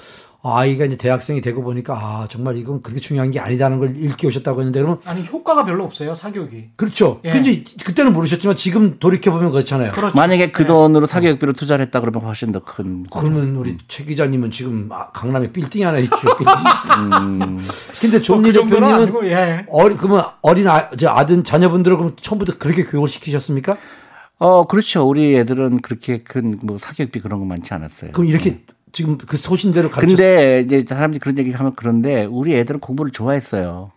아이가 0.46 0.84
이제 0.84 0.96
대학생이 0.96 1.40
되고 1.40 1.62
보니까 1.62 1.94
아, 1.94 2.26
정말 2.28 2.58
이건 2.58 2.82
그렇게 2.82 3.00
중요한 3.00 3.30
게 3.30 3.40
아니다는 3.40 3.78
걸 3.78 3.96
읽기 3.96 4.26
오셨다고 4.26 4.60
했는데 4.60 4.80
그러면 4.80 5.00
아니 5.06 5.26
효과가 5.26 5.64
별로 5.64 5.84
없어요 5.84 6.14
사교육이. 6.14 6.70
그렇죠. 6.76 7.20
예. 7.24 7.30
근데 7.32 7.64
그때는 7.82 8.12
모르셨지만 8.12 8.54
지금 8.56 8.98
돌이켜 8.98 9.30
보면 9.32 9.52
그렇잖아요. 9.52 9.90
그렇죠. 9.92 10.14
만약에 10.14 10.52
그 10.52 10.64
예. 10.64 10.66
돈으로 10.66 11.06
사교육비로 11.06 11.54
투자를 11.54 11.86
했다 11.86 12.00
그러면 12.00 12.20
훨씬 12.22 12.52
더 12.52 12.62
큰. 12.62 13.06
그러면 13.10 13.56
우리 13.56 13.78
최 13.88 14.04
기자님은 14.04 14.50
지금 14.50 14.88
아, 14.92 15.10
강남에 15.12 15.50
빌딩이 15.50 15.82
하나 15.84 15.98
있죠. 15.98 16.14
빌딩. 16.16 16.44
근데 18.00 18.18
뭐 18.18 18.22
조니 18.22 18.42
그 18.48 18.52
정도는 18.52 19.06
대표님은 19.06 19.26
예. 19.30 19.66
어리 19.70 19.96
그러면 19.96 20.24
어린 20.42 20.68
아, 20.68 20.90
저 20.90 21.08
아들 21.08 21.42
자녀분들을 21.42 21.96
그럼 21.96 22.16
처음부터 22.20 22.58
그렇게 22.58 22.84
교육을 22.84 23.08
시키셨습니까? 23.08 23.76
어, 24.38 24.66
그렇죠. 24.66 25.08
우리 25.08 25.36
애들은 25.36 25.80
그렇게 25.80 26.22
큰 26.22 26.58
뭐 26.64 26.76
사교육비 26.78 27.20
그런 27.20 27.38
거 27.40 27.46
많지 27.46 27.72
않았어요. 27.72 28.12
그럼 28.12 28.26
이렇게 28.26 28.60
지금 28.94 29.18
그 29.18 29.36
소신대로 29.36 29.90
가르쳤 29.90 30.16
근데 30.16 30.60
이제 30.60 30.84
사람들이 30.88 31.18
그런 31.18 31.36
얘기 31.36 31.50
하면 31.50 31.72
그런데 31.76 32.24
우리 32.24 32.54
애들은 32.54 32.80
공부를 32.80 33.10
좋아했어요. 33.10 33.90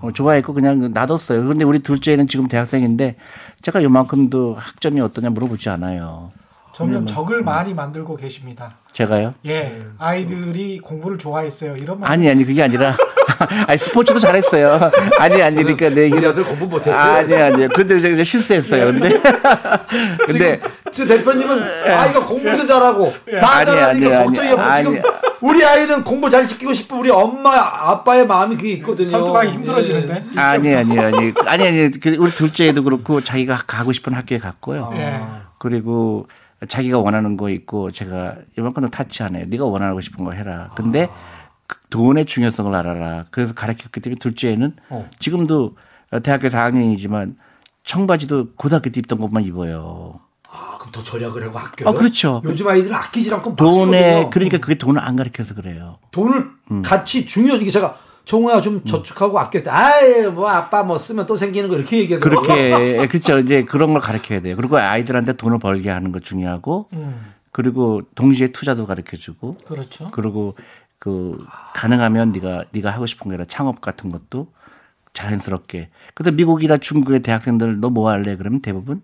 어, 0.00 0.12
좋아했고 0.12 0.54
그냥 0.54 0.92
놔뒀어요. 0.92 1.42
그런데 1.42 1.64
우리 1.64 1.80
둘째는 1.80 2.28
지금 2.28 2.46
대학생인데 2.48 3.16
제가 3.62 3.82
요만큼도 3.82 4.54
학점이 4.54 5.00
어떠냐 5.00 5.30
물어보지 5.30 5.68
않아요. 5.70 6.30
점점 6.78 7.06
적을 7.06 7.42
많이 7.42 7.74
만들고 7.74 8.14
계십니다. 8.16 8.76
제가요? 8.92 9.34
예, 9.46 9.82
아이들이 9.98 10.78
공부를 10.78 11.18
좋아했어요. 11.18 11.76
이런 11.76 11.98
말. 11.98 12.08
아니 12.12 12.30
아니 12.30 12.44
그게 12.44 12.62
아니라 12.62 12.96
아니 13.66 13.78
스포츠도 13.78 14.20
잘했어요. 14.20 14.88
아니 15.18 15.42
아니 15.42 15.56
그러니까 15.56 15.88
내 15.88 16.04
얘기는 16.04 16.24
아들 16.30 16.44
공부 16.44 16.66
못했어요. 16.66 17.02
아니 17.02 17.34
아니 17.34 17.68
근데 17.68 17.98
제가 17.98 18.22
실수했어요. 18.22 18.92
근데 18.92 19.20
근데 20.24 20.60
저 20.92 21.04
대표님은 21.04 21.62
아이가 21.90 22.24
공부도 22.24 22.64
잘하고 22.64 23.12
다 23.40 23.56
아니, 23.56 23.66
잘하니까 23.66 24.18
아니, 24.20 24.24
걱정이 24.26 24.50
없고 24.52 24.62
아니. 24.62 24.84
지금 24.84 25.02
우리 25.40 25.64
아이는 25.64 26.04
공부 26.04 26.30
잘 26.30 26.44
시키고 26.44 26.72
싶은 26.72 26.96
우리 26.96 27.10
엄마 27.10 27.56
아빠의 27.90 28.24
마음이 28.24 28.56
그게 28.56 28.70
있거든요. 28.74 29.08
설득하기 29.08 29.50
힘들어지는데. 29.50 30.24
예. 30.36 30.38
아니 30.38 30.72
아니 30.76 30.96
아니 30.96 31.32
아니 31.44 31.66
아니 31.66 31.90
그 31.90 32.14
우리 32.20 32.30
둘째도 32.30 32.84
그렇고 32.84 33.24
자기가 33.24 33.64
가고 33.66 33.92
싶은 33.92 34.14
학교에 34.14 34.38
갔고요. 34.38 34.92
예. 34.94 35.20
그리고 35.58 36.28
자기가 36.66 36.98
원하는 36.98 37.36
거 37.36 37.50
있고 37.50 37.92
제가 37.92 38.36
이만큼도 38.56 38.90
타치 38.90 39.22
안 39.22 39.36
해요. 39.36 39.44
네가 39.48 39.64
원하고 39.64 40.00
싶은 40.00 40.24
거 40.24 40.32
해라. 40.32 40.70
근데 40.74 41.08
그 41.66 41.78
돈의 41.90 42.24
중요성을 42.24 42.74
알아라. 42.74 43.26
그래서 43.30 43.54
가르쳤기 43.54 44.00
때문에 44.00 44.18
둘째는 44.18 44.74
어. 44.88 45.08
지금도 45.20 45.76
대학교 46.22 46.48
4학년이지만 46.48 47.36
청바지도 47.84 48.54
고등학교 48.56 48.90
때 48.90 48.98
입던 49.00 49.20
것만 49.20 49.44
입어요. 49.44 50.20
아, 50.50 50.76
그럼 50.78 50.92
더 50.92 51.02
절약을 51.02 51.46
하고 51.46 51.58
학교. 51.58 51.88
아, 51.88 51.92
그렇죠. 51.92 52.40
요즘 52.44 52.66
아이들은 52.66 52.94
아끼지 52.94 53.32
않고 53.32 53.50
막 53.50 53.56
돈에. 53.56 54.28
그러니까 54.30 54.58
그게 54.58 54.76
돈을 54.76 55.00
안 55.00 55.14
가르쳐서 55.14 55.54
그래요. 55.54 55.98
돈을 56.10 56.50
음. 56.70 56.82
같이 56.82 57.26
중요 57.26 57.54
이게 57.54 57.70
제가 57.70 57.96
정호야 58.28 58.60
좀 58.60 58.84
저축하고 58.84 59.38
아꼈다. 59.38 59.74
아이 59.74 60.26
뭐 60.26 60.48
아빠 60.50 60.82
뭐 60.82 60.98
쓰면 60.98 61.26
또 61.26 61.34
생기는 61.34 61.70
거 61.70 61.76
이렇게 61.76 61.96
얘기하더라고요. 62.00 62.42
그렇게 62.46 63.06
그렇죠. 63.06 63.38
이제 63.38 63.64
그런 63.64 63.94
걸 63.94 64.02
가르쳐야 64.02 64.42
돼요. 64.42 64.54
그리고 64.54 64.76
아이들한테 64.76 65.32
돈을 65.32 65.58
벌게 65.58 65.88
하는 65.88 66.12
거 66.12 66.20
중요하고 66.20 66.90
음, 66.92 67.32
그리고 67.52 68.02
동시에 68.14 68.48
투자도 68.48 68.86
가르쳐 68.86 69.16
주고 69.16 69.56
그렇죠. 69.66 70.10
그리고 70.10 70.56
그 70.98 71.42
가능하면 71.72 72.32
네가 72.32 72.64
네가 72.70 72.90
하고 72.90 73.06
싶은 73.06 73.30
거라 73.30 73.46
창업 73.46 73.80
같은 73.80 74.10
것도 74.10 74.48
자연스럽게. 75.14 75.88
그래서 76.14 76.30
미국이나 76.36 76.76
중국의 76.76 77.22
대학생들 77.22 77.80
너 77.80 77.88
뭐 77.88 78.10
할래? 78.10 78.36
그러면 78.36 78.60
대부분 78.60 79.00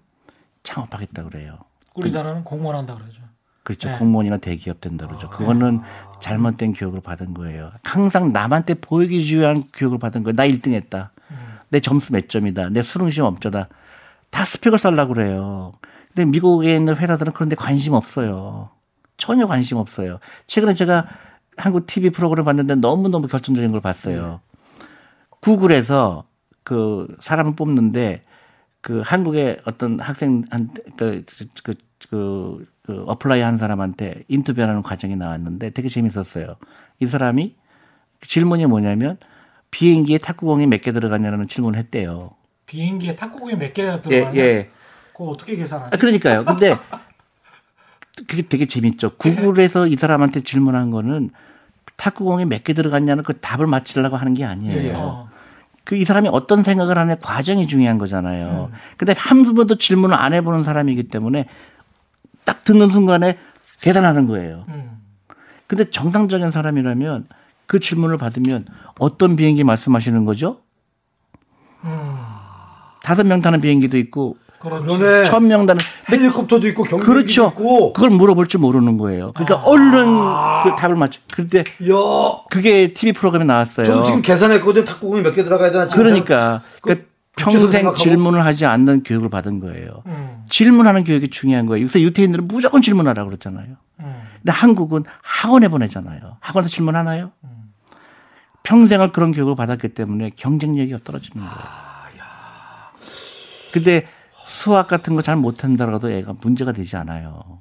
창업하겠다 0.64 1.25
그래요. 1.25 1.61
우리 1.95 2.11
나라는 2.11 2.45
공무원 2.45 2.77
한다 2.77 2.95
그러죠. 2.95 3.22
그렇죠. 3.64 3.88
네. 3.88 3.98
공무원이나 3.98 4.36
대기업 4.36 4.80
된다 4.80 5.06
그러죠. 5.06 5.28
그거는 5.30 5.80
잘못된 6.20 6.74
교육을 6.74 7.00
받은 7.00 7.34
거예요. 7.34 7.72
항상 7.82 8.32
남한테 8.32 8.74
보이기 8.74 9.20
위한 9.36 9.64
교육을 9.72 9.98
받은 9.98 10.22
거예요. 10.22 10.36
나 10.36 10.46
1등 10.46 10.72
했다. 10.74 11.10
내 11.70 11.80
점수 11.80 12.12
몇 12.12 12.28
점이다. 12.28 12.68
내 12.68 12.82
수능시험 12.82 13.34
업자다. 13.34 13.68
다 14.30 14.44
스펙을 14.44 14.78
살라고 14.78 15.14
그래요. 15.14 15.72
근데 16.14 16.30
미국에 16.30 16.76
있는 16.76 16.94
회사들은 16.94 17.32
그런데 17.32 17.56
관심 17.56 17.94
없어요. 17.94 18.70
전혀 19.16 19.46
관심 19.46 19.78
없어요. 19.78 20.18
최근에 20.46 20.74
제가 20.74 21.06
한국 21.56 21.86
TV 21.86 22.10
프로그램 22.10 22.44
봤는데 22.44 22.76
너무너무 22.76 23.26
결정적인 23.26 23.72
걸 23.72 23.80
봤어요. 23.80 24.40
구글에서 25.40 26.24
그 26.62 27.06
사람을 27.20 27.56
뽑는데 27.56 28.22
그 28.80 29.00
한국의 29.04 29.58
어떤 29.64 29.98
학생한테 29.98 30.82
그, 30.96 31.24
그, 31.62 31.74
그, 32.10 32.66
그 32.87 33.05
apply 33.07 33.40
한 33.41 33.57
사람한테 33.59 34.24
인터뷰하는 34.28 34.82
과정이 34.82 35.16
나왔는데 35.16 35.70
되게 35.70 35.89
재밌었어요. 35.89 36.57
이 37.01 37.07
사람이 37.07 37.55
질문이 38.26 38.66
뭐냐면 38.66 39.16
비행기에 39.70 40.18
탁구공이 40.18 40.66
몇 40.66 40.82
개 40.82 40.93
들어가냐는 40.93 41.49
질문을 41.49 41.78
했대요. 41.78 42.32
비행기에 42.66 43.16
탁구공이 43.16 43.55
몇 43.57 43.72
예, 43.78 44.01
들어가냐? 44.01 44.37
예. 44.37 44.70
그거 45.12 45.30
어떻게 45.30 45.57
계산하냐? 45.57 45.91
아, 45.93 45.97
그러니까요. 45.97 46.45
근데 46.45 46.76
그게 48.28 48.43
되게 48.43 48.66
재밌죠. 48.66 49.16
구글에서 49.16 49.87
이 49.87 49.97
사람한테 49.97 50.43
질문한 50.43 50.91
거는 50.91 51.30
탁구공이 51.97 52.45
몇 52.47 52.64
개 52.64 52.74
들어갔냐는 52.74 53.24
그 53.24 53.39
답을 53.41 53.66
맞히려고 53.66 54.16
하는 54.16 54.35
게 54.35 54.45
아니에요. 54.45 54.76
예, 54.78 54.89
예. 54.89 54.93
어, 54.95 55.28
그이 55.85 56.05
사람이 56.05 56.28
어떤 56.32 56.62
생각을 56.62 56.97
하는 56.99 57.18
과정이 57.20 57.66
중요한 57.66 57.99
거잖아요. 57.99 58.70
근데 58.97 59.14
한 59.16 59.43
번도 59.55 59.76
질문을 59.78 60.16
안 60.16 60.32
해보는 60.32 60.64
사람이기 60.64 61.09
때문에 61.09 61.47
딱 62.45 62.64
듣는 62.64 62.88
순간에 62.90 63.38
계산하는 63.80 64.26
거예요. 64.26 64.64
음. 64.68 64.99
근데 65.66 65.90
정상적인 65.90 66.51
사람이라면 66.51 67.26
그 67.66 67.80
질문을 67.80 68.18
받으면 68.18 68.66
어떤 68.99 69.36
비행기 69.36 69.64
말씀하시는 69.64 70.24
거죠? 70.24 70.59
다섯 73.03 73.24
명 73.26 73.42
타는 73.42 73.61
비행기도 73.61 73.99
있고 73.99 74.36
그렇지. 74.59 74.86
그러네. 74.97 75.24
천명 75.24 75.66
타는 75.66 75.78
헬리콥터도 76.11 76.66
있고 76.68 76.84
경비도 76.84 77.12
그렇죠. 77.12 77.49
있고. 77.49 77.92
그걸 77.92 78.09
물어볼 78.11 78.49
줄 78.49 78.61
모르는 78.61 78.97
거예요. 78.97 79.32
그러니까 79.32 79.57
아. 79.57 79.62
얼른 79.64 80.07
그 80.64 80.80
답을 80.80 80.97
맞춰. 80.97 81.20
그때 81.34 81.59
야, 81.61 82.45
그게 82.51 82.88
TV 82.88 83.12
프로그램에 83.12 83.45
나왔어요. 83.45 83.84
저도 83.84 84.03
지금 84.05 84.22
계산했거든. 84.22 84.86
탁구공이 84.86 85.20
몇 85.22 85.34
개 85.34 85.45
들어가야 85.45 85.70
되나. 85.70 85.86
지금 85.88 86.03
그러니까 86.05 86.62
그그 86.80 86.95
국제선 86.95 87.13
평생. 87.37 87.93
질문을 87.95 88.45
하지 88.45 88.64
않는 88.66 89.03
교육을 89.03 89.28
받은 89.28 89.61
거예요. 89.61 90.03
음. 90.07 90.45
질문하는 90.49 91.05
교육이 91.05 91.30
중요한 91.30 91.66
거예요. 91.66 91.85
요새 91.85 92.01
유태인들은 92.01 92.47
무조건 92.49 92.80
질문하라고 92.82 93.28
그러잖아요. 93.28 93.76
음. 94.01 94.22
근데 94.39 94.53
한국은 94.53 95.05
학원에 95.22 95.68
보내잖아요. 95.68 96.37
학원에서 96.41 96.70
질문하나요? 96.70 97.32
음. 97.45 97.72
평생을 98.62 99.12
그런 99.12 99.32
교육을 99.32 99.57
받았기 99.57 99.91
때문에 99.91 100.30
경쟁력이 100.37 100.97
떨어지는 101.05 101.45
거예요. 101.45 101.59
근데 103.72 104.07
수학 104.47 104.87
같은 104.87 105.16
거 105.16 105.22
잘 105.22 105.37
못한다라도 105.37 106.11
애가 106.11 106.35
문제가 106.41 106.72
되지 106.72 106.97
않아요. 106.97 107.61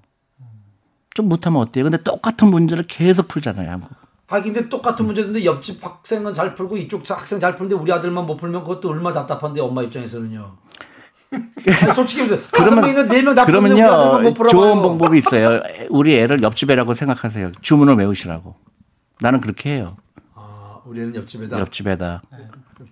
좀 1.16 1.28
못하면 1.30 1.62
어때요? 1.62 1.84
근데 1.86 1.98
똑같은 2.02 2.50
문제를 2.50 2.84
계속 2.88 3.28
풀잖아요. 3.28 3.70
한국. 3.72 3.90
아 4.28 4.42
근데 4.42 4.68
똑같은 4.70 5.06
문제인데 5.06 5.44
옆집 5.46 5.84
학생은 5.84 6.34
잘 6.34 6.56
풀고 6.56 6.78
이쪽 6.78 7.08
학생 7.10 7.40
잘 7.40 7.56
푸는데 7.56 7.76
우리 7.76 7.92
아들만 7.92 8.26
못 8.26 8.38
풀면 8.38 8.64
그것도 8.64 8.90
얼마나 8.90 9.14
답답한데 9.16 9.62
엄마 9.62 9.84
입장에서는요. 9.84 10.56
아니, 11.32 11.94
솔직히 11.96 12.28
다섯 12.52 12.76
명이는 12.76 13.08
네명다 13.08 13.46
그러면요. 13.46 14.34
좋은 14.50 14.82
방법이 14.82 15.18
있어요. 15.18 15.62
우리 15.90 16.16
애를 16.18 16.42
옆집 16.42 16.70
애라고 16.72 16.94
생각하세요. 16.94 17.52
주문을 17.62 17.96
외우시라고. 17.96 18.56
나는 19.20 19.40
그렇게 19.40 19.76
해요. 19.76 19.98
아, 20.36 20.78
우리 20.86 21.02
애는 21.02 21.16
옆집에다. 21.16 21.60
옆집에다. 21.60 22.22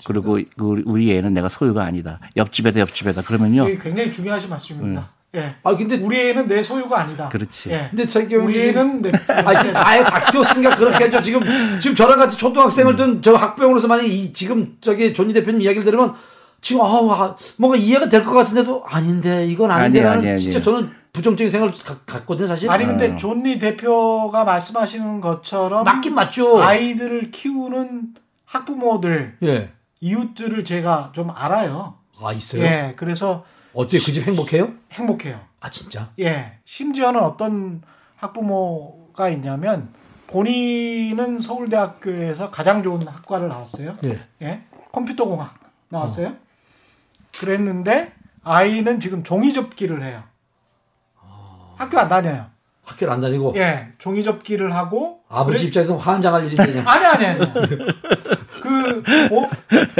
그리고 0.06 0.40
그 0.58 0.82
우리- 0.86 1.12
애는 1.16 1.34
내가 1.34 1.50
소유가 1.50 1.84
아니다. 1.84 2.20
옆집에다 2.36 2.80
옆집에다. 2.82 3.22
그러면요. 3.24 3.66
굉장히 3.78 4.12
중요하신 4.12 4.50
말씀입니다. 4.50 5.12
예. 5.36 5.56
아 5.64 5.76
근데 5.78 5.96
우리 5.98 6.20
애는 6.30 6.48
내 6.48 6.62
소유가 6.62 7.00
아니다. 7.02 7.30
그렇지. 7.30 7.70
예. 7.72 7.88
근데 7.90 8.06
제 8.06 8.28
경우는 8.28 8.50
우리 8.50 8.62
애는 8.70 9.02
내 9.02 9.12
아니 9.28 9.60
지금 9.60 9.74
아예 9.78 10.04
다 10.04 10.26
키웠으니까 10.30 10.76
그렇게 10.76 11.06
해줘 11.06 11.22
지금 11.22 11.42
지금 11.80 11.96
저랑 11.96 12.20
같이 12.20 12.38
초등학생을 12.38 12.96
둔 12.98 13.22
저 13.22 13.34
학부형으로서 13.36 13.88
만약 13.88 14.04
이 14.04 14.34
지금 14.34 14.76
저기 14.82 15.14
존니 15.14 15.34
대표님 15.34 15.62
이야기를 15.62 15.86
들으면 15.86 16.16
지금 16.62 16.82
아우 16.82 17.10
아, 17.12 17.36
뭔가 17.58 17.78
이해가 17.78 18.10
될 18.10 18.24
것 18.26 18.34
같은데도 18.34 18.84
아닌데 18.86 19.46
이건 19.48 19.72
아닌데 19.72 20.04
아니에요, 20.06 20.38
진짜. 20.38 20.62
저는 20.62 20.92
부정적인 21.14 21.50
생각을 21.50 21.74
가- 21.86 21.98
갖거든요 22.06 22.48
사실 22.48 22.70
아니 22.70 22.86
근데 22.86 23.12
어. 23.12 23.16
존리 23.16 23.58
대표가 23.58 24.44
말씀하시는 24.44 25.22
것처럼 25.22 25.84
맞긴 25.86 26.14
맞죠 26.14 26.62
아이들을 26.62 27.32
키우는 27.32 28.14
학부모들 28.46 29.38
예. 29.44 29.72
이웃들을 30.02 30.64
제가 30.66 31.12
좀 31.14 31.30
알아요. 31.34 31.96
아 32.22 32.34
있어요 32.34 32.62
예. 32.64 32.94
그래서 32.98 33.44
어때요 33.74 34.02
그집 34.06 34.28
행복해요 34.28 34.74
행복해요. 34.92 35.40
아 35.60 35.70
진짜 35.70 36.10
예. 36.20 36.58
심지어는 36.66 37.22
어떤 37.22 37.82
학부모가 38.18 39.30
있냐면 39.30 39.94
본인은 40.28 41.40
서울대학교에서 41.40 42.52
가장 42.52 42.84
좋은 42.84 43.06
학과를 43.08 43.48
나왔어요. 43.50 43.96
예. 44.06 44.22
예. 44.42 44.62
컴퓨터공학 44.92 45.56
나왔어요. 45.90 46.34
그랬는데 47.38 48.14
아이는 48.44 49.00
지금 49.00 49.24
종이 49.24 49.54
접기를 49.54 50.04
해요. 50.04 50.24
학교 51.76 52.00
안 52.00 52.10
다녀요. 52.10 52.46
학교를 52.84 53.14
안 53.14 53.22
다니고 53.22 53.54
예. 53.58 53.90
종이 54.00 54.24
접기를 54.24 54.76
하고 54.76 55.22
아버지 55.30 55.58
그래- 55.58 55.68
입장에서 55.68 55.98
환장할 55.98 56.46
일인데 56.46 56.66
그냥 56.66 56.88
아니 56.90 57.06
아니 57.06 57.26
아니. 57.26 57.40
그 58.62 59.04
뭐, 59.30 59.48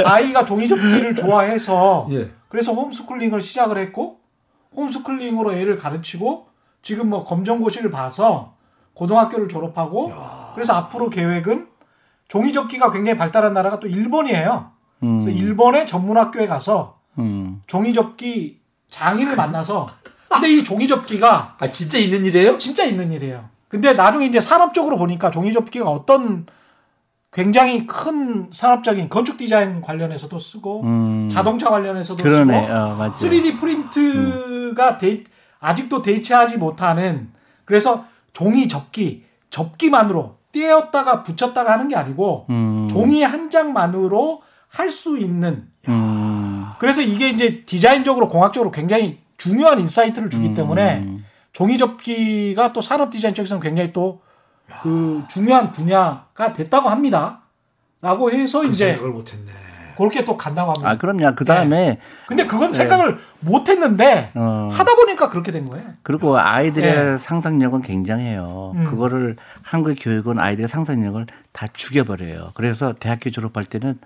아이가 0.04 0.44
종이 0.44 0.68
접기를 0.68 1.14
좋아해서 1.14 2.06
예. 2.10 2.30
그래서 2.52 2.74
홈스쿨링을 2.74 3.40
시작을 3.40 3.78
했고 3.78 4.20
홈스쿨링으로 4.76 5.54
애를 5.54 5.78
가르치고 5.78 6.48
지금 6.82 7.08
뭐 7.08 7.24
검정고시를 7.24 7.90
봐서 7.90 8.56
고등학교를 8.92 9.48
졸업하고 9.48 10.12
그래서 10.54 10.74
앞으로 10.74 11.08
계획은 11.08 11.66
종이 12.28 12.52
접기가 12.52 12.92
굉장히 12.92 13.16
발달한 13.16 13.54
나라가 13.54 13.80
또 13.80 13.86
일본이에요. 13.86 14.70
음, 15.02 15.18
그래서 15.18 15.30
일본의 15.30 15.86
전문학교에 15.86 16.46
가서 16.46 16.98
음. 17.16 17.62
종이 17.66 17.94
접기 17.94 18.60
장인을 18.90 19.34
만나서 19.34 19.88
근데 20.28 20.52
이 20.52 20.62
종이 20.62 20.86
접기가 20.86 21.56
아 21.58 21.70
진짜 21.70 21.96
있는 21.96 22.26
일이에요 22.26 22.58
진짜 22.58 22.84
있는 22.84 23.12
일이에요. 23.12 23.48
근데 23.68 23.94
나중에 23.94 24.26
이제 24.26 24.40
산업적으로 24.40 24.98
보니까 24.98 25.30
종이 25.30 25.54
접기가 25.54 25.88
어떤 25.88 26.44
굉장히 27.32 27.86
큰 27.86 28.48
산업적인 28.50 29.08
건축 29.08 29.38
디자인 29.38 29.80
관련해서도 29.80 30.38
쓰고 30.38 30.82
음. 30.82 31.28
자동차 31.32 31.70
관련해서도 31.70 32.22
그러네. 32.22 32.60
쓰고 32.62 32.72
어, 32.74 32.94
맞죠. 32.96 33.26
3D 33.26 33.58
프린트가 33.58 34.98
대- 34.98 35.24
아직도 35.58 36.02
대체하지 36.02 36.58
못하는 36.58 37.30
그래서 37.64 38.04
종이 38.34 38.68
접기 38.68 39.24
접기만으로 39.48 40.36
떼었다가 40.52 41.22
붙였다가 41.22 41.72
하는 41.72 41.88
게 41.88 41.96
아니고 41.96 42.46
음. 42.50 42.88
종이 42.90 43.22
한 43.22 43.48
장만으로 43.50 44.42
할 44.68 44.90
수 44.90 45.18
있는 45.18 45.68
음. 45.88 46.66
그래서 46.78 47.02
이게 47.02 47.28
이제 47.28 47.62
디자인적으로 47.66 48.28
공학적으로 48.28 48.70
굉장히 48.70 49.18
중요한 49.36 49.80
insight를 49.80 50.28
주기 50.30 50.48
음. 50.48 50.54
때문에 50.54 51.06
종이 51.52 51.76
접기가 51.78 52.72
또 52.72 52.80
산업 52.80 53.10
디자인 53.10 53.34
쪽에서는 53.34 53.62
굉장히 53.62 53.92
또 53.92 54.20
그 54.82 55.22
중요한 55.28 55.72
분야가 55.72 56.52
됐다고 56.52 56.88
합니다. 56.88 57.42
라고 58.00 58.30
해서 58.32 58.62
그 58.62 58.68
이제 58.68 58.94
생각을 58.94 59.12
못했네 59.12 59.52
그렇게 59.96 60.24
또 60.24 60.36
간다고 60.36 60.70
합니다. 60.70 60.90
아 60.90 60.96
그럼요. 60.96 61.34
그 61.36 61.44
다음에 61.44 61.98
근데 62.26 62.46
그건 62.46 62.72
생각을 62.72 63.18
못 63.40 63.68
했는데 63.68 64.32
어. 64.34 64.68
하다 64.72 64.96
보니까 64.96 65.28
그렇게 65.28 65.52
된 65.52 65.66
거예요. 65.66 65.84
그리고 66.02 66.38
아이들의 66.38 67.14
예. 67.14 67.18
상상력은 67.18 67.82
굉장해요. 67.82 68.72
음. 68.74 68.84
그거를 68.90 69.36
한국의 69.62 69.96
교육은 69.96 70.38
아이들의 70.38 70.68
상상력을 70.68 71.26
다 71.52 71.66
죽여버려요. 71.72 72.52
그래서 72.54 72.94
대학교 72.98 73.30
졸업할 73.30 73.64
때는 73.64 73.98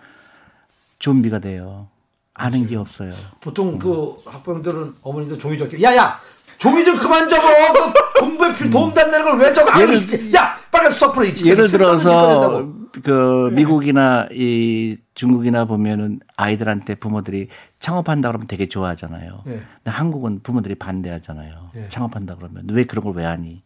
좀비가 0.99 1.39
돼요. 1.39 1.89
아는 2.35 2.67
게 2.67 2.77
없어요. 2.77 3.13
보통 3.41 3.79
그 3.79 4.17
학부형들은 4.27 4.97
어머님들 5.03 5.39
종이 5.39 5.57
접기 5.57 5.83
야 5.83 5.97
야 5.97 6.21
종이 6.59 6.85
좀 6.85 6.97
그만 6.97 7.29
적어 7.29 7.43
그 7.73 8.21
공부에 8.21 8.55
필요 8.55 8.71
도움 8.71 8.95
된다는 8.95 9.25
걸 9.27 9.39
왜 9.41 9.53
적어 9.53 9.71
아유 9.73 9.97
씨. 9.97 10.33
야 10.35 10.57
빨리 10.71 10.91
수업 10.91 11.13
풀어 11.15 11.25
이 11.27 11.35
진짜 11.35 11.53
예를 11.53 11.69
들어서. 11.69 12.67
그 13.03 13.51
미국이나 13.53 14.27
이 14.33 14.97
중국이나 15.15 15.67
보면은 15.67 16.21
아이들한테 16.37 16.95
부모들이 16.95 17.49
창업한다 17.79 18.31
그러면 18.31 18.47
되게 18.47 18.67
좋아하잖아요. 18.69 19.43
예. 19.49 19.51
근데 19.51 19.91
한국은 19.91 20.41
부모들이 20.43 20.77
반대하잖아요. 20.77 21.71
예. 21.77 21.89
창업한다 21.91 22.37
그러면 22.37 22.65
왜 22.71 22.85
그런 22.85 23.05
걸 23.05 23.13
왜 23.17 23.25
하니? 23.25 23.63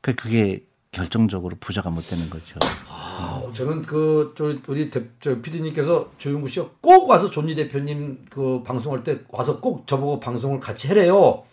그 0.00 0.14
그게 0.14 0.64
결정적으로 0.92 1.56
부자가 1.60 1.90
못 1.90 2.00
되는 2.08 2.28
거죠. 2.30 2.58
어, 2.88 3.50
저는 3.52 3.82
그 3.82 4.34
저, 4.36 4.54
우리 4.66 4.90
대, 4.90 5.04
저 5.20 5.40
PD님께서 5.40 6.10
조용구 6.18 6.48
씨가 6.48 6.66
꼭 6.80 7.08
와서 7.10 7.30
존니 7.30 7.54
대표님 7.54 8.24
그 8.30 8.62
방송할 8.64 9.04
때 9.04 9.18
와서 9.28 9.60
꼭 9.60 9.86
저보고 9.86 10.18
방송을 10.18 10.58
같이 10.60 10.88
해래요. 10.88 11.44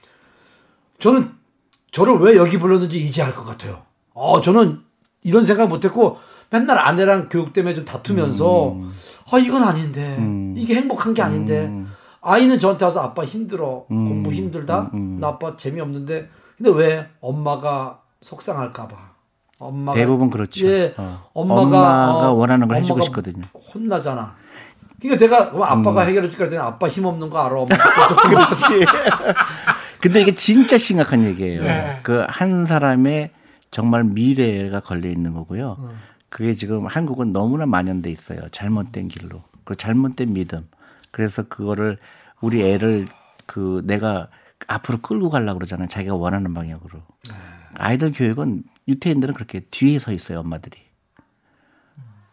저는 1.00 1.32
저를 1.92 2.16
왜 2.20 2.36
여기 2.38 2.58
불렀는지 2.58 2.98
이제 2.98 3.22
알 3.22 3.34
것 3.36 3.44
같아요. 3.46 3.84
어, 4.14 4.42
저는 4.42 4.82
이런 5.24 5.44
생각 5.44 5.68
못했고 5.70 6.18
맨날 6.50 6.78
아내랑 6.80 7.30
교육 7.30 7.54
때문에 7.54 7.76
좀 7.76 7.86
다투면서 7.86 8.76
아 9.32 9.38
이건 9.38 9.64
아닌데 9.64 10.16
음. 10.20 10.54
이게 10.58 10.76
행복한 10.76 11.14
게 11.14 11.22
아닌데 11.22 11.66
음. 11.66 11.92
아이는 12.22 12.58
저한테 12.60 12.86
와서 12.86 13.02
아빠 13.02 13.26
힘들어 13.26 13.86
음. 13.92 14.08
공부 14.10 14.32
힘들다 14.32 14.90
음, 14.94 14.98
음. 14.98 15.18
나 15.20 15.28
아빠 15.30 15.56
재미없는데 15.58 16.30
근데 16.58 16.72
왜 16.72 17.10
엄마가 17.22 18.00
속상할까봐 18.22 18.96
엄마가 19.60 19.98
대부분 19.98 20.30
그렇죠. 20.30 20.66
예, 20.68 20.94
어. 20.98 21.30
엄마가, 21.34 21.62
엄마가 21.62 22.32
어, 22.32 22.34
원하는 22.34 22.68
걸 22.68 22.78
해주고 22.78 23.02
싶거든요. 23.04 23.44
혼나잖아. 23.74 24.36
그러니까 25.02 25.26
내가 25.26 25.72
아빠가 25.72 26.04
음. 26.04 26.08
해결해 26.08 26.30
줄까 26.30 26.46
했더니 26.46 26.62
아빠 26.62 26.88
힘 26.88 27.06
없는 27.06 27.30
거 27.30 27.38
알아. 27.40 27.60
엄마 27.62 27.68
그렇지. 28.30 28.86
근데 30.02 30.22
이게 30.22 30.36
진짜 30.36 30.78
심각한 30.78 31.24
얘기예요. 31.24 31.64
네. 31.64 32.00
그한 32.04 32.66
사람의 32.66 33.32
정말 33.72 34.04
미래가 34.04 34.80
걸려 34.80 35.10
있는 35.10 35.34
거고요. 35.34 35.78
음. 35.80 35.90
그게 36.30 36.56
지금 36.56 36.86
한국은 36.86 37.32
너무나 37.32 37.66
만연돼 37.66 38.10
있어요. 38.10 38.48
잘못된 38.52 39.08
길로. 39.08 39.44
그 39.64 39.76
잘못된 39.76 40.34
믿음. 40.34 40.68
그래서 41.12 41.44
그거를 41.44 41.98
우리 42.42 42.64
애를 42.64 43.08
그 43.46 43.82
내가 43.86 44.28
앞으로 44.68 45.00
끌고 45.00 45.30
가려고 45.30 45.60
그러잖아요. 45.60 45.88
자기가 45.88 46.16
원하는 46.16 46.54
방향으로. 46.54 47.02
아이들 47.76 48.12
교육은 48.12 48.64
유태인들은 48.88 49.34
그렇게 49.34 49.62
뒤에 49.72 50.00
서 50.00 50.12
있어요. 50.12 50.40
엄마들이. 50.40 50.78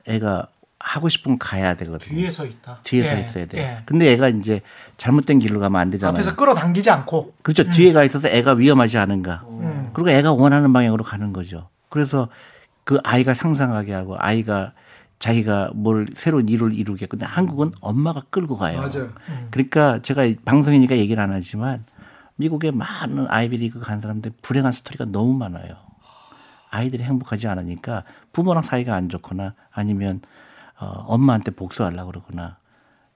애가 0.06 0.48
하고 0.84 1.08
싶으면 1.08 1.38
가야 1.38 1.74
되거든요. 1.76 2.14
뒤에 2.14 2.30
서 2.30 2.44
있다. 2.44 2.80
뒤에 2.82 3.08
서 3.08 3.16
예, 3.16 3.20
있어야 3.22 3.46
돼. 3.46 3.58
예. 3.58 3.82
근데 3.86 4.12
애가 4.12 4.28
이제 4.28 4.60
잘못된 4.98 5.38
길로 5.38 5.58
가면 5.58 5.80
안 5.80 5.90
되잖아요. 5.90 6.14
앞에서 6.14 6.36
끌어당기지 6.36 6.90
않고. 6.90 7.36
그렇죠. 7.40 7.70
뒤에 7.70 7.94
가 7.94 8.04
있어서 8.04 8.28
애가 8.28 8.52
위험하지 8.52 8.98
않은가. 8.98 9.44
음. 9.48 9.90
그리고 9.94 10.10
애가 10.10 10.34
원하는 10.34 10.74
방향으로 10.74 11.02
가는 11.02 11.32
거죠. 11.32 11.70
그래서 11.88 12.28
그 12.84 12.98
아이가 13.02 13.32
상상하게 13.32 13.94
하고 13.94 14.16
아이가 14.18 14.72
자기가 15.18 15.70
뭘 15.74 16.06
새로운 16.16 16.50
일을 16.50 16.74
이루게. 16.74 17.06
근데 17.06 17.24
한국은 17.24 17.72
엄마가 17.80 18.24
끌고 18.28 18.58
가요. 18.58 18.78
맞아요. 18.78 19.10
그러니까 19.52 20.02
제가 20.02 20.26
방송이니까 20.44 20.98
얘기를 20.98 21.22
안 21.22 21.32
하지만 21.32 21.86
미국의 22.36 22.72
많은 22.72 23.26
아이비리그 23.30 23.80
간 23.80 24.02
사람들 24.02 24.32
불행한 24.42 24.72
스토리가 24.72 25.06
너무 25.06 25.32
많아요. 25.32 25.76
아이들이 26.68 27.04
행복하지 27.04 27.48
않으니까 27.48 28.04
부모랑 28.34 28.62
사이가 28.62 28.94
안 28.94 29.08
좋거나 29.08 29.54
아니면 29.70 30.20
어, 30.78 30.86
엄마한테 31.06 31.50
복수하려고 31.52 32.10
그러거나 32.10 32.58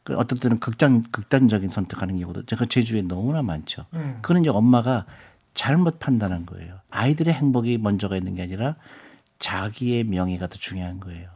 그 0.05 0.17
어떤 0.17 0.39
때는 0.39 0.59
극단 0.61 1.03
극단적인 1.11 1.69
선택하는 1.71 2.19
경우도 2.19 2.47
제가 2.47 2.67
제주에 2.67 3.03
너무나 3.03 3.43
많죠. 3.43 3.87
음. 3.95 4.19
그는 4.23 4.43
이제 4.43 4.51
엄마가 4.51 5.05
잘못 5.55 5.99
판단한 5.99 6.47
거예요. 6.47 6.77
아이들의 6.91 7.33
행복이 7.35 7.79
먼저가 7.79 8.17
있는 8.17 8.35
게 8.37 8.43
아니라 8.43 8.77
자기의 9.39 10.05
명예가 10.05 10.47
더 10.47 10.57
중요한 10.57 11.01
거예요. 11.01 11.29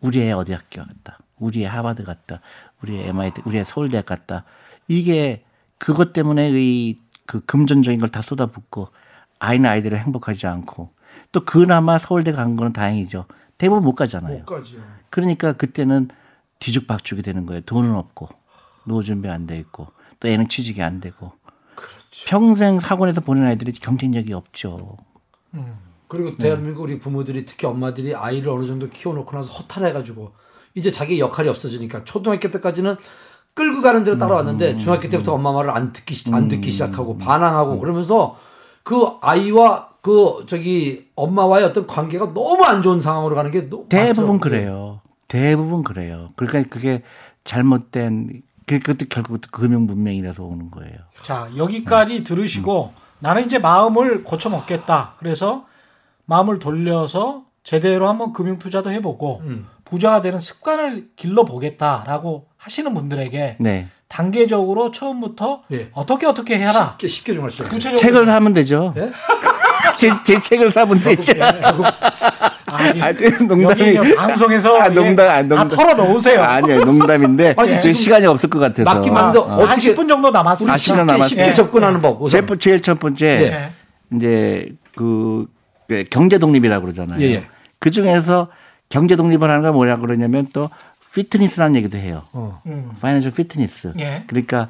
우리 0.00 0.20
애 0.22 0.32
어디 0.32 0.52
학교 0.52 0.82
갔다. 0.82 1.18
우리 1.38 1.62
애 1.64 1.66
하버드 1.66 2.04
갔다. 2.04 2.40
우리 2.82 2.98
애 2.98 3.08
MIT, 3.08 3.42
우리 3.44 3.58
애 3.58 3.64
서울대학 3.64 4.06
갔다. 4.06 4.44
이게 4.88 5.44
그것 5.78 6.12
때문에 6.12 6.50
이그 6.50 7.44
금전적인 7.46 8.00
걸 8.00 8.08
다 8.08 8.22
쏟아붓고 8.22 8.88
아이는 9.38 9.68
아이들을 9.68 9.98
행복하지 9.98 10.46
않고 10.46 10.90
또 11.32 11.44
그나마 11.44 11.98
서울대 11.98 12.32
간 12.32 12.56
거는 12.56 12.72
다행이죠. 12.72 13.26
대부분 13.58 13.84
못 13.84 13.94
가잖아요. 13.94 14.38
못 14.38 14.46
가죠. 14.46 14.78
그러니까 15.16 15.54
그때는 15.54 16.08
뒤죽박죽이 16.58 17.22
되는 17.22 17.46
거예요. 17.46 17.62
돈은 17.62 17.94
없고 17.94 18.28
노후 18.84 19.02
준비 19.02 19.30
안 19.30 19.46
돼 19.46 19.56
있고 19.58 19.86
또 20.20 20.28
애는 20.28 20.50
취직이 20.50 20.82
안 20.82 21.00
되고 21.00 21.32
평생 22.26 22.76
학원에서 22.76 23.22
보낸 23.22 23.44
아이들이 23.46 23.72
경쟁력이 23.72 24.34
없죠. 24.34 24.98
그리고 26.08 26.36
대한민국 26.36 26.82
우리 26.82 26.98
부모들이 26.98 27.46
특히 27.46 27.66
엄마들이 27.66 28.14
아이를 28.14 28.50
어느 28.50 28.66
정도 28.66 28.90
키워놓고 28.90 29.34
나서 29.34 29.54
허탈해가지고 29.54 30.32
이제 30.74 30.90
자기 30.90 31.18
역할이 31.18 31.48
없어지니까 31.48 32.04
초등학교 32.04 32.50
때까지는 32.50 32.96
끌고 33.54 33.80
가는 33.80 34.04
대로 34.04 34.18
따라왔는데 34.18 34.72
중학교 34.78 35.08
때부터 35.08 35.32
엄마 35.32 35.50
말을 35.52 35.70
안 35.70 35.94
듣기 35.94 36.12
시- 36.14 36.30
안 36.30 36.48
듣기 36.48 36.70
시작하고 36.70 37.16
반항하고 37.16 37.78
그러면서 37.78 38.36
그 38.82 39.12
아이와 39.22 39.88
그 40.02 40.44
저기 40.46 41.08
엄마와의 41.16 41.64
어떤 41.64 41.86
관계가 41.86 42.34
너무 42.34 42.62
안 42.64 42.82
좋은 42.82 43.00
상황으로 43.00 43.34
가는 43.34 43.50
게 43.50 43.62
대부분 43.88 43.88
많더라고요. 43.88 44.40
그래요. 44.40 45.00
대부분 45.28 45.82
그래요. 45.82 46.28
그러니까 46.36 46.68
그게 46.72 47.02
잘못된 47.44 48.42
그- 48.66 48.80
그것도 48.80 49.06
결국 49.08 49.40
금융 49.52 49.86
문명이라서 49.86 50.42
오는 50.42 50.70
거예요. 50.70 50.96
자, 51.22 51.48
여기까지 51.56 52.24
들으시고 52.24 52.92
나는 53.20 53.44
이제 53.46 53.58
마음을 53.58 54.24
고쳐 54.24 54.48
먹겠다. 54.50 55.14
그래서 55.18 55.66
마음을 56.26 56.58
돌려서 56.58 57.44
제대로 57.62 58.08
한번 58.08 58.32
금융 58.32 58.58
투자도 58.58 58.90
해보고 58.90 59.40
음. 59.44 59.66
부자가 59.84 60.20
되는 60.20 60.38
습관을 60.40 61.10
길러 61.16 61.44
보겠다라고 61.44 62.48
하시는 62.56 62.92
분들에게 62.92 63.56
네. 63.60 63.88
단계적으로 64.08 64.90
처음부터 64.90 65.62
예. 65.72 65.90
어떻게 65.92 66.26
어떻게 66.26 66.58
해라. 66.58 66.90
쉽게 66.92 67.08
쉽게 67.08 67.34
좀 67.34 67.44
하시죠. 67.44 67.94
책을 67.96 68.26
사면 68.26 68.52
되죠. 68.52 68.94
예? 68.96 69.12
제, 69.98 70.10
제 70.24 70.40
책을 70.40 70.70
사면 70.70 71.00
되죠. 71.00 71.32
아니, 71.42 71.60
아, 72.66 73.12
농담이 73.46 73.94
여기 73.94 74.14
방송에서 74.14 74.76
아, 74.80 74.88
농담, 74.88 75.28
아, 75.28 75.34
다 75.36 75.42
농담. 75.42 75.68
털어 75.68 75.94
놓으세요. 75.94 76.42
아니에요. 76.42 76.84
농담인데 76.84 77.54
아니, 77.56 77.68
지금 77.68 77.80
지금 77.80 77.94
시간이 77.94 78.26
없을 78.26 78.50
것 78.50 78.58
같아서. 78.58 78.82
맞긴 78.84 79.12
아, 79.16 79.22
맞는데 79.32 79.38
한 79.48 79.58
어떻게 79.60 79.94
10분 79.94 80.08
정도 80.08 80.30
남았으니까. 80.30 80.74
아, 80.74 80.76
시간 80.78 80.98
쉽게, 80.98 81.12
남았어요. 81.12 81.28
쉽게 81.28 81.46
예. 81.48 81.54
접근하는 81.54 82.00
법. 82.02 82.20
우선. 82.22 82.46
제, 82.46 82.58
제일 82.58 82.82
첫 82.82 82.98
번째 82.98 83.26
예. 83.26 84.16
이제 84.16 84.68
그 84.96 85.46
네, 85.88 86.04
경제 86.10 86.38
독립이라고 86.38 86.84
그러잖아요. 86.84 87.20
예, 87.20 87.26
예. 87.34 87.46
그 87.78 87.90
중에서 87.90 88.48
경제 88.88 89.14
독립을 89.16 89.48
하는 89.48 89.62
건 89.62 89.72
뭐냐 89.74 89.96
그러냐면 89.96 90.48
또 90.52 90.68
피트니스라는 91.14 91.76
얘기도 91.76 91.98
해요. 91.98 92.22
어. 92.32 92.60
음. 92.66 92.90
파이낸셜 93.00 93.30
피트니스. 93.32 93.92
예. 94.00 94.24
그러니까 94.26 94.68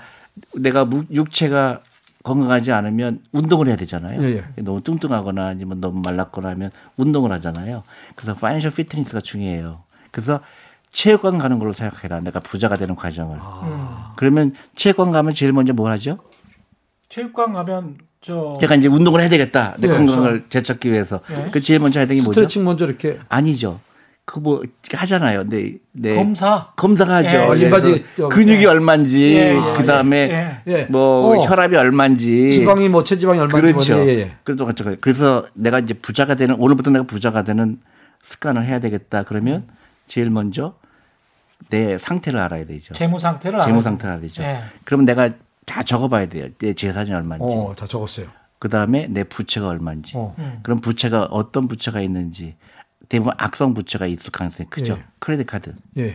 내가 0.54 0.84
무- 0.84 1.04
육체가 1.10 1.80
건강하지 2.26 2.72
않으면 2.72 3.20
운동을 3.30 3.68
해야 3.68 3.76
되잖아요. 3.76 4.20
예, 4.24 4.44
너무 4.56 4.82
뚱뚱하거나 4.82 5.46
아니면 5.46 5.80
너무 5.80 6.02
말랐거나 6.04 6.48
하면 6.50 6.72
운동을 6.96 7.30
하잖아요. 7.30 7.84
그래서 8.16 8.34
파이낸셜 8.34 8.72
피트니스가 8.72 9.20
중요해요. 9.20 9.84
그래서 10.10 10.40
체육관 10.90 11.38
가는 11.38 11.60
걸로 11.60 11.72
생각해라. 11.72 12.20
내가 12.20 12.40
부자가 12.40 12.76
되는 12.76 12.96
과정을. 12.96 13.38
아. 13.40 14.14
그러면 14.16 14.50
체육관 14.74 15.12
가면 15.12 15.34
제일 15.34 15.52
먼저 15.52 15.72
뭘 15.72 15.92
하죠? 15.92 16.18
체육관 17.08 17.52
가면 17.52 17.98
저 18.20 18.58
제가 18.60 18.74
이제 18.74 18.88
운동을 18.88 19.20
해야 19.20 19.28
되겠다. 19.28 19.76
내 19.78 19.86
예, 19.86 19.92
건강을 19.92 20.48
되찾기 20.48 20.90
위해서. 20.90 21.20
예. 21.30 21.50
그 21.52 21.60
제일 21.60 21.78
먼저 21.78 22.00
해야 22.00 22.08
되는 22.08 22.20
게 22.20 22.24
뭐죠? 22.24 22.40
스트레칭 22.40 22.64
먼저 22.64 22.86
이렇게 22.86 23.20
아니죠. 23.28 23.78
그뭐 24.26 24.62
하잖아요. 24.92 25.48
네, 25.48 25.76
네. 25.92 26.16
검사. 26.16 26.72
검사가 26.76 27.16
하죠. 27.16 27.28
예, 27.28 27.60
예, 27.60 27.64
인바디 27.64 28.04
그 28.16 28.28
근육이 28.28 28.62
예. 28.62 28.66
얼마인지, 28.66 29.34
예, 29.36 29.54
예, 29.54 29.76
그 29.76 29.86
다음에 29.86 30.62
예. 30.66 30.72
예. 30.72 30.84
뭐 30.86 31.38
어. 31.38 31.44
혈압이 31.46 31.76
얼마인지. 31.76 32.50
지방이 32.50 32.88
뭐 32.88 33.04
체지방이 33.04 33.38
얼마인지 33.38 33.72
그렇죠. 33.72 33.96
뭐. 33.96 34.04
그래도 34.42 34.66
같이 34.66 34.82
그래서 35.00 35.46
내가 35.54 35.78
이제 35.78 35.94
부자가 35.94 36.34
되는 36.34 36.56
오늘부터 36.56 36.90
내가 36.90 37.04
부자가 37.06 37.42
되는 37.42 37.78
습관을 38.24 38.64
해야 38.66 38.80
되겠다. 38.80 39.22
그러면 39.22 39.68
제일 40.08 40.28
먼저 40.30 40.74
내 41.70 41.96
상태를 41.96 42.40
알아야 42.40 42.66
되죠. 42.66 42.94
재무 42.94 43.20
상태를 43.20 43.60
재무 43.60 43.80
상태를 43.80 44.10
알아야 44.10 44.22
되죠. 44.22 44.42
예. 44.42 44.60
그러면 44.84 45.06
내가 45.06 45.30
다 45.66 45.84
적어봐야 45.84 46.26
돼요. 46.26 46.48
내 46.58 46.74
재산이 46.74 47.12
얼마인지. 47.12 47.44
어, 47.46 47.74
다 47.76 47.86
적었어요. 47.86 48.26
그 48.58 48.68
다음에 48.68 49.06
내 49.08 49.22
부채가 49.22 49.68
얼마인지. 49.68 50.14
어. 50.16 50.34
음. 50.38 50.58
그럼 50.64 50.80
부채가 50.80 51.28
어떤 51.30 51.68
부채가 51.68 52.00
있는지. 52.00 52.56
대부분 53.08 53.32
악성 53.36 53.74
부채가 53.74 54.06
있을 54.06 54.30
가능성이 54.30 54.68
크죠. 54.70 54.94
예. 54.94 55.04
크레딧 55.18 55.46
카드. 55.46 55.72
예. 55.98 56.14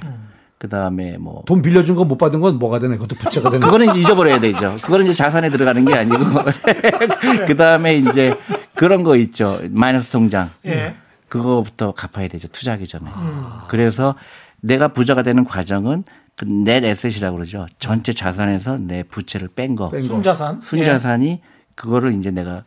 그 0.60 0.70
다음에 0.70 1.18
뭐 1.18 1.44
돈 1.48 1.62
빌려준 1.64 1.96
거 1.96 2.04
못 2.06 2.18
받은 2.18 2.40
건 2.40 2.60
뭐가 2.60 2.80
되네. 2.80 2.96
그것도 2.98 3.16
부채가 3.16 3.50
되네. 3.50 3.66
그거는 3.66 3.90
이제 3.92 4.00
잊어버려야 4.02 4.40
되죠. 4.40 4.76
그거는 4.82 5.06
이제 5.06 5.14
자산에 5.14 5.50
들어가는 5.50 5.84
게 5.86 5.94
아니고. 5.96 6.18
그 7.48 7.56
다음에 7.56 7.96
이제 7.96 8.36
그런 8.76 9.04
거 9.04 9.16
있죠. 9.18 9.60
마이너스 9.70 10.12
통장. 10.12 10.50
예. 10.66 10.96
그거부터 11.30 11.94
갚아야 11.94 12.28
되죠. 12.28 12.48
투자하기 12.50 12.88
전에. 12.88 13.06
그래서 13.70 14.16
내가 14.60 14.90
부자가 14.90 15.24
되는 15.24 15.46
과정은 15.46 16.04
그넷 16.38 16.84
에셋이라고 16.84 17.38
그러죠. 17.38 17.68
전체 17.80 18.14
자산에서 18.14 18.78
내 18.78 19.04
부채를 19.04 19.50
뺀 19.56 19.76
거. 19.76 19.90
뺀 19.90 20.02
거. 20.02 20.08
순자산. 20.08 20.58
예. 20.58 20.66
순자산이 20.66 21.42
그거를 21.76 22.14
이제 22.14 22.32
내가 22.32 22.64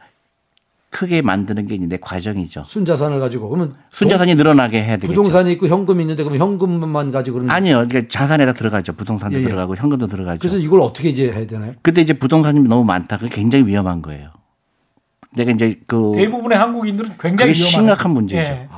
크게 0.95 1.23
만드는 1.23 1.67
게 1.67 1.75
이제 1.75 1.87
내 1.89 1.99
과정이죠. 2.01 2.63
순자산을 2.67 3.19
가지고 3.19 3.49
그러면 3.49 3.75
순자산이 3.91 4.37
늘어나게 4.37 4.81
해야 4.81 4.97
되겠죠. 4.97 5.13
부동산이 5.13 5.51
있고 5.55 5.67
현금이 5.67 6.05
있는데 6.05 6.23
그럼 6.23 6.39
현금만 6.39 7.11
가지고 7.11 7.39
그러면 7.39 7.53
아니요. 7.53 7.85
그러니까 7.89 8.09
자산에다 8.09 8.53
들어가죠. 8.53 8.93
부동산도 8.93 9.37
예, 9.37 9.43
예. 9.43 9.45
들어가고 9.45 9.75
현금도 9.75 10.07
들어가죠. 10.07 10.39
그래서 10.39 10.57
이걸 10.57 10.81
어떻게 10.81 11.09
이제 11.09 11.33
해야 11.33 11.45
되나요? 11.49 11.73
근데 11.83 12.01
이제 12.01 12.13
부동산이 12.13 12.61
너무 12.61 12.85
많다. 12.85 13.19
그게 13.19 13.35
굉장히 13.35 13.67
위험한 13.67 14.03
거예요. 14.03 14.31
내가 15.37 15.51
이제 15.51 15.81
그 15.89 16.13
대부분의 16.15 16.57
한국인들은 16.57 17.15
굉장히 17.19 17.55
심각한 17.55 18.13
문제죠. 18.13 18.41
예. 18.41 18.69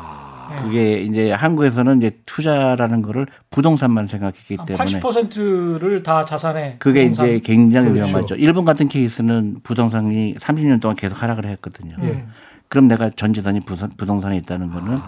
그게 0.62 1.00
이제 1.00 1.32
한국에서는 1.32 1.98
이제 1.98 2.18
투자라는 2.26 3.02
거를 3.02 3.26
부동산만 3.50 4.06
생각했기 4.06 4.56
한 4.56 4.66
때문에 4.66 5.00
80%를 5.00 6.02
다 6.02 6.24
자산에 6.24 6.76
그게 6.78 7.08
부동산. 7.08 7.26
이제 7.26 7.38
굉장히 7.40 7.90
그렇죠. 7.90 8.08
위험하죠. 8.08 8.34
일본 8.36 8.64
같은 8.64 8.88
케이스는 8.88 9.60
부동산이 9.62 10.34
30년 10.36 10.80
동안 10.80 10.96
계속 10.96 11.22
하락을 11.22 11.46
했거든요. 11.46 11.96
예. 12.02 12.24
그럼 12.68 12.88
내가 12.88 13.10
전 13.10 13.32
재산이 13.32 13.60
부동산에 13.96 14.36
있다는 14.38 14.72
거는 14.72 14.98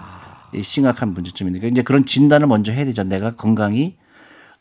이 0.55 0.62
심각한 0.62 1.12
문제점이니까 1.12 1.66
이제 1.66 1.82
그런 1.82 2.05
진단을 2.05 2.46
먼저 2.46 2.72
해야 2.72 2.84
되죠. 2.84 3.03
내가 3.03 3.34
건강이 3.34 3.96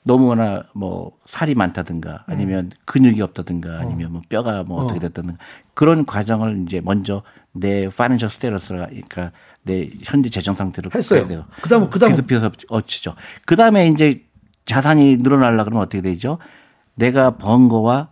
너무나 0.03 0.63
뭐 0.73 1.11
살이 1.25 1.53
많다든가 1.53 2.23
아니면 2.27 2.71
근육이 2.85 3.21
없다든가 3.21 3.79
아니면 3.79 4.13
뭐 4.13 4.21
뼈가 4.29 4.63
뭐 4.63 4.83
어떻게 4.83 4.99
됐다든가 4.99 5.37
그런 5.73 6.05
과정을 6.05 6.63
이제 6.65 6.81
먼저 6.81 7.23
내 7.51 7.89
파이낸셜 7.89 8.29
스테러스가 8.29 8.87
그러니까 8.87 9.31
내 9.67 9.91
현재 10.03 10.29
재정 10.31 10.55
상태로 10.55 10.89
했어요. 10.95 11.45
그다음 11.61 11.89
그다음 11.89 12.13
비슷비슷 12.13 12.65
어치죠. 12.69 13.13
그 13.45 13.55
다음에 13.55 13.87
이제 13.89 14.23
자산이 14.65 15.17
늘어나려 15.17 15.63
그러면 15.63 15.83
어떻게 15.83 16.01
되죠? 16.01 16.39
내가 16.95 17.37
번 17.37 17.69
거와 17.69 18.09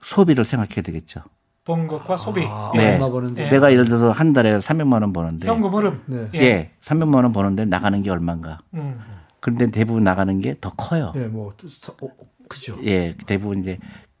소비를 0.00 0.44
생각해야 0.44 0.82
되겠죠. 0.82 1.22
번 1.64 1.86
것과 1.86 2.16
소비. 2.16 2.42
아, 2.44 2.72
예. 2.76 2.94
얼마 2.94 3.08
버는데 3.10 3.48
내가 3.50 3.70
예를 3.70 3.84
들어서 3.84 4.10
한 4.10 4.32
달에 4.32 4.58
300만 4.58 5.02
원 5.02 5.12
버는데 5.12 5.46
현금 5.46 5.72
흐름. 5.74 6.02
네. 6.06 6.28
예. 6.34 6.70
300만 6.82 7.14
원 7.22 7.32
버는데 7.32 7.66
나가는 7.66 8.02
게 8.02 8.10
얼마인가? 8.10 8.58
음. 8.74 8.98
그런데 9.40 9.70
대부분 9.70 10.02
나가는 10.02 10.40
게 10.40 10.54
더 10.60 10.70
커요. 10.70 11.12
예, 11.16 11.26
뭐 11.26 11.54
사- 11.68 11.92
어, 12.02 12.08
그죠. 12.48 12.78
예, 12.84 13.16
대부분 13.26 13.60
이제 13.60 13.78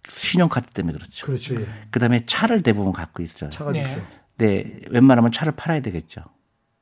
신용카드 0.08 0.66
때문에 0.72 0.98
그렇죠. 0.98 1.26
그렇죠. 1.26 1.60
예. 1.60 1.66
그다음에 1.90 2.24
차를 2.26 2.62
대부분 2.62 2.92
갖고 2.92 3.22
있어요. 3.24 3.50
차가 3.50 3.72
네. 3.72 3.82
있죠. 3.88 4.00
네, 4.42 4.64
웬만하면 4.90 5.30
차를 5.30 5.52
팔아야 5.54 5.80
되겠죠. 5.80 6.20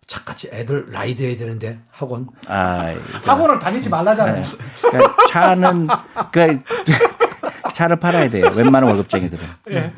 차같이 0.06 0.48
애들 0.50 0.86
라이드 0.90 1.22
해야 1.22 1.36
되는데 1.36 1.78
학원. 1.90 2.26
아, 2.48 2.94
학원을 3.22 3.58
다니지 3.58 3.90
말라잖아요. 3.90 4.42
그러니까 4.80 5.16
차는 5.28 5.86
그 6.32 6.58
차를 7.74 7.96
팔아야 8.00 8.30
돼요. 8.30 8.50
웬만한 8.54 8.88
월급쟁이들은. 8.90 9.44
예. 9.72 9.92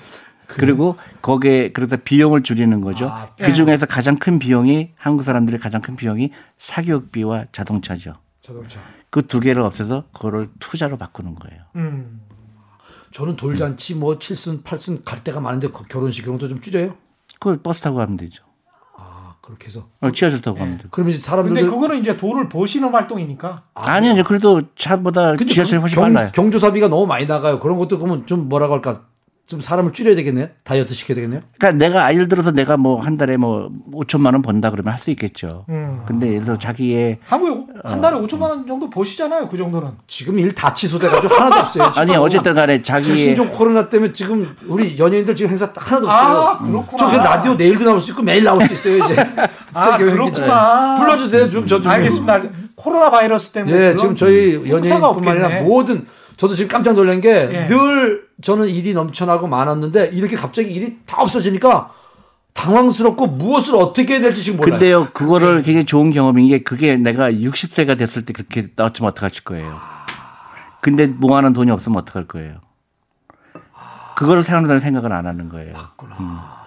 그리고 0.49 0.97
거기에 1.23 1.71
그래서 1.71 1.97
비용을 1.97 2.43
줄이는 2.43 2.81
거죠. 2.83 3.07
아, 3.09 3.31
그 3.39 3.55
중에서 3.55 3.87
가장 3.87 4.19
큰 4.19 4.39
비용이 4.41 4.91
한국 4.97 5.23
사람들의 5.23 5.59
가장 5.61 5.81
큰 5.81 5.95
비용이 5.97 6.31
사교육비와 6.59 7.47
자동차죠. 7.53 8.13
자동차. 8.43 8.81
그 9.09 9.23
두 9.23 9.39
개를 9.41 9.63
없애서 9.63 10.05
그거를 10.13 10.51
투자로 10.59 10.99
바꾸는 10.99 11.37
거예요. 11.37 11.63
음. 11.77 12.21
저는 13.13 13.37
돌잔치 13.37 13.95
뭐 13.95 14.19
칠순 14.19 14.63
팔순 14.63 15.05
갈 15.05 15.23
때가 15.23 15.39
많은데 15.41 15.69
그 15.69 15.85
결혼식 15.85 16.25
이런 16.25 16.37
것도 16.39 16.49
좀 16.49 16.61
줄여요. 16.61 16.97
그걸 17.43 17.57
버스 17.61 17.81
타고 17.81 17.97
가면 17.97 18.17
되죠. 18.19 18.45
아 18.97 19.35
그렇게 19.43 19.67
해서. 19.67 19.89
어, 20.01 20.13
지하철 20.13 20.41
타고 20.41 20.57
가면 20.59 20.77
되고. 20.79 20.91
그러면 20.93 21.13
이제 21.13 21.19
근데 21.19 21.29
사람들도 21.29 21.71
그거는 21.75 21.99
이제 21.99 22.17
돈을 22.17 22.49
버시는 22.49 22.91
활동이니까. 22.91 23.65
아니요, 23.75 24.23
그래도 24.23 24.63
차보다 24.79 25.35
근데 25.35 25.53
지하철이 25.53 25.79
그 25.79 25.83
훨씬 25.83 25.97
경, 25.97 26.13
빨라요. 26.13 26.31
경조사비가 26.33 26.87
너무 26.87 27.05
많이 27.07 27.27
나가요. 27.27 27.59
그런 27.59 27.79
것도 27.79 27.99
그러면 27.99 28.27
좀 28.29 28.49
뭐라고 28.49 28.75
할까? 28.75 29.07
좀 29.49 29.61
사람을 29.61 29.93
줄여야 29.93 30.15
되겠네요. 30.15 30.49
다이어트 30.65 30.95
시켜야 30.95 31.17
되겠네요. 31.17 31.43
그러니까 31.59 31.85
내가 31.85 32.15
예를 32.15 32.27
들어서 32.29 32.53
내가 32.53 32.77
뭐 32.79 33.01
한 33.03 33.17
달에 33.17 33.37
뭐 33.37 33.71
5천만 33.93 34.33
원 34.33 34.41
번다 34.41 34.71
그러면 34.71 34.93
할 34.95 34.99
수 35.03 35.11
있겠죠. 35.11 35.67
음. 35.69 36.03
근데 36.07 36.29
예를 36.29 36.45
들어 36.45 36.57
자기의 36.59 37.19
한국에 37.27 37.73
한 37.85 38.01
달에 38.01 38.17
5천만 38.19 38.43
원 38.43 38.67
정도 38.67 38.89
버시잖아요. 38.89 39.49
그 39.49 39.59
정도는. 39.59 39.91
지금 40.07 40.39
일 40.39 40.55
다 40.55 40.73
취소돼가지고 40.73 41.35
하나도 41.35 41.57
없어요. 41.61 41.91
아니 42.01 42.17
어쨌든 42.17 42.55
간에 42.55 42.81
자기의 42.81 43.17
신종 43.19 43.49
코로나 43.49 43.89
때문에 43.89 44.13
지금 44.13 44.57
우리 44.67 44.97
연예인들 44.99 45.35
지금 45.37 45.51
행사 45.51 45.71
하나도 45.75 46.07
없어요. 46.09 46.39
아, 46.39 46.59
그렇구나. 46.59 46.97
저 46.97 47.07
그냥 47.07 47.25
라디오 47.25 47.55
내일도 47.55 47.85
나올 47.85 48.01
수 48.01 48.13
있고 48.13 48.23
매일 48.23 48.45
나올 48.45 48.65
수 48.67 48.73
있어요 48.73 49.05
이제. 49.05 49.17
아, 49.75 49.99
그렇구나. 49.99 50.97
불러주세요 50.99 51.51
좀저 51.51 51.83
좀. 51.83 51.91
알겠습니다. 51.91 52.43
코로나 52.75 53.11
바이러스 53.11 53.51
때문에. 53.53 53.77
예, 53.91 53.97
지금 53.97 54.17
저희 54.17 54.55
행사가 54.65 55.09
연예인뿐만 55.09 55.45
아니라. 55.45 55.63
모든 55.63 56.07
저도 56.43 56.57
지금 56.57 56.67
깜짝 56.67 56.95
놀란 56.95 57.21
게 57.21 57.29
예. 57.53 57.67
늘 57.69 58.27
저는 58.41 58.69
일이 58.69 58.95
넘쳐나고 58.95 59.47
많았는데 59.47 60.11
이렇게 60.13 60.35
갑자기 60.35 60.73
일이 60.73 60.99
다 61.07 61.23
없어지니까 61.23 61.93
당황스럽고 62.53 63.29
무엇을 63.29 63.77
어떻게 63.77 64.15
해야 64.15 64.23
될지 64.23 64.43
지금 64.43 64.57
몰라요. 64.57 64.73
근데요 64.73 65.09
그거를 65.13 65.63
굉장히 65.63 65.87
좋은 65.87 66.11
경험인 66.11 66.49
게 66.49 66.59
그게 66.59 66.97
내가 66.97 67.31
60세가 67.31 67.97
됐을 67.97 68.25
때 68.25 68.33
그렇게 68.33 68.67
나왔으면 68.75 69.13
어떡하실 69.13 69.45
거예요. 69.45 69.73
근데 70.81 71.07
모아놓은 71.07 71.53
돈이 71.53 71.71
없으면 71.71 71.99
어떡할 71.99 72.27
거예요. 72.27 72.57
그거를 74.17 74.43
사람들은 74.43 74.81
생각을 74.81 75.13
안 75.13 75.27
하는 75.27 75.49
거예요. 75.49 75.75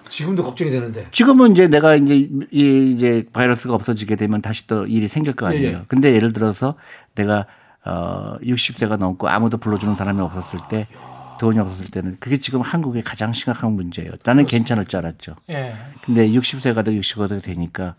지금도 0.07 0.43
걱정이 0.43 0.71
되는데. 0.71 1.09
지금은 1.11 1.51
이제 1.51 1.67
내가 1.67 1.95
이제 1.95 2.29
이 2.49 2.93
이제 2.95 3.25
바이러스가 3.33 3.73
없어지게 3.73 4.15
되면 4.15 4.41
다시 4.41 4.67
또 4.67 4.85
일이 4.85 5.09
생길 5.09 5.33
거 5.33 5.47
아니에요. 5.47 5.67
예, 5.67 5.73
예. 5.73 5.81
근데 5.89 6.13
예를 6.13 6.31
들어서 6.31 6.75
내가 7.15 7.45
어 7.85 8.37
60세가 8.41 8.97
넘고 8.97 9.29
아무도 9.29 9.57
불러주는 9.57 9.95
사람이 9.95 10.19
없었을 10.21 10.59
때 10.69 10.87
돈이 11.39 11.59
없었을 11.59 11.87
때는 11.91 12.17
그게 12.19 12.37
지금 12.37 12.61
한국의 12.61 13.03
가장 13.03 13.33
심각한 13.33 13.73
문제예요. 13.73 14.11
나는 14.23 14.45
괜찮을 14.45 14.85
줄 14.85 14.99
알았죠. 14.99 15.35
예. 15.49 15.75
근데 16.01 16.29
60세가 16.29 16.83
되고 16.83 16.97
65세가 16.99 17.43
되니까 17.43 17.95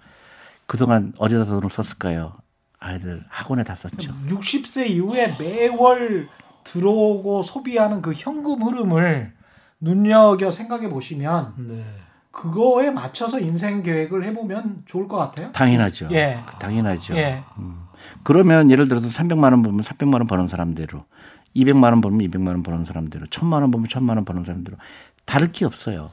그동안 0.67 1.13
어디다 1.19 1.45
돈을 1.45 1.71
썼을까요? 1.71 2.33
아이들 2.79 3.25
학원에 3.29 3.65
다 3.65 3.75
썼죠. 3.75 4.13
60세 4.29 4.89
이후에 4.91 5.37
매월 5.39 6.29
들어오고 6.65 7.43
소비하는 7.43 8.03
그 8.03 8.13
현금 8.13 8.63
흐름을 8.63 9.33
눈여겨 9.81 10.51
생각해 10.51 10.89
보시면 10.89 11.55
네. 11.59 11.85
그거에 12.31 12.91
맞춰서 12.91 13.41
인생 13.41 13.83
계획을 13.83 14.25
해보면 14.25 14.83
좋을 14.85 15.09
것 15.09 15.17
같아요. 15.17 15.53
당연하죠. 15.53 16.09
예. 16.13 16.41
당연하죠. 16.59 17.17
예. 17.17 17.43
그러면 18.23 18.71
예를 18.71 18.89
들어서 18.89 19.09
300만 19.09 19.45
원 19.45 19.63
벌면 19.63 19.81
300만 19.81 20.15
원 20.15 20.27
버는 20.27 20.49
사람대로 20.49 21.05
200만 21.55 21.85
원 21.85 22.01
벌면 22.01 22.21
200만 22.29 22.49
원 22.49 22.63
버는 22.63 22.85
사람대로 22.85 23.27
1000만 23.27 23.53
원 23.63 23.71
벌면 23.71 23.89
1000만 23.89 24.11
원 24.11 24.25
버는 24.25 24.45
사람대로 24.45 24.77
다를 25.25 25.53
게 25.53 25.65
없어요. 25.65 26.11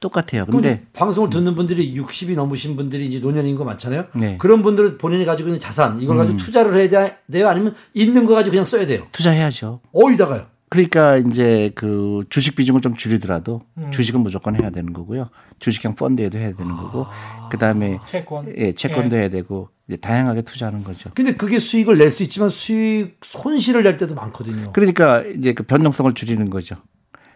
똑같아요. 0.00 0.46
근데 0.46 0.84
방송을 0.92 1.30
듣는 1.30 1.54
분들이 1.54 1.94
60이 1.94 2.34
넘으신 2.34 2.74
분들이 2.74 3.06
이제 3.06 3.20
노년인 3.20 3.54
거 3.54 3.64
많잖아요. 3.64 4.06
네. 4.14 4.36
그런 4.38 4.60
분들은 4.62 4.98
본인이 4.98 5.24
가지고 5.24 5.48
있는 5.48 5.60
자산 5.60 6.00
이걸 6.02 6.16
가지고 6.16 6.38
투자를 6.38 6.74
해야 6.74 6.88
돼요? 6.88 7.48
아니면 7.48 7.74
있는 7.94 8.26
거 8.26 8.34
가지고 8.34 8.50
그냥 8.50 8.66
써야 8.66 8.84
돼요? 8.84 9.06
투자해야죠. 9.12 9.80
어디다가요? 9.92 10.46
그러니까 10.68 11.18
이제 11.18 11.70
그 11.74 12.24
주식 12.30 12.56
비중을 12.56 12.80
좀 12.80 12.96
줄이더라도 12.96 13.60
음. 13.76 13.90
주식은 13.90 14.20
무조건 14.20 14.60
해야 14.60 14.70
되는 14.70 14.92
거고요. 14.92 15.28
주식형 15.60 15.94
펀드에도 15.94 16.38
해야 16.38 16.52
되는 16.52 16.74
거고 16.74 17.06
그다음에 17.50 17.98
채권. 18.06 18.52
예, 18.56 18.72
채권도 18.72 19.14
해야 19.14 19.28
되고 19.28 19.68
다양하게 19.96 20.42
투자하는 20.42 20.84
거죠. 20.84 21.10
근데 21.14 21.34
그게 21.34 21.58
수익을 21.58 21.98
낼 21.98 22.10
수 22.10 22.22
있지만 22.22 22.48
수익 22.48 23.18
손실을 23.22 23.82
낼 23.82 23.96
때도 23.96 24.14
많거든요. 24.14 24.72
그러니까 24.72 25.22
이제 25.22 25.52
그 25.54 25.62
변동성을 25.62 26.12
줄이는 26.14 26.50
거죠. 26.50 26.76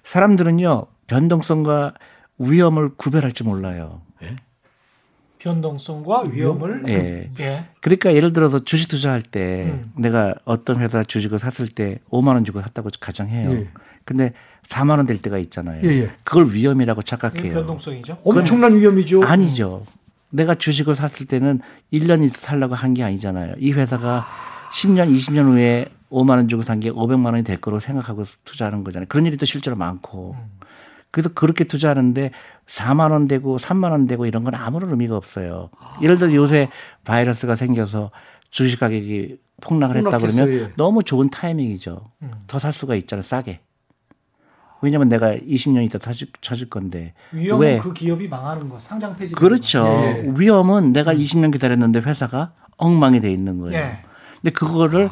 사람들은요 0.04 0.86
변동성과 1.06 1.94
위험을 2.38 2.90
구별할 2.96 3.32
줄 3.32 3.46
몰라요. 3.46 4.02
변동성과 5.38 6.24
위험을 6.32 6.84
예. 6.88 7.30
예. 7.40 7.64
그러니까 7.80 8.14
예를 8.14 8.32
들어서 8.32 8.64
주식 8.64 8.88
투자할 8.88 9.22
때 9.22 9.66
음. 9.70 9.92
내가 9.96 10.34
어떤 10.44 10.80
회사 10.80 11.04
주식을 11.04 11.38
샀을 11.38 11.68
때 11.68 11.98
5만 12.10 12.28
원 12.28 12.44
주고 12.44 12.60
샀다고 12.62 12.88
가정해요. 12.98 13.52
예. 13.52 13.68
근데 14.04 14.32
4만 14.68 14.96
원 14.96 15.06
될 15.06 15.18
때가 15.20 15.38
있잖아요. 15.38 15.82
예, 15.84 15.88
예. 16.02 16.10
그걸 16.24 16.50
위험이라고 16.52 17.02
착각해요. 17.02 17.52
변동성이죠. 17.54 18.18
엄청난 18.24 18.74
위험이죠. 18.76 19.22
아니죠. 19.24 19.84
내가 20.30 20.54
주식을 20.54 20.94
샀을 20.94 21.26
때는 21.26 21.60
1년 21.92 22.24
있어 22.24 22.38
살라고 22.40 22.74
한 22.74 22.94
게 22.94 23.02
아니잖아요. 23.04 23.54
이 23.58 23.72
회사가 23.72 24.26
10년, 24.72 25.14
20년 25.14 25.44
후에 25.46 25.86
5만 26.10 26.30
원 26.30 26.48
주고 26.48 26.62
산 26.62 26.80
게 26.80 26.90
500만 26.90 27.26
원이 27.26 27.42
될 27.44 27.60
거로 27.60 27.80
생각하고 27.80 28.24
투자하는 28.44 28.84
거잖아요. 28.84 29.06
그런 29.08 29.26
일이 29.26 29.36
또 29.36 29.46
실제로 29.46 29.76
많고. 29.76 30.36
그래서 31.10 31.30
그렇게 31.30 31.64
투자하는데 31.64 32.30
4만 32.68 33.10
원 33.12 33.26
되고 33.28 33.56
3만 33.58 33.90
원 33.92 34.06
되고 34.06 34.26
이런 34.26 34.44
건 34.44 34.54
아무런 34.54 34.90
의미가 34.90 35.16
없어요. 35.16 35.70
예를 36.02 36.16
들어 36.16 36.32
요새 36.34 36.68
바이러스가 37.04 37.56
생겨서 37.56 38.10
주식 38.50 38.80
가격이 38.80 39.38
폭락을 39.62 39.96
했다 39.98 40.18
그러면 40.18 40.48
예. 40.52 40.72
너무 40.76 41.02
좋은 41.02 41.30
타이밍이죠. 41.30 42.04
더 42.46 42.58
살 42.58 42.72
수가 42.72 42.94
있잖아요. 42.96 43.22
싸게. 43.22 43.60
왜냐면 44.82 45.08
내가 45.08 45.34
20년 45.34 45.84
있다 45.84 45.98
찾을, 45.98 46.28
찾을 46.40 46.68
건데. 46.68 47.14
위험은 47.32 47.66
왜? 47.66 47.78
그 47.78 47.92
기업이 47.92 48.28
망하는 48.28 48.68
거, 48.68 48.78
상장 48.78 49.16
폐지. 49.16 49.34
그렇죠. 49.34 49.84
예. 49.86 50.24
위험은 50.36 50.92
내가 50.92 51.14
20년 51.14 51.50
기다렸는데 51.52 52.00
회사가 52.00 52.52
엉망이 52.76 53.20
돼 53.20 53.32
있는 53.32 53.58
거예요. 53.58 53.76
예. 53.78 53.98
근데 54.42 54.52
그거를 54.52 55.08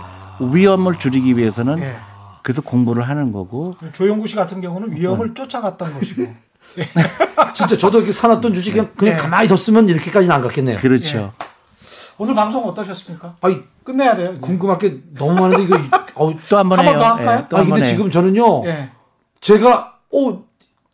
위험을 0.52 0.98
줄이기 0.98 1.36
위해서는 1.36 1.80
예. 1.80 1.94
그래서 2.42 2.60
공부를 2.60 3.08
하는 3.08 3.32
거고 3.32 3.74
조영구 3.92 4.26
씨 4.26 4.36
같은 4.36 4.60
경우는 4.60 4.94
위험을 4.96 5.28
음. 5.28 5.34
쫓아갔던 5.34 5.94
것이고. 5.98 6.26
진짜 7.54 7.76
저도 7.76 7.98
이렇게 7.98 8.10
사놨던 8.12 8.52
주식 8.52 8.72
그냥, 8.72 8.90
그냥 8.96 9.14
예. 9.14 9.18
가만히 9.18 9.48
뒀으면 9.48 9.88
이렇게까지는 9.88 10.34
안 10.34 10.42
갔겠네요. 10.42 10.78
그렇죠. 10.78 11.32
오늘 12.18 12.34
방송 12.34 12.64
어떠셨습니까? 12.64 13.36
아니 13.40 13.62
끝내야 13.82 14.16
돼요. 14.16 14.36
궁금한 14.40 14.78
게 14.78 15.00
너무 15.16 15.34
많은데 15.40 15.64
이거 15.64 15.78
어우, 16.14 16.34
또한번 16.48 16.78
한번 16.78 16.94
해요. 16.94 16.98
더 17.02 17.14
할까요? 17.14 17.38
예, 17.44 17.48
또번 17.48 17.64
근데 17.66 17.80
해요. 17.82 17.90
지금 17.90 18.10
저는요. 18.10 18.66
예. 18.66 18.90
제가 19.44 19.92
어, 20.10 20.42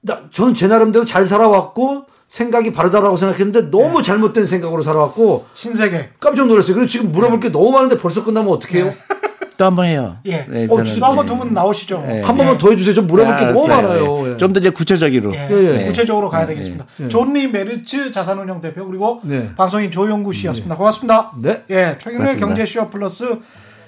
나 0.00 0.22
저는 0.32 0.54
제 0.54 0.66
나름대로 0.66 1.04
잘 1.04 1.24
살아왔고 1.24 2.06
생각이 2.26 2.72
바르다라고 2.72 3.16
생각했는데 3.16 3.70
너무 3.70 4.02
잘못된 4.02 4.44
생각으로 4.44 4.82
살아왔고 4.82 5.46
신세계. 5.54 6.10
깜짝 6.18 6.48
놀랐어요. 6.48 6.74
그리고 6.74 6.88
지금 6.88 7.12
물어볼 7.12 7.38
게 7.38 7.50
너무 7.50 7.70
많은데 7.70 7.96
벌써 7.96 8.24
끝나면 8.24 8.52
어떡해요? 8.52 8.92
또한번 9.56 9.84
해요. 9.84 10.16
예. 10.26 10.46
네, 10.48 10.64
어, 10.68 10.82
또 10.82 11.06
한번 11.06 11.26
예. 11.26 11.30
두분 11.30 11.54
나오시죠. 11.54 12.04
예. 12.08 12.22
한 12.22 12.36
번만 12.36 12.58
더 12.58 12.70
해주세요. 12.70 12.94
좀 12.94 13.06
물어볼 13.06 13.36
게 13.36 13.44
너무 13.44 13.66
알았어요. 13.66 13.88
많아요. 13.88 14.26
예. 14.26 14.32
예. 14.32 14.36
좀더 14.36 14.58
이제 14.58 14.70
구체적으로. 14.70 15.32
예. 15.32 15.48
예, 15.48 15.82
예. 15.82 15.86
구체적으로 15.86 16.28
가야 16.28 16.46
되겠습니다. 16.46 16.86
존리 17.08 17.46
메르츠 17.46 18.10
자산운용 18.10 18.60
대표 18.60 18.84
그리고 18.86 19.20
네. 19.22 19.54
방송인 19.54 19.92
조영구 19.92 20.32
씨였습니다. 20.32 20.76
고맙습니다. 20.76 21.32
네. 21.40 21.62
예, 21.70 21.96
최근의. 22.00 22.38
경제쇼 22.38 22.88
플러스 22.90 23.38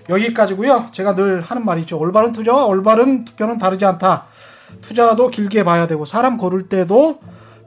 여기까지고요. 0.08 0.86
제가 0.92 1.14
늘 1.14 1.40
하는 1.40 1.64
말이 1.64 1.80
있죠. 1.82 1.98
올바른 1.98 2.32
투자와 2.32 2.66
올바른 2.66 3.24
투표는 3.24 3.58
다르지 3.58 3.84
않다. 3.84 4.26
투자도 4.82 5.30
길게 5.30 5.64
봐야 5.64 5.86
되고 5.86 6.04
사람 6.04 6.36
고를 6.36 6.68
때도 6.68 7.20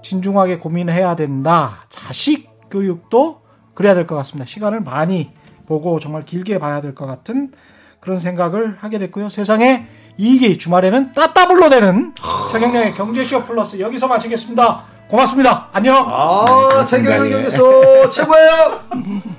진중하게 0.03 0.59
고민해야 0.59 1.15
된다. 1.15 1.83
자식 1.89 2.47
교육도 2.69 3.41
그래야 3.73 3.95
될 3.95 4.05
것 4.05 4.15
같습니다. 4.17 4.45
시간을 4.45 4.81
많이 4.81 5.31
보고 5.65 5.99
정말 5.99 6.23
길게 6.23 6.59
봐야 6.59 6.81
될 6.81 6.93
것 6.93 7.05
같은 7.07 7.51
그런 7.99 8.17
생각을 8.17 8.77
하게 8.79 8.99
됐고요. 8.99 9.29
세상에 9.29 9.87
이익이 10.17 10.57
주말에는 10.59 11.11
따따블로 11.13 11.69
되는 11.69 12.13
최경량의 12.51 12.93
경제쇼 12.93 13.43
플러스 13.43 13.79
여기서 13.79 14.07
마치겠습니다. 14.07 14.83
고맙습니다. 15.09 15.67
안녕. 15.73 16.05
아, 16.07 16.85
최경영 16.85 17.23
네, 17.23 17.29
경제소 17.31 18.09
최고예요. 18.09 18.81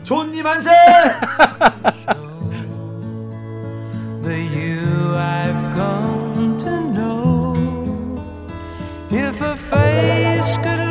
존니 0.02 0.42
만세. 0.42 0.70
the 4.22 4.48
you 4.48 5.14
I've 5.14 5.72
come 5.72 6.15
If 9.36 9.42
a 9.42 9.54
face 9.54 10.56
could 10.56 10.85